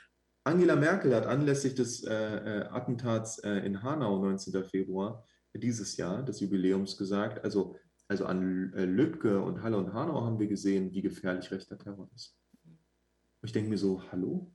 Angela 0.43 0.75
Merkel 0.75 1.15
hat 1.15 1.25
anlässlich 1.25 1.73
des 1.73 2.03
äh, 2.03 2.13
äh 2.13 2.63
Attentats 2.65 3.39
äh, 3.39 3.65
in 3.65 3.81
Hanau 3.81 4.21
19. 4.23 4.63
Februar 4.63 5.25
dieses 5.53 5.97
Jahr, 5.97 6.23
des 6.23 6.39
Jubiläums, 6.39 6.97
gesagt, 6.97 7.43
also, 7.43 7.75
also 8.07 8.25
an 8.25 8.73
äh, 8.73 8.85
Lübcke 8.85 9.41
und 9.41 9.61
Halle 9.63 9.77
und 9.77 9.93
Hanau 9.93 10.25
haben 10.25 10.39
wir 10.39 10.47
gesehen, 10.47 10.91
wie 10.93 11.01
gefährlich 11.01 11.51
rechter 11.51 11.77
Terror 11.77 12.09
ist. 12.15 12.37
Und 12.63 13.47
ich 13.47 13.51
denke 13.51 13.69
mir 13.69 13.77
so, 13.77 14.01
hallo? 14.11 14.53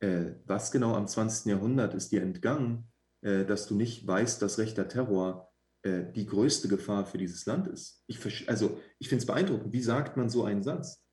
Äh, 0.00 0.32
was 0.46 0.72
genau 0.72 0.94
am 0.94 1.06
20. 1.06 1.46
Jahrhundert 1.46 1.94
ist 1.94 2.12
dir 2.12 2.22
entgangen, 2.22 2.90
äh, 3.22 3.44
dass 3.44 3.66
du 3.66 3.74
nicht 3.74 4.06
weißt, 4.06 4.40
dass 4.40 4.58
rechter 4.58 4.88
Terror 4.88 5.52
äh, 5.84 6.12
die 6.12 6.26
größte 6.26 6.68
Gefahr 6.68 7.06
für 7.06 7.18
dieses 7.18 7.46
Land 7.46 7.68
ist? 7.68 8.02
Ich, 8.06 8.48
also 8.48 8.80
ich 8.98 9.08
finde 9.08 9.22
es 9.22 9.26
beeindruckend. 9.26 9.72
Wie 9.72 9.82
sagt 9.82 10.16
man 10.16 10.28
so 10.28 10.44
einen 10.44 10.62
Satz? 10.62 11.04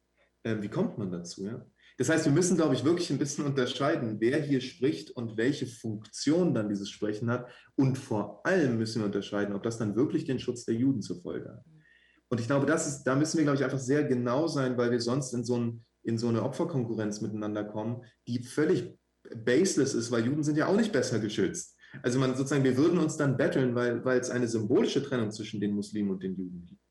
Ähm, 0.44 0.64
wie 0.64 0.70
kommt 0.70 0.98
man 0.98 1.12
dazu? 1.12 1.46
Ja? 1.46 1.66
Das 1.98 2.10
heißt, 2.10 2.26
wir 2.26 2.32
müssen, 2.32 2.58
glaube 2.58 2.74
ich, 2.74 2.84
wirklich 2.84 3.12
ein 3.12 3.20
bisschen 3.20 3.46
unterscheiden, 3.46 4.20
wer 4.20 4.42
hier 4.42 4.62
spricht 4.62 5.12
und 5.12 5.38
welche 5.38 5.68
Funktion 5.68 6.54
dann 6.54 6.70
dieses 6.70 6.90
Sprechen 6.90 7.30
hat. 7.30 7.48
Und 7.76 7.98
vor 7.98 8.46
allem 8.46 8.78
müssen 8.78 9.02
wir 9.02 9.06
unterscheiden, 9.06 9.56
ob 9.56 9.62
das 9.62 9.78
dann 9.78 9.96
wirklich 9.96 10.26
den 10.26 10.40
Schutz 10.40 10.66
der 10.66 10.76
Juden 10.76 11.02
zur 11.02 11.22
Folge 11.22 11.50
hat. 11.50 11.64
Und 12.30 12.40
ich 12.40 12.48
glaube, 12.48 12.66
das 12.66 12.88
ist, 12.88 13.04
da 13.04 13.16
müssen 13.16 13.38
wir, 13.38 13.44
glaube 13.44 13.58
ich, 13.58 13.64
einfach 13.64 13.78
sehr 13.78 14.06
genau 14.06 14.48
sein, 14.48 14.78
weil 14.78 14.90
wir 14.90 15.02
sonst 15.02 15.34
in 15.34 15.44
so 15.44 15.58
ein 15.58 15.86
in 16.04 16.18
so 16.18 16.28
eine 16.28 16.44
Opferkonkurrenz 16.44 17.22
miteinander 17.22 17.64
kommen, 17.64 18.04
die 18.28 18.44
völlig 18.44 18.98
baseless 19.36 19.94
ist, 19.94 20.12
weil 20.12 20.26
Juden 20.26 20.44
sind 20.44 20.58
ja 20.58 20.68
auch 20.68 20.76
nicht 20.76 20.92
besser 20.92 21.20
geschützt. 21.20 21.78
Also 22.04 22.20
man 22.20 22.36
sozusagen, 22.36 22.64
wir 22.64 22.78
würden 22.78 23.00
uns 23.00 23.18
dann 23.18 23.38
betteln, 23.38 23.76
weil, 23.76 24.04
weil 24.06 24.20
es 24.20 24.30
eine 24.30 24.48
symbolische 24.48 25.04
Trennung 25.04 25.32
zwischen 25.32 25.60
den 25.60 25.74
Muslimen 25.74 26.12
und 26.12 26.24
den 26.24 26.36
Juden 26.36 26.66
gibt. 26.66 26.82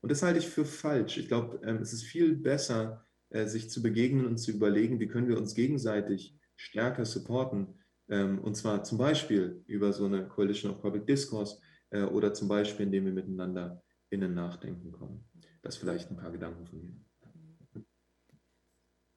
Und 0.00 0.10
das 0.12 0.22
halte 0.22 0.38
ich 0.38 0.48
für 0.48 0.64
falsch. 0.64 1.18
Ich 1.18 1.28
glaube, 1.28 1.60
ähm, 1.64 1.78
es 1.78 1.92
ist 1.92 2.04
viel 2.04 2.36
besser, 2.36 3.04
äh, 3.30 3.46
sich 3.46 3.70
zu 3.70 3.82
begegnen 3.82 4.26
und 4.26 4.38
zu 4.38 4.52
überlegen, 4.52 5.00
wie 5.00 5.08
können 5.08 5.28
wir 5.28 5.38
uns 5.38 5.54
gegenseitig 5.54 6.38
stärker 6.56 7.04
supporten. 7.04 7.74
Ähm, 8.08 8.38
und 8.38 8.56
zwar 8.56 8.84
zum 8.84 8.98
Beispiel 8.98 9.62
über 9.66 9.92
so 9.92 10.06
eine 10.06 10.28
Coalition 10.28 10.72
of 10.72 10.80
Public 10.80 11.06
Discourse 11.06 11.60
äh, 11.90 12.02
oder 12.02 12.32
zum 12.32 12.48
Beispiel, 12.48 12.86
indem 12.86 13.06
wir 13.06 13.12
miteinander 13.12 13.82
in 14.10 14.22
ein 14.22 14.34
Nachdenken 14.34 14.92
kommen. 14.92 15.24
Das 15.62 15.76
vielleicht 15.76 16.10
ein 16.10 16.16
paar 16.16 16.30
Gedanken 16.30 16.66
von 16.66 16.80
mir. 16.80 17.06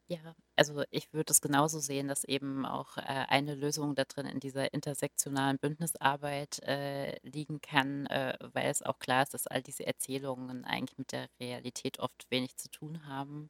Ja, 0.08 0.36
also 0.60 0.84
ich 0.92 1.14
würde 1.14 1.32
es 1.32 1.42
genauso 1.42 1.80
sehen, 1.80 2.08
dass 2.10 2.24
eben 2.26 2.66
auch 2.66 2.98
äh, 2.98 3.02
eine 3.04 3.56
Lösung 3.56 3.96
da 3.96 4.06
drin 4.06 4.28
in 4.28 4.40
dieser 4.42 4.74
intersektionalen 4.74 5.58
Bündnisarbeit 5.60 6.60
äh, 6.64 7.18
liegen 7.28 7.62
kann, 7.62 8.06
äh, 8.08 8.38
weil 8.54 8.68
es 8.70 8.84
auch 8.84 9.00
klar 9.00 9.24
ist, 9.24 9.34
dass 9.34 9.48
all 9.48 9.64
diese 9.64 9.88
Erzählungen 9.88 10.66
eigentlich 10.66 10.98
mit 11.00 11.12
der 11.14 11.28
Realität 11.40 12.00
oft 12.00 12.28
wenig 12.30 12.58
zu 12.58 12.70
tun 12.70 13.08
haben. 13.08 13.50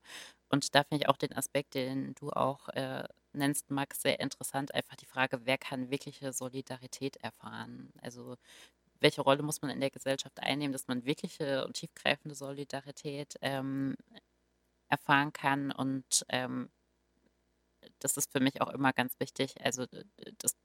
Und 0.49 0.75
da 0.75 0.83
finde 0.83 1.03
ich 1.03 1.09
auch 1.09 1.17
den 1.17 1.33
Aspekt, 1.35 1.75
den 1.75 2.15
du 2.15 2.31
auch 2.31 2.69
äh, 2.69 3.03
nennst, 3.33 3.71
Max, 3.71 4.01
sehr 4.01 4.19
interessant. 4.19 4.73
Einfach 4.75 4.95
die 4.95 5.05
Frage, 5.05 5.41
wer 5.45 5.57
kann 5.57 5.91
wirkliche 5.91 6.33
Solidarität 6.33 7.17
erfahren? 7.17 7.91
Also 8.01 8.35
welche 9.01 9.21
Rolle 9.21 9.43
muss 9.43 9.61
man 9.61 9.71
in 9.71 9.79
der 9.81 9.91
Gesellschaft 9.91 10.39
einnehmen, 10.41 10.73
dass 10.73 10.87
man 10.87 11.05
wirkliche 11.05 11.65
und 11.65 11.73
tiefgreifende 11.75 12.35
Solidarität 12.35 13.35
ähm, 13.41 13.95
erfahren 14.89 15.33
kann. 15.33 15.71
Und 15.71 16.25
ähm, 16.29 16.69
das 17.99 18.17
ist 18.17 18.31
für 18.31 18.39
mich 18.39 18.61
auch 18.61 18.69
immer 18.69 18.93
ganz 18.93 19.19
wichtig. 19.19 19.55
Also 19.63 19.85
das 20.37 20.55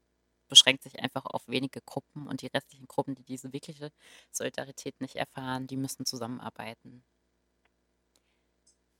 beschränkt 0.47 0.83
sich 0.83 0.99
einfach 0.99 1.25
auf 1.25 1.47
wenige 1.47 1.81
Gruppen 1.81 2.27
und 2.27 2.41
die 2.41 2.47
restlichen 2.47 2.87
Gruppen, 2.87 3.15
die 3.15 3.23
diese 3.23 3.51
wirkliche 3.53 3.91
Solidarität 4.31 4.99
nicht 5.01 5.15
erfahren, 5.15 5.67
die 5.67 5.77
müssen 5.77 6.05
zusammenarbeiten. 6.05 7.03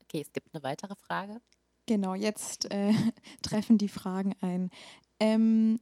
Okay, 0.03 0.21
es 0.21 0.31
gibt 0.33 0.53
eine 0.53 0.63
weitere 0.63 0.95
Frage. 0.95 1.41
Genau, 1.87 2.15
jetzt 2.15 2.71
äh, 2.71 2.93
treffen 3.41 3.77
die 3.77 3.89
Fragen 3.89 4.35
ein. 4.41 4.69
Ähm, 5.19 5.79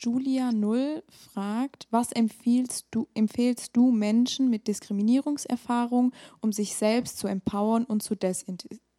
Julia 0.00 0.50
Null 0.50 1.04
fragt, 1.08 1.86
was 1.90 2.10
empfiehlst 2.10 2.86
du, 2.90 3.08
empfehlst 3.14 3.76
du 3.76 3.92
Menschen 3.92 4.50
mit 4.50 4.66
Diskriminierungserfahrung, 4.66 6.12
um 6.40 6.52
sich 6.52 6.74
selbst 6.74 7.18
zu 7.18 7.28
empowern 7.28 7.84
und 7.84 8.02
zu 8.02 8.16
desintegrieren? 8.16 8.91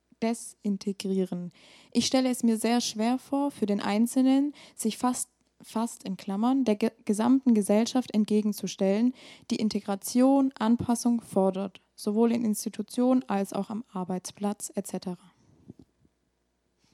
Ich 1.92 2.06
stelle 2.06 2.30
es 2.30 2.44
mir 2.44 2.58
sehr 2.58 2.82
schwer 2.82 3.20
vor, 3.20 3.52
für 3.52 3.66
den 3.66 3.82
Einzelnen, 3.82 4.54
sich 4.76 4.98
fast 4.98 5.30
fast 5.64 6.04
in 6.04 6.18
Klammern, 6.18 6.66
der 6.66 6.76
ge 6.76 6.92
gesamten 7.06 7.54
Gesellschaft 7.54 8.14
entgegenzustellen, 8.14 9.14
die 9.50 9.56
Integration, 9.56 10.52
Anpassung 10.58 11.22
fordert, 11.22 11.82
sowohl 11.96 12.32
in 12.32 12.46
Institutionen 12.46 13.24
als 13.28 13.54
auch 13.54 13.70
am 13.70 13.84
Arbeitsplatz 13.92 14.72
etc. 14.76 14.94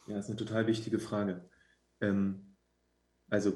Ja, 0.08 0.16
das 0.16 0.26
ist 0.26 0.30
eine 0.30 0.38
total 0.38 0.68
wichtige 0.68 1.00
Frage. 1.00 1.50
Ähm, 2.02 2.56
also 3.30 3.54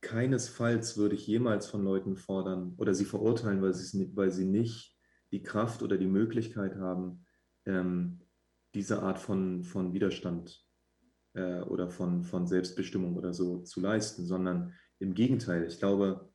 keinesfalls 0.00 0.96
würde 0.96 1.14
ich 1.14 1.26
jemals 1.26 1.66
von 1.66 1.82
Leuten 1.82 2.16
fordern 2.16 2.74
oder 2.76 2.94
sie 2.94 3.04
verurteilen, 3.04 3.62
weil, 3.62 3.72
weil 3.72 4.30
sie 4.30 4.44
nicht 4.44 4.96
die 5.32 5.42
Kraft 5.42 5.82
oder 5.82 5.96
die 5.96 6.06
Möglichkeit 6.06 6.76
haben, 6.76 7.24
ähm, 7.64 8.20
diese 8.74 9.02
Art 9.02 9.18
von, 9.18 9.62
von 9.62 9.92
Widerstand 9.92 10.64
äh, 11.34 11.60
oder 11.60 11.90
von, 11.90 12.24
von 12.24 12.46
Selbstbestimmung 12.46 13.16
oder 13.16 13.32
so 13.32 13.60
zu 13.60 13.80
leisten, 13.80 14.26
sondern 14.26 14.74
im 14.98 15.14
Gegenteil. 15.14 15.66
Ich 15.66 15.78
glaube, 15.78 16.30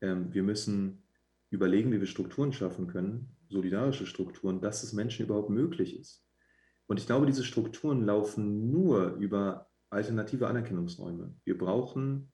ähm, 0.00 0.32
wir 0.32 0.42
müssen 0.42 1.02
überlegen, 1.50 1.92
wie 1.92 2.00
wir 2.00 2.06
Strukturen 2.06 2.52
schaffen 2.52 2.86
können, 2.86 3.36
solidarische 3.48 4.06
Strukturen, 4.06 4.60
dass 4.60 4.82
es 4.82 4.92
Menschen 4.92 5.26
überhaupt 5.26 5.50
möglich 5.50 5.98
ist. 5.98 6.26
Und 6.86 6.98
ich 6.98 7.06
glaube, 7.06 7.26
diese 7.26 7.44
Strukturen 7.44 8.04
laufen 8.04 8.70
nur 8.70 9.14
über 9.14 9.68
alternative 9.90 10.48
Anerkennungsräume. 10.48 11.34
Wir 11.44 11.58
brauchen, 11.58 12.31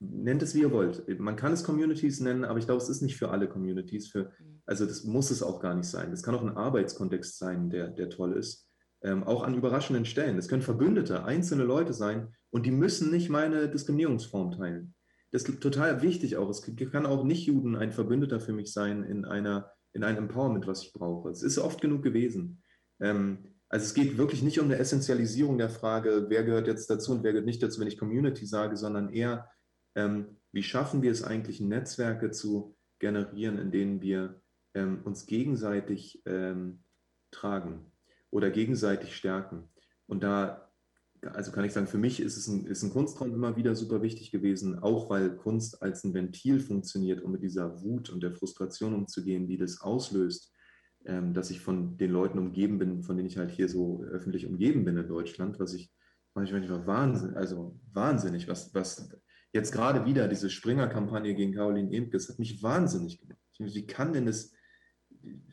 nennt 0.00 0.42
es 0.42 0.54
wie 0.54 0.62
ihr 0.62 0.72
wollt. 0.72 1.06
Man 1.20 1.36
kann 1.36 1.52
es 1.52 1.62
Communities 1.62 2.20
nennen, 2.20 2.44
aber 2.44 2.58
ich 2.58 2.64
glaube, 2.64 2.82
es 2.82 2.88
ist 2.88 3.02
nicht 3.02 3.16
für 3.16 3.30
alle 3.30 3.48
Communities. 3.48 4.08
Für, 4.08 4.32
also 4.66 4.86
das 4.86 5.04
muss 5.04 5.30
es 5.30 5.42
auch 5.42 5.60
gar 5.60 5.74
nicht 5.74 5.88
sein. 5.88 6.12
Es 6.12 6.22
kann 6.22 6.34
auch 6.34 6.42
ein 6.42 6.56
Arbeitskontext 6.56 7.38
sein, 7.38 7.70
der, 7.70 7.88
der 7.88 8.08
toll 8.08 8.32
ist. 8.32 8.66
Ähm, 9.02 9.24
auch 9.24 9.42
an 9.42 9.54
überraschenden 9.54 10.04
Stellen. 10.04 10.38
Es 10.38 10.48
können 10.48 10.62
Verbündete, 10.62 11.24
einzelne 11.24 11.64
Leute 11.64 11.92
sein 11.92 12.34
und 12.50 12.66
die 12.66 12.70
müssen 12.70 13.10
nicht 13.10 13.30
meine 13.30 13.68
Diskriminierungsform 13.68 14.52
teilen. 14.52 14.94
Das 15.32 15.44
ist 15.44 15.60
total 15.60 16.02
wichtig 16.02 16.36
auch. 16.36 16.48
Es 16.48 16.62
kann 16.90 17.06
auch 17.06 17.24
Nicht-Juden 17.24 17.76
ein 17.76 17.92
Verbündeter 17.92 18.40
für 18.40 18.52
mich 18.52 18.72
sein 18.72 19.04
in, 19.04 19.24
einer, 19.24 19.70
in 19.92 20.02
einem 20.02 20.18
Empowerment, 20.18 20.66
was 20.66 20.82
ich 20.82 20.92
brauche. 20.92 21.30
Es 21.30 21.42
ist 21.42 21.58
oft 21.58 21.80
genug 21.80 22.02
gewesen. 22.02 22.62
Ähm, 23.00 23.38
also 23.68 23.84
es 23.84 23.94
geht 23.94 24.18
wirklich 24.18 24.42
nicht 24.42 24.58
um 24.58 24.66
eine 24.66 24.78
Essentialisierung 24.78 25.56
der 25.56 25.70
Frage, 25.70 26.26
wer 26.28 26.42
gehört 26.42 26.66
jetzt 26.66 26.90
dazu 26.90 27.12
und 27.12 27.22
wer 27.22 27.32
gehört 27.32 27.46
nicht 27.46 27.62
dazu, 27.62 27.80
wenn 27.80 27.86
ich 27.86 27.98
Community 27.98 28.44
sage, 28.44 28.76
sondern 28.76 29.10
eher, 29.10 29.48
ähm, 30.04 30.36
wie 30.52 30.62
schaffen 30.62 31.02
wir 31.02 31.10
es 31.10 31.22
eigentlich, 31.22 31.60
Netzwerke 31.60 32.30
zu 32.30 32.76
generieren, 32.98 33.58
in 33.58 33.70
denen 33.70 34.02
wir 34.02 34.40
ähm, 34.74 35.02
uns 35.04 35.26
gegenseitig 35.26 36.22
ähm, 36.26 36.82
tragen 37.30 37.92
oder 38.30 38.50
gegenseitig 38.50 39.16
stärken. 39.16 39.70
Und 40.06 40.22
da, 40.22 40.70
also 41.22 41.52
kann 41.52 41.64
ich 41.64 41.72
sagen, 41.72 41.86
für 41.86 41.98
mich 41.98 42.20
ist 42.20 42.36
es 42.36 42.48
ein, 42.48 42.66
ist 42.66 42.82
ein 42.82 42.90
Kunstraum 42.90 43.32
immer 43.32 43.56
wieder 43.56 43.74
super 43.74 44.02
wichtig 44.02 44.30
gewesen, 44.30 44.78
auch 44.78 45.10
weil 45.10 45.36
Kunst 45.36 45.82
als 45.82 46.04
ein 46.04 46.14
Ventil 46.14 46.60
funktioniert, 46.60 47.22
um 47.22 47.32
mit 47.32 47.42
dieser 47.42 47.82
Wut 47.82 48.10
und 48.10 48.22
der 48.22 48.32
Frustration 48.32 48.94
umzugehen, 48.94 49.46
die 49.46 49.56
das 49.56 49.80
auslöst 49.80 50.52
ähm, 51.06 51.32
dass 51.32 51.50
ich 51.50 51.60
von 51.60 51.96
den 51.96 52.10
Leuten 52.10 52.38
umgeben 52.38 52.78
bin, 52.78 53.02
von 53.02 53.16
denen 53.16 53.28
ich 53.28 53.38
halt 53.38 53.50
hier 53.50 53.68
so 53.68 54.04
öffentlich 54.04 54.46
umgeben 54.46 54.84
bin 54.84 54.98
in 54.98 55.08
Deutschland, 55.08 55.58
was 55.58 55.72
ich 55.72 55.90
manchmal 56.34 56.86
Wahnsinn, 56.86 57.34
also 57.36 57.78
wahnsinnig, 57.92 58.48
was, 58.48 58.74
was 58.74 59.08
jetzt 59.52 59.72
gerade 59.72 60.04
wieder 60.04 60.28
diese 60.28 60.50
Springer-Kampagne 60.50 61.34
gegen 61.34 61.54
Caroline 61.54 61.92
Emke, 61.94 62.12
das 62.12 62.28
hat 62.28 62.38
mich 62.38 62.62
wahnsinnig 62.62 63.20
gemacht. 63.20 63.38
Wie 63.58 63.86
kann 63.86 64.12
denn 64.12 64.26
das, 64.26 64.52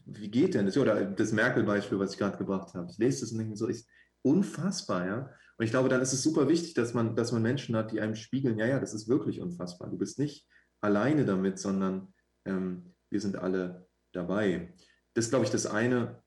wie 0.05 0.29
geht 0.29 0.53
denn 0.53 0.65
das? 0.65 0.77
Oder 0.77 1.05
das 1.05 1.31
Merkel-Beispiel, 1.31 1.99
was 1.99 2.13
ich 2.13 2.17
gerade 2.17 2.37
gebracht 2.37 2.73
habe. 2.73 2.89
Ich 2.89 2.97
lese 2.97 3.21
das 3.21 3.31
und 3.31 3.39
denke 3.39 3.57
so, 3.57 3.67
ist 3.67 3.89
unfassbar, 4.21 5.05
ja. 5.05 5.33
Und 5.57 5.65
ich 5.65 5.71
glaube, 5.71 5.89
dann 5.89 6.01
ist 6.01 6.13
es 6.13 6.21
super 6.21 6.47
wichtig, 6.47 6.75
dass 6.75 6.93
man, 6.93 7.15
dass 7.15 7.31
man 7.31 7.41
Menschen 7.41 7.75
hat, 7.75 7.91
die 7.91 7.99
einem 7.99 8.15
spiegeln, 8.15 8.59
ja, 8.59 8.67
ja, 8.67 8.79
das 8.79 8.93
ist 8.93 9.07
wirklich 9.07 9.41
unfassbar. 9.41 9.89
Du 9.89 9.97
bist 9.97 10.19
nicht 10.19 10.47
alleine 10.81 11.25
damit, 11.25 11.57
sondern 11.57 12.13
ähm, 12.45 12.93
wir 13.09 13.19
sind 13.19 13.37
alle 13.37 13.87
dabei. 14.13 14.73
Das 15.15 15.25
ist, 15.25 15.31
glaube 15.31 15.45
ich, 15.45 15.51
das 15.51 15.65
eine. 15.65 16.21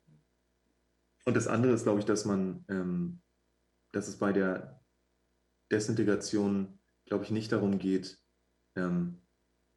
Und 1.24 1.36
das 1.36 1.46
andere 1.46 1.72
ist, 1.72 1.84
glaube 1.84 2.00
ich, 2.00 2.06
dass 2.06 2.24
man, 2.24 2.64
ähm, 2.68 3.22
dass 3.92 4.08
es 4.08 4.18
bei 4.18 4.32
der 4.32 4.82
Desintegration, 5.70 6.79
glaube 7.11 7.24
ich, 7.24 7.30
nicht 7.30 7.52
darum 7.52 7.78
geht, 7.78 8.18
ähm, 8.76 9.20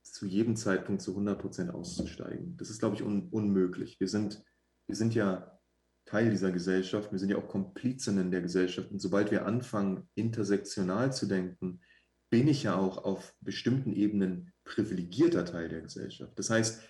zu 0.04 0.26
jedem 0.26 0.56
Zeitpunkt 0.56 1.02
zu 1.02 1.12
100 1.12 1.40
Prozent 1.40 1.74
auszusteigen. 1.74 2.56
Das 2.58 2.70
ist, 2.70 2.80
glaube 2.80 2.96
ich, 2.96 3.04
un 3.04 3.30
unmöglich. 3.30 4.00
Wir 4.00 4.08
sind, 4.08 4.44
wir 4.88 4.96
sind 4.96 5.16
ja 5.16 5.60
Teil 6.06 6.30
dieser 6.30 6.52
Gesellschaft, 6.52 7.12
wir 7.12 7.20
sind 7.20 7.30
ja 7.30 7.38
auch 7.38 7.48
Komplizinnen 7.48 8.30
der 8.30 8.42
Gesellschaft. 8.42 8.92
Und 8.92 9.00
sobald 9.00 9.32
wir 9.32 9.46
anfangen, 9.46 10.08
intersektional 10.16 11.12
zu 11.12 11.26
denken, 11.26 11.82
bin 12.30 12.48
ich 12.48 12.64
ja 12.64 12.76
auch 12.76 13.04
auf 13.04 13.36
bestimmten 13.42 13.94
Ebenen 13.94 14.54
privilegierter 14.64 15.46
Teil 15.46 15.70
der 15.70 15.82
Gesellschaft. 15.82 16.38
Das 16.38 16.50
heißt, 16.50 16.82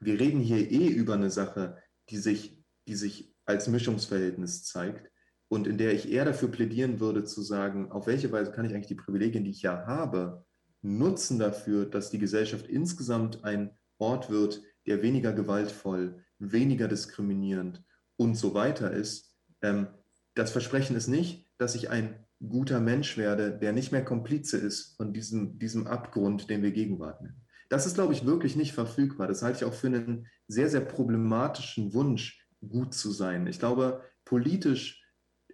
wir 0.00 0.20
reden 0.20 0.40
hier 0.40 0.70
eh 0.70 0.88
über 0.88 1.14
eine 1.14 1.30
Sache, 1.30 1.82
die 2.10 2.18
sich, 2.18 2.62
die 2.86 2.94
sich 2.94 3.34
als 3.46 3.66
Mischungsverhältnis 3.66 4.64
zeigt 4.64 5.10
und 5.48 5.66
in 5.66 5.78
der 5.78 5.94
ich 5.94 6.10
eher 6.10 6.24
dafür 6.24 6.50
plädieren 6.50 7.00
würde 7.00 7.24
zu 7.24 7.42
sagen, 7.42 7.90
auf 7.90 8.06
welche 8.06 8.30
Weise 8.32 8.52
kann 8.52 8.64
ich 8.64 8.74
eigentlich 8.74 8.86
die 8.86 8.94
Privilegien, 8.94 9.44
die 9.44 9.50
ich 9.50 9.62
ja 9.62 9.86
habe, 9.86 10.44
nutzen 10.82 11.38
dafür, 11.38 11.86
dass 11.86 12.10
die 12.10 12.18
Gesellschaft 12.18 12.66
insgesamt 12.66 13.44
ein 13.44 13.70
Ort 13.98 14.30
wird, 14.30 14.62
der 14.86 15.02
weniger 15.02 15.32
gewaltvoll, 15.32 16.22
weniger 16.38 16.88
diskriminierend 16.88 17.82
und 18.16 18.36
so 18.36 18.54
weiter 18.54 18.92
ist. 18.92 19.34
Ähm, 19.62 19.88
das 20.34 20.52
Versprechen 20.52 20.96
ist 20.96 21.08
nicht, 21.08 21.46
dass 21.58 21.74
ich 21.74 21.90
ein 21.90 22.24
guter 22.46 22.80
Mensch 22.80 23.16
werde, 23.16 23.56
der 23.58 23.72
nicht 23.72 23.90
mehr 23.90 24.04
Komplize 24.04 24.56
ist 24.56 24.96
von 24.96 25.12
diesem, 25.12 25.58
diesem 25.58 25.86
Abgrund, 25.86 26.48
den 26.48 26.62
wir 26.62 26.70
Gegenwart 26.70 27.22
nennen. 27.22 27.42
Das 27.68 27.86
ist, 27.86 27.94
glaube 27.94 28.12
ich, 28.12 28.24
wirklich 28.24 28.56
nicht 28.56 28.72
verfügbar. 28.72 29.26
Das 29.26 29.42
halte 29.42 29.58
ich 29.58 29.64
auch 29.64 29.74
für 29.74 29.88
einen 29.88 30.26
sehr, 30.46 30.70
sehr 30.70 30.80
problematischen 30.80 31.92
Wunsch, 31.92 32.46
gut 32.66 32.94
zu 32.94 33.10
sein. 33.10 33.46
Ich 33.46 33.58
glaube, 33.58 34.02
politisch, 34.24 35.04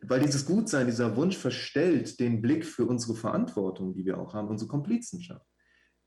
weil 0.08 0.20
dieses 0.20 0.46
Gutsein, 0.46 0.86
dieser 0.86 1.16
Wunsch 1.16 1.36
verstellt 1.36 2.18
den 2.20 2.42
Blick 2.42 2.64
für 2.64 2.86
unsere 2.86 3.14
Verantwortung, 3.14 3.94
die 3.94 4.04
wir 4.04 4.18
auch 4.18 4.34
haben, 4.34 4.48
unsere 4.48 4.68
Komplizenschaft. 4.68 5.46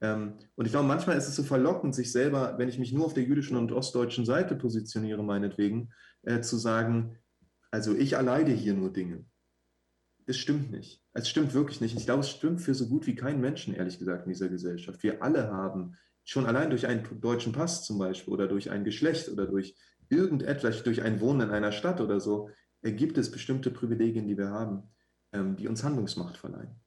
Ähm, 0.02 0.38
und 0.56 0.66
ich 0.66 0.72
glaube, 0.72 0.88
manchmal 0.88 1.18
ist 1.18 1.28
es 1.28 1.36
so 1.36 1.44
verlockend, 1.44 1.96
sich 1.96 2.12
selber, 2.12 2.58
wenn 2.58 2.70
ich 2.70 2.80
mich 2.80 2.94
nur 2.94 3.06
auf 3.06 3.14
der 3.14 3.24
jüdischen 3.24 3.58
und 3.58 3.72
ostdeutschen 3.72 4.26
Seite 4.26 4.56
positioniere, 4.56 5.24
meinetwegen, 5.24 5.92
äh, 6.24 6.42
zu 6.42 6.58
sagen, 6.58 7.18
also 7.72 7.96
ich 7.96 8.14
erleide 8.14 8.52
hier 8.52 8.74
nur 8.74 8.92
Dinge. 8.92 9.26
Das 10.26 10.38
stimmt 10.38 10.72
nicht. 10.72 11.02
Es 11.14 11.30
stimmt 11.30 11.54
wirklich 11.54 11.82
nicht. 11.82 11.96
Ich 11.96 12.06
glaube, 12.06 12.20
es 12.20 12.30
stimmt 12.30 12.62
für 12.62 12.76
so 12.76 12.88
gut 12.88 13.08
wie 13.08 13.16
keinen 13.16 13.42
Menschen, 13.42 13.74
ehrlich 13.74 13.98
gesagt, 13.98 14.26
in 14.26 14.34
dieser 14.34 14.50
Gesellschaft. 14.50 15.02
Wir 15.02 15.24
alle 15.24 15.52
haben 15.52 15.96
schon 16.26 16.46
allein 16.46 16.70
durch 16.70 16.86
einen 16.86 17.08
deutschen 17.22 17.54
Pass 17.54 17.86
zum 17.86 17.98
Beispiel 17.98 18.34
oder 18.34 18.48
durch 18.48 18.70
ein 18.70 18.84
Geschlecht 18.84 19.30
oder 19.30 19.48
durch 19.48 19.76
irgendetwas, 20.10 20.84
durch 20.84 21.02
ein 21.02 21.22
Wohnen 21.22 21.42
in 21.42 21.50
einer 21.50 21.72
Stadt 21.72 22.02
oder 22.02 22.20
so, 22.20 22.50
gibt 22.84 23.18
es 23.18 23.32
bestimmte 23.32 23.72
Privilegien, 23.72 24.28
die 24.28 24.38
wir 24.38 24.50
haben, 24.50 24.84
ähm, 25.32 25.56
die 25.58 25.68
uns 25.68 25.84
Handlungsmacht 25.84 26.38
verleihen. 26.38 26.80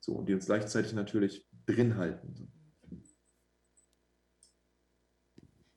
So, 0.00 0.12
und 0.12 0.28
die 0.28 0.34
uns 0.34 0.46
gleichzeitig 0.46 0.92
natürlich 0.92 1.46
drin 1.66 1.96
halten. 1.96 2.50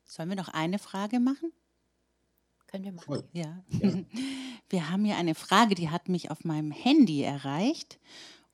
Sollen 0.03 0.29
wir 0.29 0.35
noch 0.35 0.49
eine 0.49 0.77
Frage 0.77 1.19
machen? 1.19 1.53
Können 2.67 2.85
wir 2.85 2.91
machen. 2.91 3.23
Ja. 3.33 3.63
ja. 3.69 4.03
Wir 4.69 4.89
haben 4.89 5.03
hier 5.03 5.17
eine 5.17 5.35
Frage, 5.35 5.75
die 5.75 5.89
hat 5.89 6.07
mich 6.07 6.31
auf 6.31 6.45
meinem 6.45 6.71
Handy 6.71 7.23
erreicht. 7.23 7.99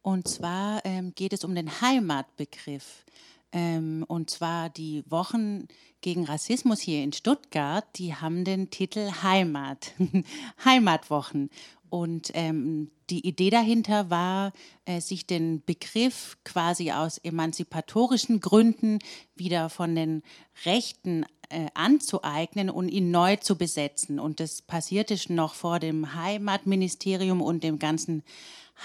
Und 0.01 0.27
zwar 0.27 0.83
ähm, 0.83 1.13
geht 1.13 1.31
es 1.31 1.43
um 1.43 1.53
den 1.53 1.69
Heimatbegriff. 1.79 3.05
Ähm, 3.51 4.03
und 4.07 4.29
zwar 4.29 4.69
die 4.69 5.03
Wochen 5.09 5.67
gegen 6.01 6.25
Rassismus 6.25 6.79
hier 6.79 7.03
in 7.03 7.13
Stuttgart, 7.13 7.85
die 7.95 8.13
haben 8.13 8.43
den 8.43 8.69
Titel 8.69 9.09
Heimat, 9.23 9.93
Heimatwochen. 10.65 11.49
Und 11.89 12.31
ähm, 12.33 12.91
die 13.09 13.25
Idee 13.25 13.49
dahinter 13.49 14.09
war, 14.09 14.51
äh, 14.85 14.99
sich 14.99 15.25
den 15.25 15.63
Begriff 15.65 16.37
quasi 16.43 16.91
aus 16.91 17.17
emanzipatorischen 17.17 18.41
Gründen 18.41 18.99
wieder 19.35 19.69
von 19.69 19.95
den 19.95 20.23
Rechten 20.65 21.25
äh, 21.49 21.67
anzueignen 21.73 22.69
und 22.69 22.89
ihn 22.89 23.11
neu 23.11 23.37
zu 23.37 23.57
besetzen. 23.57 24.19
Und 24.19 24.41
das 24.41 24.61
passierte 24.61 25.17
schon 25.17 25.37
noch 25.37 25.53
vor 25.53 25.79
dem 25.79 26.13
Heimatministerium 26.13 27.41
und 27.41 27.63
dem 27.63 27.79
ganzen 27.79 28.23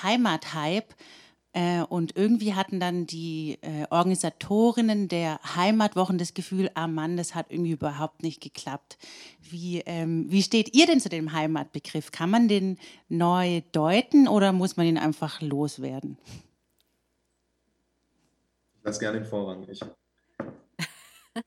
Heimathype. 0.03 0.95
Äh, 1.55 1.83
und 1.83 2.17
irgendwie 2.17 2.55
hatten 2.55 2.81
dann 2.81 3.07
die 3.07 3.59
äh, 3.61 3.87
Organisatorinnen 3.91 5.09
der 5.09 5.39
Heimatwochen 5.55 6.17
das 6.17 6.33
Gefühl, 6.33 6.71
ah 6.75 6.87
Mann, 6.87 7.19
das 7.19 7.35
hat 7.35 7.51
irgendwie 7.51 7.73
überhaupt 7.73 8.23
nicht 8.23 8.41
geklappt. 8.41 8.97
Wie, 9.41 9.81
ähm, 9.81 10.31
wie 10.31 10.43
steht 10.43 10.75
ihr 10.75 10.87
denn 10.87 11.01
zu 11.01 11.11
dem 11.11 11.33
Heimatbegriff? 11.33 12.11
Kann 12.11 12.31
man 12.31 12.49
den 12.49 12.79
neu 13.11 13.61
deuten 13.73 14.29
oder 14.29 14.53
muss 14.53 14.79
man 14.79 14.87
ihn 14.87 14.97
einfach 14.97 15.43
loswerden? 15.43 16.17
Ich 18.79 18.85
lasse 18.85 19.01
gerne 19.01 19.21
den 19.21 19.27
Vorrang. 19.27 19.69
Ich. 19.69 19.81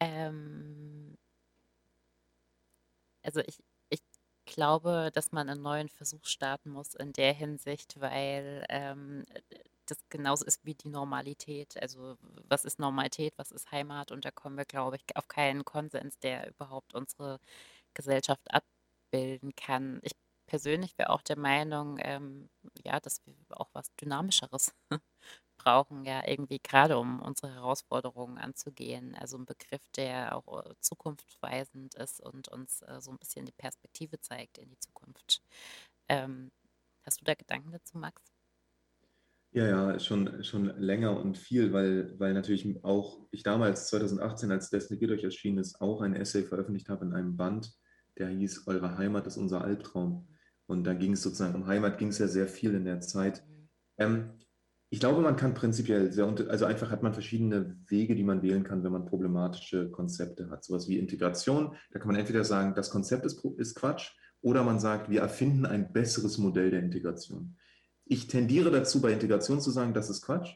ähm, 0.00 1.16
also 3.24 3.40
ich, 3.40 3.58
glaube, 4.54 5.10
dass 5.14 5.32
man 5.32 5.48
einen 5.48 5.62
neuen 5.62 5.88
Versuch 5.88 6.24
starten 6.24 6.70
muss 6.70 6.94
in 6.94 7.12
der 7.12 7.32
Hinsicht, 7.32 8.00
weil 8.00 8.64
ähm, 8.68 9.24
das 9.86 9.98
genauso 10.08 10.44
ist 10.44 10.64
wie 10.64 10.74
die 10.74 10.88
Normalität. 10.88 11.80
Also 11.80 12.16
was 12.48 12.64
ist 12.64 12.78
Normalität, 12.78 13.34
was 13.36 13.50
ist 13.52 13.70
Heimat? 13.72 14.12
Und 14.12 14.24
da 14.24 14.30
kommen 14.30 14.56
wir, 14.56 14.64
glaube 14.64 14.96
ich, 14.96 15.16
auf 15.16 15.28
keinen 15.28 15.64
Konsens, 15.64 16.18
der 16.20 16.48
überhaupt 16.50 16.94
unsere 16.94 17.40
Gesellschaft 17.94 18.42
abbilden 18.50 19.54
kann. 19.56 20.00
Ich 20.02 20.12
persönlich 20.46 20.96
wäre 20.98 21.10
auch 21.10 21.22
der 21.22 21.38
Meinung, 21.38 21.98
ähm, 22.00 22.50
ja, 22.84 23.00
dass 23.00 23.22
wir 23.26 23.60
auch 23.60 23.70
was 23.72 23.94
Dynamischeres 23.96 24.74
brauchen, 25.62 26.04
ja, 26.04 26.26
irgendwie 26.26 26.58
gerade 26.58 26.98
um 26.98 27.20
unsere 27.20 27.54
Herausforderungen 27.54 28.38
anzugehen. 28.38 29.14
Also 29.14 29.36
ein 29.38 29.46
Begriff, 29.46 29.82
der 29.96 30.36
auch 30.36 30.64
äh, 30.64 30.74
zukunftsweisend 30.80 31.94
ist 31.94 32.20
und 32.20 32.48
uns 32.48 32.82
äh, 32.82 33.00
so 33.00 33.10
ein 33.10 33.18
bisschen 33.18 33.46
die 33.46 33.52
Perspektive 33.52 34.20
zeigt 34.20 34.58
in 34.58 34.68
die 34.70 34.78
Zukunft. 34.78 35.42
Ähm, 36.08 36.50
hast 37.04 37.20
du 37.20 37.24
da 37.24 37.34
Gedanken 37.34 37.72
dazu, 37.72 37.98
Max? 37.98 38.22
Ja, 39.54 39.66
ja, 39.66 39.98
schon, 39.98 40.42
schon 40.44 40.66
länger 40.78 41.20
und 41.20 41.36
viel, 41.36 41.74
weil, 41.74 42.18
weil 42.18 42.32
natürlich 42.32 42.66
auch 42.84 43.28
ich 43.30 43.42
damals, 43.42 43.88
2018, 43.88 44.50
als 44.50 44.70
Destiny 44.70 44.98
geht 44.98 45.10
euch 45.10 45.24
erschienen 45.24 45.58
ist, 45.58 45.78
auch 45.80 46.00
ein 46.00 46.14
Essay 46.14 46.42
veröffentlicht 46.42 46.88
habe 46.88 47.04
in 47.04 47.12
einem 47.12 47.36
Band, 47.36 47.70
der 48.18 48.28
hieß 48.28 48.66
Eure 48.66 48.96
Heimat 48.96 49.26
ist 49.26 49.36
unser 49.36 49.62
Albtraum. 49.62 50.26
Und 50.66 50.84
da 50.84 50.94
ging 50.94 51.12
es 51.12 51.22
sozusagen 51.22 51.54
um 51.54 51.66
Heimat, 51.66 51.98
ging 51.98 52.08
es 52.08 52.18
ja 52.18 52.28
sehr 52.28 52.48
viel 52.48 52.74
in 52.74 52.86
der 52.86 53.00
Zeit. 53.00 53.44
Ähm, 53.98 54.38
ich 54.92 55.00
glaube, 55.00 55.22
man 55.22 55.36
kann 55.36 55.54
prinzipiell 55.54 56.12
sehr, 56.12 56.26
also 56.48 56.64
einfach 56.66 56.90
hat 56.90 57.02
man 57.02 57.14
verschiedene 57.14 57.76
Wege, 57.88 58.14
die 58.14 58.24
man 58.24 58.42
wählen 58.42 58.62
kann, 58.62 58.84
wenn 58.84 58.92
man 58.92 59.06
problematische 59.06 59.90
Konzepte 59.90 60.50
hat. 60.50 60.64
Sowas 60.64 60.86
wie 60.86 60.98
Integration, 60.98 61.74
da 61.90 61.98
kann 61.98 62.08
man 62.08 62.16
entweder 62.16 62.44
sagen, 62.44 62.74
das 62.74 62.90
Konzept 62.90 63.24
ist, 63.26 63.44
ist 63.56 63.74
Quatsch, 63.74 64.10
oder 64.42 64.64
man 64.64 64.80
sagt, 64.80 65.08
wir 65.08 65.20
erfinden 65.20 65.66
ein 65.66 65.92
besseres 65.92 66.36
Modell 66.36 66.70
der 66.70 66.80
Integration 66.80 67.56
ich 68.12 68.26
tendiere 68.26 68.70
dazu, 68.70 69.00
bei 69.00 69.12
Integration 69.12 69.60
zu 69.60 69.70
sagen, 69.70 69.94
das 69.94 70.10
ist 70.10 70.22
Quatsch, 70.22 70.54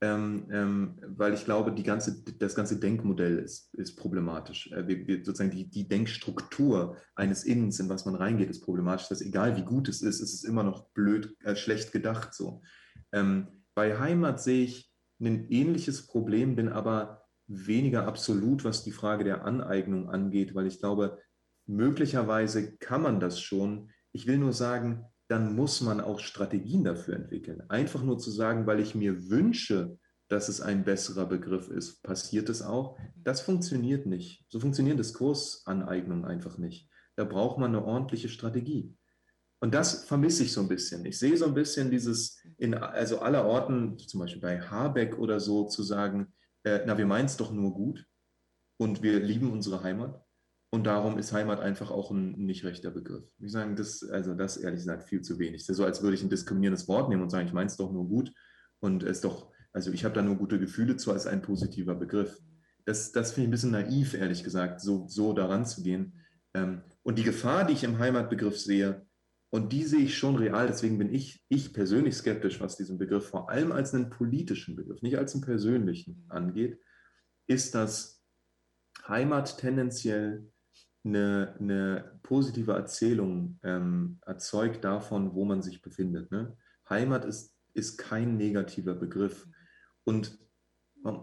ähm, 0.00 0.48
ähm, 0.50 1.00
weil 1.06 1.34
ich 1.34 1.44
glaube, 1.44 1.72
die 1.72 1.82
ganze, 1.82 2.22
das 2.38 2.54
ganze 2.54 2.78
Denkmodell 2.78 3.38
ist, 3.38 3.72
ist 3.74 3.96
problematisch. 3.96 4.70
Äh, 4.72 4.86
wir, 4.88 5.06
wir, 5.06 5.24
sozusagen 5.24 5.50
die, 5.50 5.68
die 5.68 5.88
Denkstruktur 5.88 6.96
eines 7.14 7.44
Innens, 7.44 7.78
in 7.80 7.88
was 7.88 8.04
man 8.04 8.14
reingeht, 8.14 8.50
ist 8.50 8.64
problematisch. 8.64 9.08
Das 9.08 9.20
egal 9.20 9.56
wie 9.56 9.64
gut 9.64 9.88
es 9.88 10.02
ist, 10.02 10.20
ist 10.20 10.32
es 10.32 10.44
immer 10.44 10.64
noch 10.64 10.88
blöd, 10.90 11.36
äh, 11.44 11.54
schlecht 11.54 11.92
gedacht 11.92 12.34
so. 12.34 12.62
Ähm, 13.12 13.48
bei 13.74 13.98
Heimat 13.98 14.40
sehe 14.40 14.64
ich 14.64 14.92
ein 15.20 15.48
ähnliches 15.48 16.06
Problem, 16.06 16.56
bin 16.56 16.68
aber 16.68 17.24
weniger 17.46 18.06
absolut, 18.06 18.64
was 18.64 18.82
die 18.84 18.92
Frage 18.92 19.24
der 19.24 19.44
Aneignung 19.44 20.08
angeht, 20.08 20.54
weil 20.54 20.66
ich 20.66 20.78
glaube, 20.78 21.18
möglicherweise 21.66 22.76
kann 22.76 23.02
man 23.02 23.20
das 23.20 23.40
schon. 23.40 23.90
Ich 24.12 24.26
will 24.26 24.38
nur 24.38 24.52
sagen, 24.52 25.04
dann 25.28 25.54
muss 25.54 25.80
man 25.80 26.00
auch 26.00 26.20
Strategien 26.20 26.84
dafür 26.84 27.16
entwickeln. 27.16 27.62
Einfach 27.68 28.02
nur 28.02 28.18
zu 28.18 28.30
sagen, 28.30 28.66
weil 28.66 28.80
ich 28.80 28.94
mir 28.94 29.30
wünsche, 29.30 29.98
dass 30.28 30.48
es 30.48 30.60
ein 30.60 30.84
besserer 30.84 31.26
Begriff 31.26 31.68
ist, 31.68 32.02
passiert 32.02 32.48
es 32.48 32.62
auch. 32.62 32.98
Das 33.16 33.42
funktioniert 33.42 34.06
nicht. 34.06 34.46
So 34.48 34.60
funktionieren 34.60 34.96
Diskursaneignungen 34.96 36.24
einfach 36.24 36.58
nicht. 36.58 36.88
Da 37.16 37.24
braucht 37.24 37.58
man 37.58 37.74
eine 37.74 37.84
ordentliche 37.84 38.28
Strategie. 38.28 38.96
Und 39.62 39.72
das 39.72 40.06
vermisse 40.06 40.42
ich 40.42 40.52
so 40.52 40.60
ein 40.60 40.66
bisschen. 40.66 41.04
Ich 41.06 41.20
sehe 41.20 41.36
so 41.36 41.44
ein 41.44 41.54
bisschen 41.54 41.88
dieses, 41.88 42.42
in 42.58 42.74
also 42.74 43.20
aller 43.20 43.44
Orten, 43.44 43.96
zum 43.96 44.18
Beispiel 44.18 44.42
bei 44.42 44.60
Habeck 44.60 45.16
oder 45.16 45.38
so, 45.38 45.68
zu 45.68 45.84
sagen, 45.84 46.34
äh, 46.64 46.80
na, 46.84 46.98
wir 46.98 47.06
meinen 47.06 47.26
es 47.26 47.36
doch 47.36 47.52
nur 47.52 47.72
gut 47.72 48.04
und 48.76 49.04
wir 49.04 49.20
lieben 49.20 49.52
unsere 49.52 49.84
Heimat. 49.84 50.20
Und 50.70 50.84
darum 50.88 51.16
ist 51.16 51.32
Heimat 51.32 51.60
einfach 51.60 51.92
auch 51.92 52.10
ein 52.10 52.32
nicht 52.32 52.64
rechter 52.64 52.90
Begriff. 52.90 53.24
Ich 53.38 53.52
sage, 53.52 53.76
das, 53.76 54.02
also 54.02 54.34
das 54.34 54.56
ehrlich 54.56 54.80
gesagt 54.80 55.04
viel 55.04 55.20
zu 55.20 55.38
wenig. 55.38 55.64
So, 55.64 55.84
als 55.84 56.02
würde 56.02 56.16
ich 56.16 56.24
ein 56.24 56.30
diskriminierendes 56.30 56.88
Wort 56.88 57.08
nehmen 57.08 57.22
und 57.22 57.30
sagen, 57.30 57.46
ich 57.46 57.52
meine 57.52 57.68
es 57.68 57.76
doch 57.76 57.92
nur 57.92 58.08
gut. 58.08 58.32
Und 58.80 59.04
es 59.04 59.20
doch, 59.20 59.52
also 59.72 59.92
ich 59.92 60.04
habe 60.04 60.16
da 60.16 60.22
nur 60.22 60.38
gute 60.38 60.58
Gefühle 60.58 60.96
zu 60.96 61.12
als 61.12 61.28
ein 61.28 61.40
positiver 61.40 61.94
Begriff. 61.94 62.36
Das, 62.84 63.12
das 63.12 63.30
finde 63.30 63.42
ich 63.42 63.48
ein 63.48 63.52
bisschen 63.52 63.70
naiv, 63.70 64.14
ehrlich 64.14 64.42
gesagt, 64.42 64.80
so, 64.80 65.06
so 65.06 65.32
daran 65.32 65.66
zu 65.66 65.84
gehen. 65.84 66.14
Ähm, 66.52 66.82
und 67.04 67.16
die 67.16 67.22
Gefahr, 67.22 67.64
die 67.64 67.74
ich 67.74 67.84
im 67.84 68.00
Heimatbegriff 68.00 68.58
sehe, 68.58 69.06
und 69.52 69.70
die 69.70 69.84
sehe 69.84 70.00
ich 70.00 70.16
schon 70.16 70.36
real, 70.36 70.66
deswegen 70.66 70.96
bin 70.96 71.12
ich, 71.12 71.44
ich 71.50 71.74
persönlich 71.74 72.16
skeptisch, 72.16 72.58
was 72.62 72.78
diesen 72.78 72.96
Begriff 72.96 73.28
vor 73.28 73.50
allem 73.50 73.70
als 73.70 73.92
einen 73.92 74.08
politischen 74.08 74.76
Begriff, 74.76 75.02
nicht 75.02 75.18
als 75.18 75.34
einen 75.34 75.44
persönlichen 75.44 76.24
angeht, 76.30 76.80
ist, 77.46 77.74
dass 77.74 78.24
Heimat 79.06 79.58
tendenziell 79.58 80.50
eine, 81.04 81.54
eine 81.60 82.18
positive 82.22 82.72
Erzählung 82.72 83.58
ähm, 83.62 84.20
erzeugt 84.24 84.84
davon, 84.84 85.34
wo 85.34 85.44
man 85.44 85.60
sich 85.60 85.82
befindet. 85.82 86.30
Ne? 86.30 86.56
Heimat 86.88 87.26
ist, 87.26 87.54
ist 87.74 87.98
kein 87.98 88.38
negativer 88.38 88.94
Begriff. 88.94 89.46
Und 90.04 90.38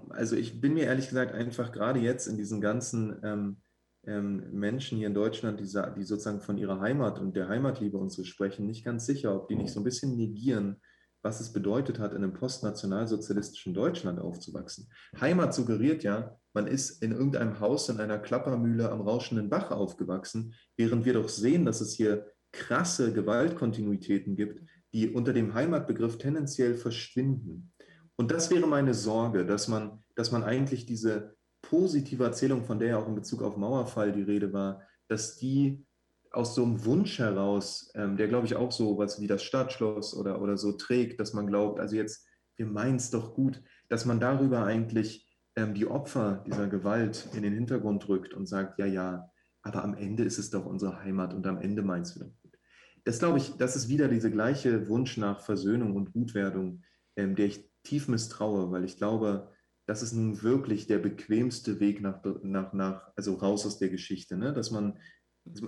also 0.09 0.35
ich 0.35 0.61
bin 0.61 0.75
mir 0.75 0.83
ehrlich 0.83 1.09
gesagt 1.09 1.33
einfach 1.33 1.71
gerade 1.71 1.99
jetzt 1.99 2.27
in 2.27 2.37
diesen 2.37 2.61
ganzen 2.61 3.19
ähm, 3.23 3.29
ähm, 3.31 3.61
Menschen 4.09 4.97
hier 4.97 5.07
in 5.07 5.13
Deutschland, 5.13 5.59
die, 5.59 5.65
die, 5.65 6.03
sozusagen 6.03 6.41
von 6.41 6.57
ihrer 6.57 6.79
Heimat 6.79 7.19
und 7.19 7.35
der 7.35 7.47
Heimatliebe 7.47 7.97
und 7.97 8.11
so 8.11 8.23
sprechen, 8.23 8.65
nicht 8.65 8.85
ganz 8.85 9.05
sicher, 9.05 9.35
ob 9.35 9.47
die 9.47 9.55
nicht 9.55 9.71
so 9.71 9.79
ein 9.79 9.83
bisschen 9.83 10.15
negieren, 10.15 10.81
was 11.21 11.41
es 11.41 11.51
bedeutet 11.51 11.99
hat, 11.99 12.13
in 12.13 12.23
einem 12.23 12.33
postnationalsozialistischen 12.33 13.73
Deutschland 13.73 14.19
aufzuwachsen. 14.19 14.89
Heimat 15.19 15.53
suggeriert 15.53 16.03
ja, 16.03 16.37
man 16.53 16.65
ist 16.65 17.03
in 17.03 17.11
irgendeinem 17.11 17.59
Haus 17.59 17.89
in 17.89 17.99
einer 17.99 18.19
Klappermühle 18.19 18.89
am 18.89 19.01
rauschenden 19.01 19.49
Bach 19.49 19.71
aufgewachsen, 19.71 20.53
während 20.77 21.05
wir 21.05 21.13
doch 21.13 21.29
sehen, 21.29 21.65
dass 21.65 21.81
es 21.81 21.93
hier 21.93 22.25
krasse 22.51 23.13
Gewaltkontinuitäten 23.13 24.35
gibt, 24.35 24.63
die 24.93 25.09
unter 25.09 25.33
dem 25.33 25.53
Heimatbegriff 25.53 26.17
tendenziell 26.17 26.75
verschwinden. 26.75 27.73
Und 28.15 28.31
das 28.31 28.49
wäre 28.49 28.67
meine 28.67 28.93
Sorge, 28.93 29.45
dass 29.45 29.67
man, 29.67 30.03
dass 30.15 30.31
man 30.31 30.43
eigentlich 30.43 30.85
diese 30.85 31.35
positive 31.69 32.23
Erzählung, 32.23 32.63
von 32.63 32.79
der 32.79 32.89
ja 32.89 32.97
auch 32.97 33.07
in 33.07 33.15
Bezug 33.15 33.41
auf 33.41 33.57
Mauerfall 33.57 34.11
die 34.11 34.23
Rede 34.23 34.51
war, 34.53 34.81
dass 35.07 35.37
die 35.37 35.85
aus 36.31 36.55
so 36.55 36.63
einem 36.63 36.83
Wunsch 36.85 37.19
heraus, 37.19 37.91
ähm, 37.95 38.17
der 38.17 38.27
glaube 38.27 38.45
ich 38.45 38.55
auch 38.55 38.71
so 38.71 38.97
was 38.97 39.19
wie 39.19 39.27
das 39.27 39.43
Stadtschloss 39.43 40.15
oder, 40.15 40.41
oder 40.41 40.57
so 40.57 40.73
trägt, 40.73 41.19
dass 41.19 41.33
man 41.33 41.47
glaubt, 41.47 41.79
also 41.79 41.95
jetzt, 41.95 42.27
wir 42.55 42.65
meinen 42.65 42.97
es 42.97 43.09
doch 43.09 43.33
gut, 43.33 43.63
dass 43.87 44.05
man 44.05 44.19
darüber 44.19 44.63
eigentlich 44.63 45.27
ähm, 45.55 45.73
die 45.73 45.87
Opfer 45.87 46.43
dieser 46.45 46.67
Gewalt 46.67 47.29
in 47.33 47.43
den 47.43 47.53
Hintergrund 47.53 48.07
rückt 48.07 48.33
und 48.33 48.45
sagt, 48.45 48.79
ja, 48.79 48.85
ja, 48.85 49.29
aber 49.61 49.83
am 49.83 49.95
Ende 49.95 50.23
ist 50.23 50.37
es 50.37 50.49
doch 50.49 50.65
unsere 50.65 51.03
Heimat 51.03 51.33
und 51.33 51.45
am 51.47 51.59
Ende 51.59 51.81
meinst 51.81 52.15
du 52.15 52.19
doch 52.21 52.31
gut. 52.41 52.57
Das 53.05 53.19
glaube 53.19 53.39
ich, 53.39 53.57
das 53.57 53.75
ist 53.75 53.89
wieder 53.89 54.07
dieser 54.07 54.29
gleiche 54.29 54.87
Wunsch 54.87 55.17
nach 55.17 55.39
Versöhnung 55.39 55.95
und 55.95 56.13
Gutwerdung, 56.13 56.83
ähm, 57.15 57.35
der 57.35 57.47
ich 57.47 57.69
tief 57.83 58.07
misstraue, 58.07 58.71
weil 58.71 58.83
ich 58.83 58.97
glaube, 58.97 59.51
das 59.89 60.03
ist 60.03 60.13
nun 60.13 60.41
wirklich 60.43 60.85
der 60.87 60.99
bequemste 60.99 61.79
Weg 61.79 61.99
nach, 61.99 62.23
nach, 62.43 62.73
nach 62.73 63.11
also 63.15 63.33
raus 63.33 63.65
aus 63.65 63.79
der 63.79 63.89
Geschichte, 63.89 64.37
ne? 64.37 64.53
dass 64.53 64.71
man 64.71 64.99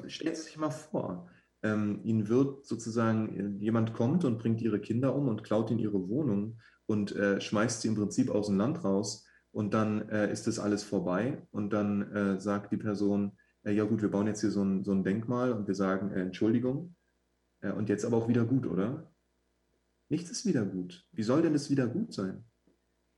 Stellt 0.07 0.37
sich 0.37 0.57
mal 0.57 0.69
vor, 0.69 1.29
ähm, 1.63 2.01
ihnen 2.03 2.27
wird 2.27 2.65
sozusagen, 2.65 3.59
jemand 3.59 3.93
kommt 3.93 4.25
und 4.25 4.37
bringt 4.37 4.61
ihre 4.61 4.79
Kinder 4.79 5.15
um 5.15 5.27
und 5.27 5.43
klaut 5.43 5.71
ihnen 5.71 5.79
ihre 5.79 6.07
Wohnung 6.07 6.59
und 6.85 7.15
äh, 7.15 7.41
schmeißt 7.41 7.81
sie 7.81 7.87
im 7.87 7.95
Prinzip 7.95 8.29
aus 8.29 8.47
dem 8.47 8.57
Land 8.57 8.83
raus 8.83 9.25
und 9.51 9.73
dann 9.73 10.07
äh, 10.09 10.31
ist 10.31 10.47
das 10.47 10.59
alles 10.59 10.83
vorbei 10.83 11.47
und 11.51 11.71
dann 11.73 12.11
äh, 12.11 12.39
sagt 12.39 12.71
die 12.71 12.77
Person, 12.77 13.37
äh, 13.63 13.71
ja 13.71 13.85
gut, 13.85 14.01
wir 14.01 14.11
bauen 14.11 14.27
jetzt 14.27 14.41
hier 14.41 14.51
so 14.51 14.63
ein, 14.63 14.83
so 14.83 14.91
ein 14.91 15.03
Denkmal 15.03 15.51
und 15.53 15.67
wir 15.67 15.75
sagen 15.75 16.11
äh, 16.11 16.21
Entschuldigung 16.21 16.95
äh, 17.61 17.71
und 17.71 17.89
jetzt 17.89 18.05
aber 18.05 18.17
auch 18.17 18.27
wieder 18.27 18.45
gut, 18.45 18.67
oder? 18.67 19.11
Nichts 20.09 20.29
ist 20.29 20.45
wieder 20.45 20.65
gut. 20.65 21.07
Wie 21.11 21.23
soll 21.23 21.41
denn 21.41 21.55
es 21.55 21.69
wieder 21.69 21.87
gut 21.87 22.13
sein? 22.13 22.43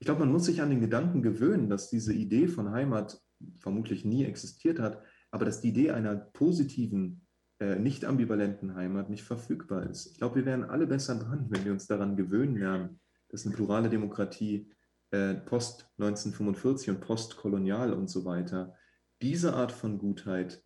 Ich 0.03 0.05
glaube, 0.05 0.19
man 0.19 0.33
muss 0.33 0.43
sich 0.43 0.61
an 0.61 0.69
den 0.69 0.81
Gedanken 0.81 1.21
gewöhnen, 1.21 1.69
dass 1.69 1.89
diese 1.89 2.13
Idee 2.13 2.49
von 2.49 2.71
Heimat 2.71 3.21
vermutlich 3.59 4.03
nie 4.03 4.25
existiert 4.25 4.77
hat, 4.77 5.01
aber 5.31 5.45
dass 5.45 5.61
die 5.61 5.69
Idee 5.69 5.91
einer 5.91 6.13
positiven, 6.17 7.25
äh, 7.59 7.79
nicht 7.79 8.03
ambivalenten 8.03 8.75
Heimat 8.75 9.09
nicht 9.09 9.23
verfügbar 9.23 9.89
ist. 9.89 10.07
Ich 10.07 10.17
glaube, 10.17 10.35
wir 10.35 10.45
wären 10.45 10.65
alle 10.65 10.87
besser 10.87 11.15
dran, 11.15 11.45
wenn 11.51 11.63
wir 11.63 11.71
uns 11.71 11.87
daran 11.87 12.17
gewöhnen 12.17 12.57
lernen, 12.57 12.99
dass 13.29 13.45
eine 13.45 13.55
plurale 13.55 13.89
Demokratie 13.89 14.69
äh, 15.11 15.35
post 15.35 15.89
1945 15.99 16.89
und 16.89 16.99
postkolonial 16.99 17.93
und 17.93 18.09
so 18.09 18.25
weiter 18.25 18.75
diese 19.21 19.53
Art 19.53 19.71
von 19.71 19.99
Gutheit 19.99 20.61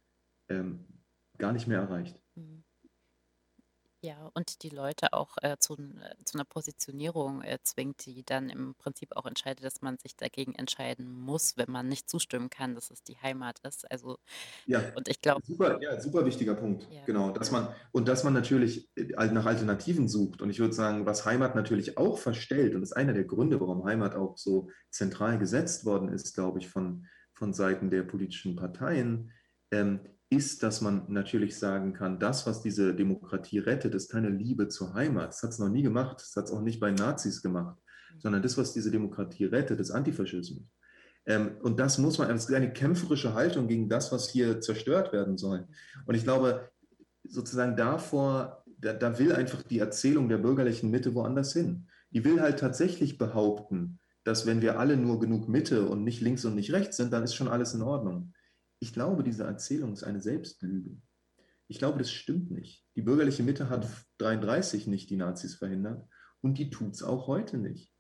ähm, 0.50 0.88
gar 1.38 1.54
nicht 1.54 1.68
mehr 1.68 1.82
erreicht. 1.82 2.20
Ja, 4.08 4.32
und 4.36 4.64
die 4.64 4.70
Leute 4.70 5.12
auch 5.12 5.36
äh, 5.42 5.58
zu, 5.60 5.74
äh, 5.74 6.24
zu 6.24 6.38
einer 6.38 6.46
Positionierung 6.46 7.42
äh, 7.42 7.58
zwingt, 7.64 8.06
die 8.06 8.24
dann 8.24 8.50
im 8.50 8.74
Prinzip 8.76 9.18
auch 9.18 9.26
entscheidet, 9.26 9.66
dass 9.66 9.82
man 9.82 9.98
sich 9.98 10.16
dagegen 10.16 10.56
entscheiden 10.56 11.12
muss, 11.12 11.58
wenn 11.58 11.70
man 11.70 11.90
nicht 11.90 12.10
zustimmen 12.10 12.50
kann, 12.50 12.74
dass 12.74 12.90
es 12.90 13.04
die 13.04 13.18
Heimat 13.18 13.60
ist. 13.68 13.92
Also, 13.92 14.18
ja, 14.66 14.82
und 14.96 15.10
ich 15.10 15.20
glaube. 15.20 15.42
Super, 15.46 15.82
ja, 15.82 16.00
super 16.00 16.26
wichtiger 16.26 16.56
Punkt. 16.56 16.88
Ja. 16.90 17.04
Genau, 17.06 17.32
dass 17.32 17.52
man, 17.52 17.68
und 17.92 18.08
dass 18.08 18.24
man 18.24 18.32
natürlich 18.32 18.90
äh, 18.96 19.28
nach 19.28 19.46
Alternativen 19.46 20.08
sucht. 20.08 20.42
Und 20.42 20.52
ich 20.52 20.60
würde 20.60 20.74
sagen, 20.74 21.06
was 21.06 21.26
Heimat 21.26 21.56
natürlich 21.56 21.98
auch 21.98 22.18
verstellt, 22.18 22.76
und 22.76 22.82
das 22.82 22.92
ist 22.92 22.96
einer 22.96 23.12
der 23.12 23.26
Gründe, 23.26 23.60
warum 23.60 23.84
Heimat 23.84 24.16
auch 24.16 24.38
so 24.38 24.70
zentral 24.90 25.38
gesetzt 25.38 25.84
worden 25.84 26.08
ist, 26.08 26.34
glaube 26.34 26.60
ich, 26.60 26.70
von, 26.70 27.08
von 27.34 27.54
Seiten 27.54 27.90
der 27.90 28.04
politischen 28.04 28.56
Parteien, 28.56 29.34
ähm, 29.72 30.00
ist, 30.30 30.62
dass 30.62 30.82
man 30.82 31.06
natürlich 31.08 31.58
sagen 31.58 31.94
kann, 31.94 32.20
das, 32.20 32.46
was 32.46 32.62
diese 32.62 32.94
Demokratie 32.94 33.60
rettet, 33.60 33.96
ist 33.96 34.12
keine 34.12 34.30
Liebe 34.30 34.68
zur 34.68 34.94
Heimat. 34.94 35.30
Das 35.30 35.44
hat 35.44 35.52
es 35.52 35.60
noch 35.60 35.70
nie 35.70 35.84
gemacht. 35.84 36.18
Das 36.20 36.36
hat 36.36 36.46
es 36.46 36.52
auch 36.52 36.62
nicht 36.62 36.80
bei 36.80 36.92
Nazis 36.92 37.42
gemacht. 37.42 37.78
Sondern 38.20 38.42
das, 38.42 38.58
was 38.58 38.74
diese 38.74 38.92
Demokratie 38.92 39.46
rettet, 39.46 39.80
ist 39.80 39.92
Antifaschismus. 39.92 40.68
Ähm, 41.26 41.58
und 41.62 41.80
das 41.80 41.98
muss 41.98 42.18
man, 42.18 42.30
es 42.32 42.46
ist 42.46 42.54
eine 42.54 42.74
kämpferische 42.74 43.34
Haltung 43.34 43.68
gegen 43.68 43.88
das, 43.88 44.12
was 44.12 44.30
hier 44.30 44.60
zerstört 44.60 45.14
werden 45.14 45.38
soll. 45.38 45.68
Und 46.06 46.16
ich 46.16 46.24
glaube, 46.24 46.70
sozusagen 47.24 47.78
davor, 47.78 48.64
da, 48.80 48.94
da 48.94 49.20
will 49.20 49.34
einfach 49.34 49.62
die 49.64 49.80
Erzählung 49.80 50.28
der 50.28 50.38
bürgerlichen 50.38 50.90
Mitte 50.90 51.16
woanders 51.16 51.54
hin. 51.54 51.88
Die 52.12 52.26
will 52.26 52.42
halt 52.42 52.60
tatsächlich 52.60 53.18
behaupten, 53.18 54.00
dass 54.24 54.46
wenn 54.46 54.62
wir 54.62 54.78
alle 54.78 54.98
nur 54.98 55.20
genug 55.20 55.48
Mitte 55.48 55.88
und 55.88 56.04
nicht 56.04 56.22
links 56.22 56.44
und 56.44 56.56
nicht 56.56 56.74
rechts 56.74 56.98
sind, 56.98 57.14
dann 57.14 57.24
ist 57.24 57.36
schon 57.36 57.48
alles 57.48 57.74
in 57.74 57.82
Ordnung 57.82 58.34
ich 58.80 58.94
glaube, 58.94 59.24
diese 59.24 59.44
Erzählung 59.44 59.94
ist 59.94 60.04
eine 60.04 60.22
Selbstlüge. 60.22 60.98
Ich 61.68 61.80
glaube, 61.80 61.98
das 61.98 62.12
stimmt 62.12 62.52
nicht. 62.52 62.86
Die 62.96 63.02
bürgerliche 63.02 63.44
Mitte 63.44 63.70
hat 63.70 63.88
33 64.20 64.88
nicht 64.88 65.10
die 65.10 65.18
Nazis 65.18 65.56
verhindert 65.56 66.08
und 66.42 66.58
die 66.58 66.70
tut 66.70 66.94
es 66.94 67.04
auch 67.04 67.28
heute 67.28 67.58
nicht. 67.58 67.94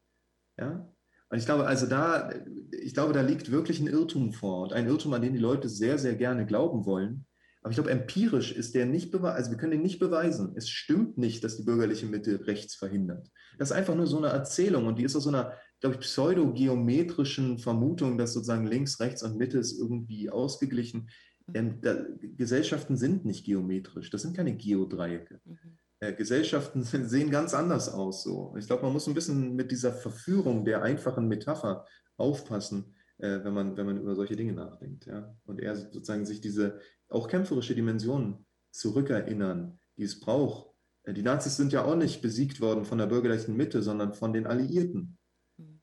Ja? 0.57 0.89
Und 1.29 1.37
ich 1.37 1.45
glaube, 1.45 1.67
also 1.67 1.87
da, 1.87 2.33
ich 2.71 2.93
glaube, 2.93 3.13
da 3.13 3.21
liegt 3.21 3.51
wirklich 3.51 3.79
ein 3.79 3.87
Irrtum 3.87 4.31
vor 4.31 4.63
und 4.63 4.73
ein 4.73 4.87
Irrtum, 4.87 5.13
an 5.13 5.21
den 5.21 5.33
die 5.33 5.39
Leute 5.39 5.67
sehr, 5.67 5.97
sehr 5.97 6.15
gerne 6.15 6.45
glauben 6.45 6.85
wollen. 6.85 7.25
Aber 7.61 7.71
ich 7.71 7.75
glaube, 7.75 7.91
empirisch 7.91 8.53
ist 8.53 8.75
der 8.75 8.85
nicht 8.85 9.11
beweisen, 9.11 9.35
also 9.35 9.51
wir 9.51 9.57
können 9.57 9.73
den 9.73 9.81
nicht 9.81 9.99
beweisen. 9.99 10.53
Es 10.55 10.69
stimmt 10.69 11.17
nicht, 11.17 11.43
dass 11.43 11.57
die 11.57 11.63
bürgerliche 11.63 12.05
Mitte 12.05 12.47
rechts 12.47 12.75
verhindert. 12.75 13.29
Das 13.57 13.71
ist 13.71 13.75
einfach 13.75 13.95
nur 13.95 14.07
so 14.07 14.17
eine 14.17 14.27
Erzählung 14.27 14.85
und 14.85 14.99
die 14.99 15.03
ist 15.03 15.17
aus 15.17 15.23
so 15.23 15.29
einer, 15.29 15.51
glaube 15.79 15.95
ich, 15.95 16.01
pseudogeometrischen 16.01 17.59
Vermutung, 17.59 18.17
dass 18.17 18.33
sozusagen 18.33 18.65
links, 18.65 18.99
rechts 18.99 19.23
und 19.23 19.37
Mitte 19.37 19.59
ist 19.59 19.79
irgendwie 19.79 20.29
ausgeglichen. 20.29 21.09
Mhm. 21.47 21.53
Denn 21.53 21.81
da, 21.81 22.05
Gesellschaften 22.35 22.97
sind 22.97 23.25
nicht 23.25 23.45
geometrisch, 23.45 24.09
das 24.09 24.23
sind 24.23 24.35
keine 24.35 24.55
Geodreiecke. 24.55 25.39
Mhm. 25.45 25.77
Äh, 25.99 26.13
Gesellschaften 26.13 26.83
sehen 26.83 27.31
ganz 27.31 27.53
anders 27.53 27.89
aus. 27.89 28.23
So. 28.23 28.55
Ich 28.57 28.67
glaube, 28.67 28.83
man 28.83 28.93
muss 28.93 29.07
ein 29.07 29.13
bisschen 29.13 29.55
mit 29.55 29.71
dieser 29.71 29.93
Verführung 29.93 30.65
der 30.65 30.83
einfachen 30.83 31.27
Metapher 31.27 31.85
aufpassen, 32.17 32.95
äh, 33.17 33.43
wenn, 33.43 33.53
man, 33.53 33.77
wenn 33.77 33.85
man 33.85 34.01
über 34.01 34.15
solche 34.15 34.35
Dinge 34.35 34.53
nachdenkt. 34.53 35.05
Ja? 35.05 35.35
Und 35.45 35.59
eher 35.59 35.75
sozusagen 35.75 36.25
sich 36.25 36.41
diese 36.41 36.79
auch 37.09 37.27
kämpferische 37.27 37.75
Dimension 37.75 38.45
zurückerinnern, 38.71 39.79
die 39.97 40.03
es 40.03 40.19
braucht. 40.19 40.71
Äh, 41.03 41.13
die 41.13 41.23
Nazis 41.23 41.57
sind 41.57 41.73
ja 41.73 41.83
auch 41.83 41.95
nicht 41.95 42.21
besiegt 42.21 42.61
worden 42.61 42.85
von 42.85 42.97
der 42.97 43.07
bürgerlichen 43.07 43.55
Mitte, 43.55 43.81
sondern 43.81 44.13
von 44.13 44.33
den 44.33 44.45
Alliierten. 44.45 45.16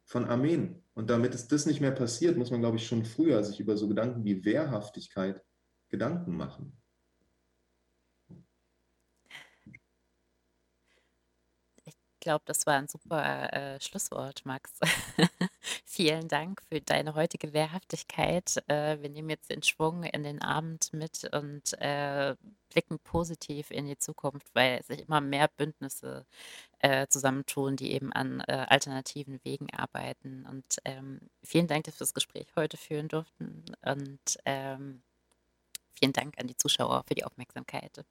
Von 0.05 0.27
Armeen. 0.27 0.83
Und 0.95 1.11
damit 1.11 1.35
es 1.35 1.49
das 1.49 1.67
nicht 1.67 1.81
mehr 1.81 1.91
passiert, 1.91 2.37
muss 2.37 2.51
man, 2.51 2.61
glaube 2.61 2.77
ich, 2.77 2.87
schon 2.87 3.05
früher 3.05 3.43
sich 3.43 3.61
über 3.61 3.77
so 3.77 3.89
Gedanken 3.89 4.25
wie 4.25 4.45
Wehrhaftigkeit 4.45 5.43
Gedanken 5.89 6.37
machen. 6.37 6.77
glaube, 12.25 12.43
das 12.47 12.67
war 12.67 12.75
ein 12.75 12.89
super 12.89 13.53
äh, 13.53 13.81
Schlusswort, 13.81 14.45
Max. 14.45 14.73
Vielen 15.85 16.27
Dank 16.27 16.63
für 16.69 16.81
deine 16.81 17.15
heutige 17.15 17.53
Wehrhaftigkeit. 17.53 18.63
Äh, 18.67 19.01
wir 19.01 19.11
nehmen 19.11 19.31
jetzt 19.31 19.51
den 19.51 19.63
Schwung 19.63 20.03
in 20.05 20.25
den 20.25 20.43
Abend 20.43 20.93
mit 20.93 21.29
und 21.33 21.75
äh, 21.81 22.35
blicken 22.71 22.99
positiv 22.99 23.71
in 23.71 23.87
die 23.87 23.99
Zukunft, 23.99 24.49
weil 24.55 24.83
sich 24.83 25.07
immer 25.07 25.21
mehr 25.21 25.49
Bündnisse 25.49 26.27
äh, 26.85 27.09
zusammentun, 27.09 27.77
die 27.77 27.93
eben 27.93 28.13
an 28.13 28.41
äh, 28.47 28.67
alternativen 28.69 29.41
Wegen 29.43 29.73
arbeiten. 29.73 30.45
Und 30.45 30.77
ähm, 30.85 31.19
vielen 31.43 31.67
Dank, 31.67 31.85
dass 31.85 31.95
wir 31.95 32.01
das 32.01 32.13
Gespräch 32.13 32.47
heute 32.57 32.77
führen 32.77 33.09
durften. 33.09 33.65
Und 33.81 34.37
ähm, 34.45 35.03
vielen 35.99 36.13
Dank 36.13 36.39
an 36.39 36.47
die 36.47 36.57
Zuschauer 36.57 37.03
für 37.09 37.15
die 37.15 37.25
Aufmerksamkeit. 37.25 38.05